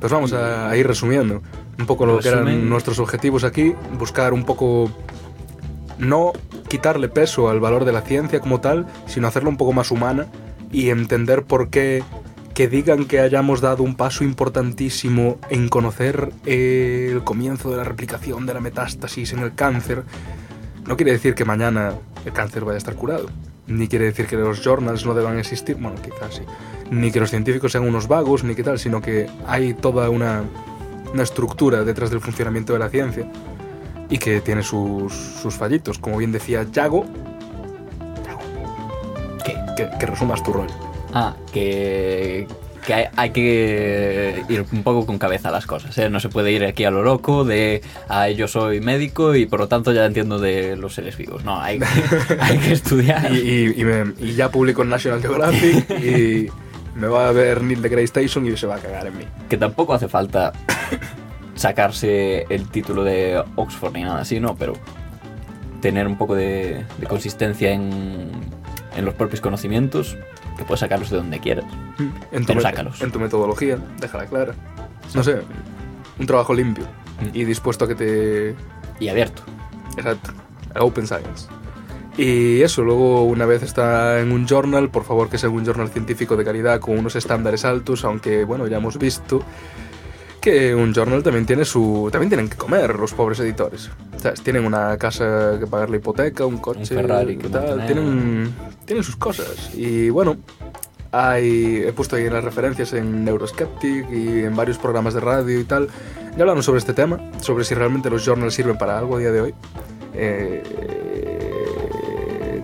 [0.00, 1.40] Pues vamos a, a ir resumiendo
[1.78, 2.68] un poco lo que eran Resumen.
[2.68, 4.90] nuestros objetivos aquí, buscar un poco
[5.98, 6.32] no
[6.68, 10.26] quitarle peso al valor de la ciencia como tal, sino hacerla un poco más humana
[10.72, 12.02] y entender por qué
[12.52, 17.84] que digan que hayamos dado un paso importantísimo en conocer eh, el comienzo de la
[17.84, 20.04] replicación de la metástasis en el cáncer,
[20.86, 21.94] no quiere decir que mañana
[22.24, 23.26] el cáncer vaya a estar curado.
[23.66, 26.42] Ni quiere decir que los journals no deban existir, bueno, quizás sí.
[26.90, 30.42] Ni que los científicos sean unos vagos, ni que tal, sino que hay toda una,
[31.12, 33.26] una estructura detrás del funcionamiento de la ciencia
[34.10, 35.98] y que tiene sus, sus fallitos.
[35.98, 37.06] Como bien decía Yago,
[39.44, 39.56] ¿Qué?
[39.76, 40.66] que, que resumas tu rol.
[41.14, 42.46] Ah, que,
[42.86, 45.96] que hay, hay que ir un poco con cabeza a las cosas.
[45.98, 46.10] ¿eh?
[46.10, 49.60] No se puede ir aquí a lo loco de ah, yo soy médico y por
[49.60, 51.44] lo tanto ya entiendo de los seres vivos.
[51.44, 51.86] No, hay, que-
[52.40, 53.32] hay que estudiar.
[53.32, 56.48] Y, y- y me- y ya publico en National Geographic y
[56.94, 59.24] me va a ver Neil deGrasse Tyson y se va a cagar en mí.
[59.48, 60.52] Que tampoco hace falta
[61.54, 64.56] sacarse el título de Oxford ni nada así, ¿no?
[64.56, 64.74] Pero
[65.80, 68.30] tener un poco de, de consistencia en,
[68.96, 70.16] en los propios conocimientos,
[70.56, 71.64] que puedes sacarlos de donde quieras.
[72.32, 73.00] En tu, sácalos.
[73.02, 74.54] en tu metodología, déjala clara.
[75.14, 75.40] No sé,
[76.18, 76.86] un trabajo limpio
[77.20, 77.28] Mm.
[77.32, 78.54] y dispuesto a que te...
[79.00, 79.42] Y abierto.
[79.96, 80.32] Exacto,
[80.78, 81.48] Open Science.
[82.16, 85.88] Y eso, luego una vez está en un journal, por favor que sea un journal
[85.90, 89.42] científico de calidad con unos estándares altos, aunque bueno, ya hemos visto
[90.44, 92.10] que un journal también tiene su...
[92.12, 93.88] también tienen que comer los pobres editores.
[94.18, 94.42] ¿Sabes?
[94.42, 97.86] Tienen una casa que pagar la hipoteca, un coche, Ferrari que tal, mantener.
[97.86, 98.54] tienen,
[98.84, 99.70] tienen sus cosas.
[99.74, 100.36] Y bueno,
[101.12, 105.64] hay, he puesto ahí las referencias en Neuroskeptic y en varios programas de radio y
[105.64, 105.88] tal.
[106.36, 109.32] Ya hablaron sobre este tema, sobre si realmente los journals sirven para algo a día
[109.32, 109.54] de hoy.
[110.12, 110.62] Eh,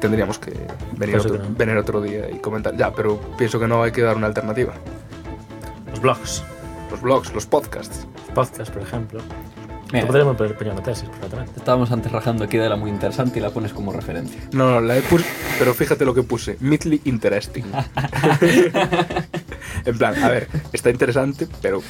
[0.03, 0.51] tendríamos que
[0.99, 1.55] venir Pienso otro, que no.
[1.57, 2.77] venir otro día y comentar.
[2.77, 4.75] Ya, pero pienso que no hay que dar una alternativa.
[5.95, 6.45] Os blogs.
[6.91, 8.07] Los blogs, los podcasts.
[8.35, 9.21] Podcasts, por ejemplo.
[9.93, 11.53] Mira, Podríamos poner tesis, perfectamente.
[11.57, 14.41] estábamos antes rajando aquí de la muy interesante y la pones como referencia.
[14.53, 15.25] No, no, la he pus-
[15.59, 16.57] pero fíjate lo que puse.
[16.61, 17.65] Meatly interesting.
[19.85, 21.83] en plan, a ver, está interesante, pero.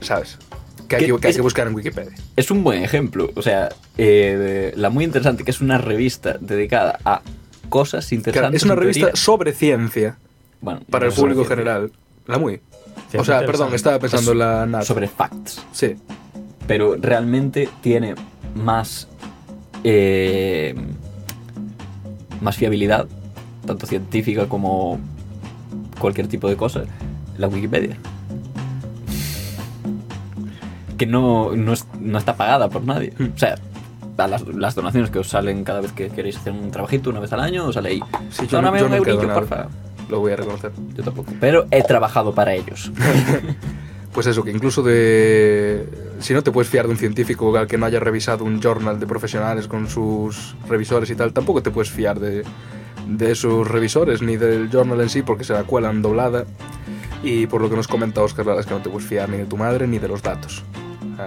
[0.00, 0.38] ¿Sabes?
[0.88, 2.12] Que hay ¿Qué- que, que hay es- que buscar en Wikipedia.
[2.36, 3.30] Es un buen ejemplo.
[3.34, 7.20] O sea, eh, la muy interesante, que es una revista dedicada a
[7.68, 8.62] cosas Claro, interesantes.
[8.62, 9.20] es una revista teoría.
[9.20, 10.16] sobre ciencia
[10.62, 11.56] Bueno, para no el público ciencia.
[11.56, 11.92] general.
[12.26, 12.60] La muy.
[13.16, 14.84] O sea, perdón, estaba pensando Es en la NASA.
[14.86, 15.64] Sobre facts.
[15.72, 15.96] Sí.
[16.66, 18.14] Pero realmente tiene
[18.54, 19.08] más.
[19.84, 20.74] eh,
[22.40, 23.06] más fiabilidad,
[23.66, 24.98] tanto científica como
[25.98, 26.82] cualquier tipo de cosa,
[27.38, 27.96] la Wikipedia.
[30.96, 33.12] Que no, no, es- no está pagada por nadie.
[33.18, 33.30] Hmm.
[33.34, 33.56] O sea,
[34.16, 37.32] las, las donaciones que os salen cada vez que queréis hacer un trabajito una vez
[37.32, 38.00] al año, os sale ahí.
[38.30, 39.68] Sí, Dóname yo un eurillo, porfa.
[40.08, 40.72] Lo voy a reconocer.
[40.94, 41.32] Yo tampoco.
[41.40, 42.90] Pero he trabajado para ellos.
[44.12, 45.86] pues eso, que incluso de...
[46.20, 48.98] Si no te puedes fiar de un científico al que no haya revisado un journal
[48.98, 52.42] de profesionales con sus revisores y tal, tampoco te puedes fiar de,
[53.06, 56.44] de esos revisores ni del journal en sí porque se la cuelan doblada.
[57.22, 59.28] Y por lo que nos comenta Oscar, la verdad es que no te puedes fiar
[59.28, 60.64] ni de tu madre ni de los datos.
[61.18, 61.26] Ah,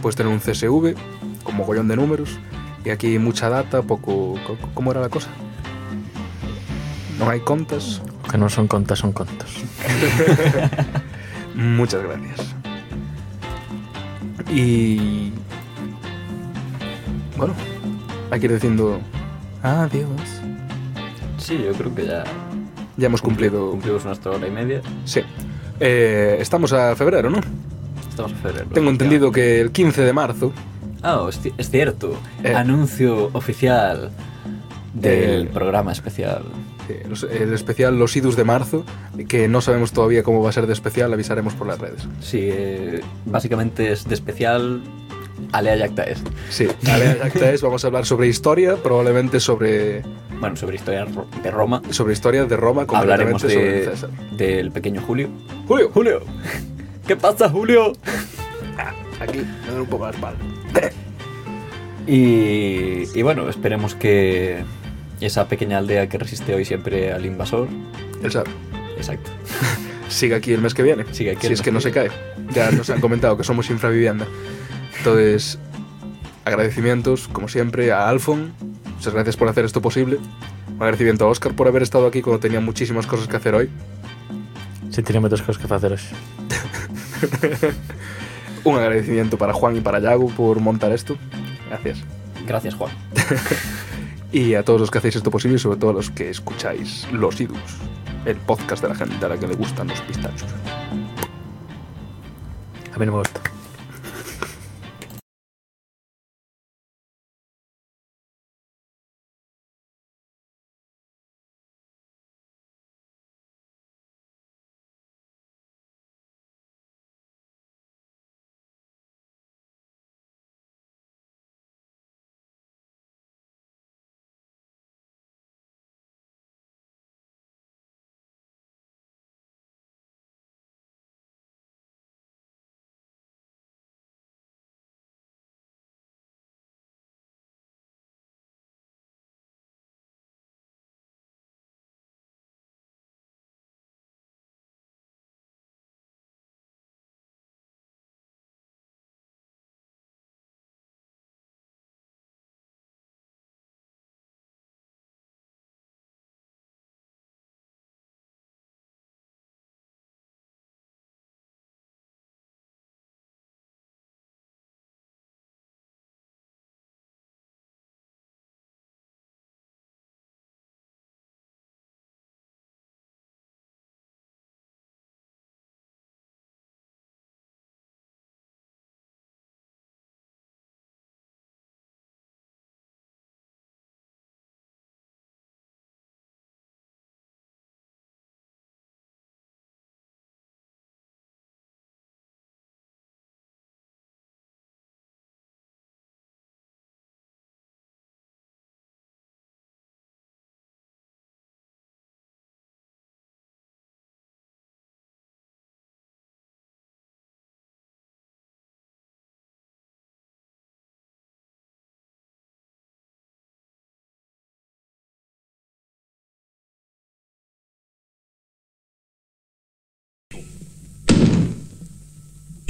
[0.00, 0.94] puedes tener un CSV
[1.42, 2.38] con mogollón de números
[2.84, 4.34] y aquí mucha data, poco...
[4.46, 5.28] co- ¿Cómo era la cosa?
[7.18, 8.02] No hay contas.
[8.30, 9.50] Que non son contas, son contos.
[11.54, 12.54] Muchas gracias.
[14.50, 15.32] Y...
[17.36, 17.54] Bueno,
[18.30, 19.00] hay que ir diciendo
[19.62, 20.06] adiós.
[21.38, 22.24] Sí, yo creo que ya
[22.96, 23.70] Ya hemos cumplido...
[23.72, 24.80] cumplimos nuestra hora y media.
[25.04, 25.20] Sí.
[25.80, 27.40] Eh, estamos a febrero, ¿no?
[28.08, 28.66] Estamos en febrero.
[28.72, 30.52] Tengo entendido que el 15 de marzo...
[31.02, 32.14] Ah, es, ci- es cierto.
[32.44, 32.54] Eh.
[32.54, 34.10] Anuncio oficial
[34.94, 35.50] del Eh.
[35.52, 36.44] programa especial.
[36.88, 37.06] Eh,
[37.42, 38.84] el especial Los Idus de marzo,
[39.28, 42.02] que no sabemos todavía cómo va a ser de especial, avisaremos por las redes.
[42.20, 44.82] Sí, eh, básicamente es de especial
[45.52, 46.22] Alea Yacta es.
[46.50, 50.02] Sí, Alea Yacta es, vamos a hablar sobre historia, probablemente sobre,
[50.40, 51.06] Bueno, sobre historia
[51.42, 51.82] de Roma.
[51.90, 54.10] sobre historia de Roma, Hablaremos sobre de, César.
[54.36, 55.28] del pequeño Julio.
[55.66, 56.20] Julio, Julio.
[57.06, 57.92] ¿Qué pasa, Julio?
[59.20, 60.38] aquí me duele un poco la espalda.
[62.06, 64.64] Y, y bueno, esperemos que
[65.26, 67.68] esa pequeña aldea que resiste hoy siempre al invasor.
[68.22, 68.50] Él sabe.
[68.96, 69.30] Exacto.
[70.08, 71.04] Sigue aquí el mes que viene.
[71.12, 72.10] Sigue aquí si el es que no se cae.
[72.52, 74.26] Ya nos han comentado que somos infravivienda.
[74.98, 75.58] Entonces,
[76.44, 78.52] agradecimientos, como siempre, a Alfon.
[78.96, 80.18] Muchas gracias por hacer esto posible.
[80.68, 83.70] Un agradecimiento a Oscar por haber estado aquí cuando tenía muchísimas cosas que hacer hoy.
[84.90, 86.12] Si tiene moitas cosas que facer hoxe.
[88.64, 91.16] Un agradecimiento para Juan y para Yago por montar esto.
[91.68, 92.04] Gracias.
[92.46, 92.92] Gracias, Juan.
[94.32, 97.06] Y a todos los que hacéis esto posible y sobre todo a los que escucháis
[97.12, 97.58] Los Idus,
[98.24, 100.48] el podcast de la gente a la que le gustan los pistachos.
[102.94, 103.61] A mí non me gusta.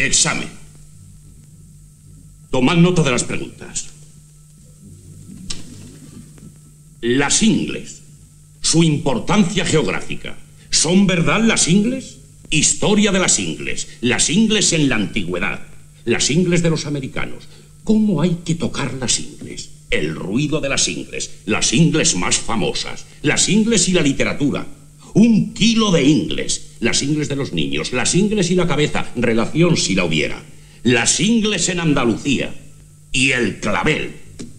[0.06, 0.48] Examen.
[2.50, 3.88] Tomad nota de las preguntas.
[7.00, 8.02] Las ingles.
[8.60, 10.36] Su importancia geográfica.
[10.70, 12.18] ¿Son verdad las ingles?
[12.50, 13.88] Historia de las ingles.
[14.00, 15.60] Las ingles en la antigüedad.
[16.04, 17.44] Las ingles de los americanos.
[17.84, 19.70] ¿Cómo hay que tocar las ingles?
[19.90, 21.30] El ruido de las ingles.
[21.46, 23.06] Las ingles más famosas.
[23.22, 24.66] Las ingles y la literatura.
[25.14, 26.71] Un kilo de ingles.
[26.82, 27.92] Las ingles de los niños.
[27.92, 29.06] Las ingles y la cabeza.
[29.14, 30.42] Relación si la hubiera.
[30.82, 32.52] Las ingles en Andalucía.
[33.12, 34.16] Y el clavel.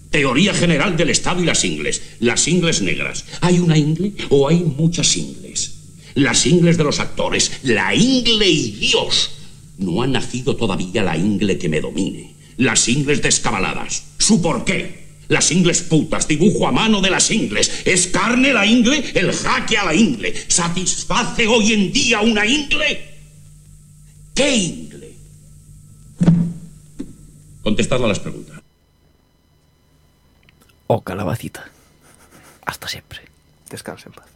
[0.09, 2.01] Teoría general del Estado y las ingles.
[2.21, 3.25] Las ingles negras.
[3.41, 5.73] ¿Hay una ingle o hay muchas ingles?
[6.15, 7.59] Las ingles de los actores.
[7.63, 9.31] La ingle y Dios.
[9.77, 12.35] No ha nacido todavía la ingle que me domine.
[12.55, 14.03] Las ingles descabaladas.
[14.17, 15.02] ¿Su por qué?
[15.33, 17.81] Las ingles putas, dibujo a mano de las ingles.
[17.85, 19.03] ¿Es carne la ingle?
[19.15, 20.31] El jaque a la ingle.
[20.47, 23.17] ¿Satisface hoy en día una ingle?
[24.35, 25.15] ¿Qué ingle?
[27.63, 28.61] Contestad a las preguntas.
[30.85, 31.65] Oh, calabacita.
[32.67, 33.21] Hasta siempre.
[33.71, 34.32] Descansa en paz.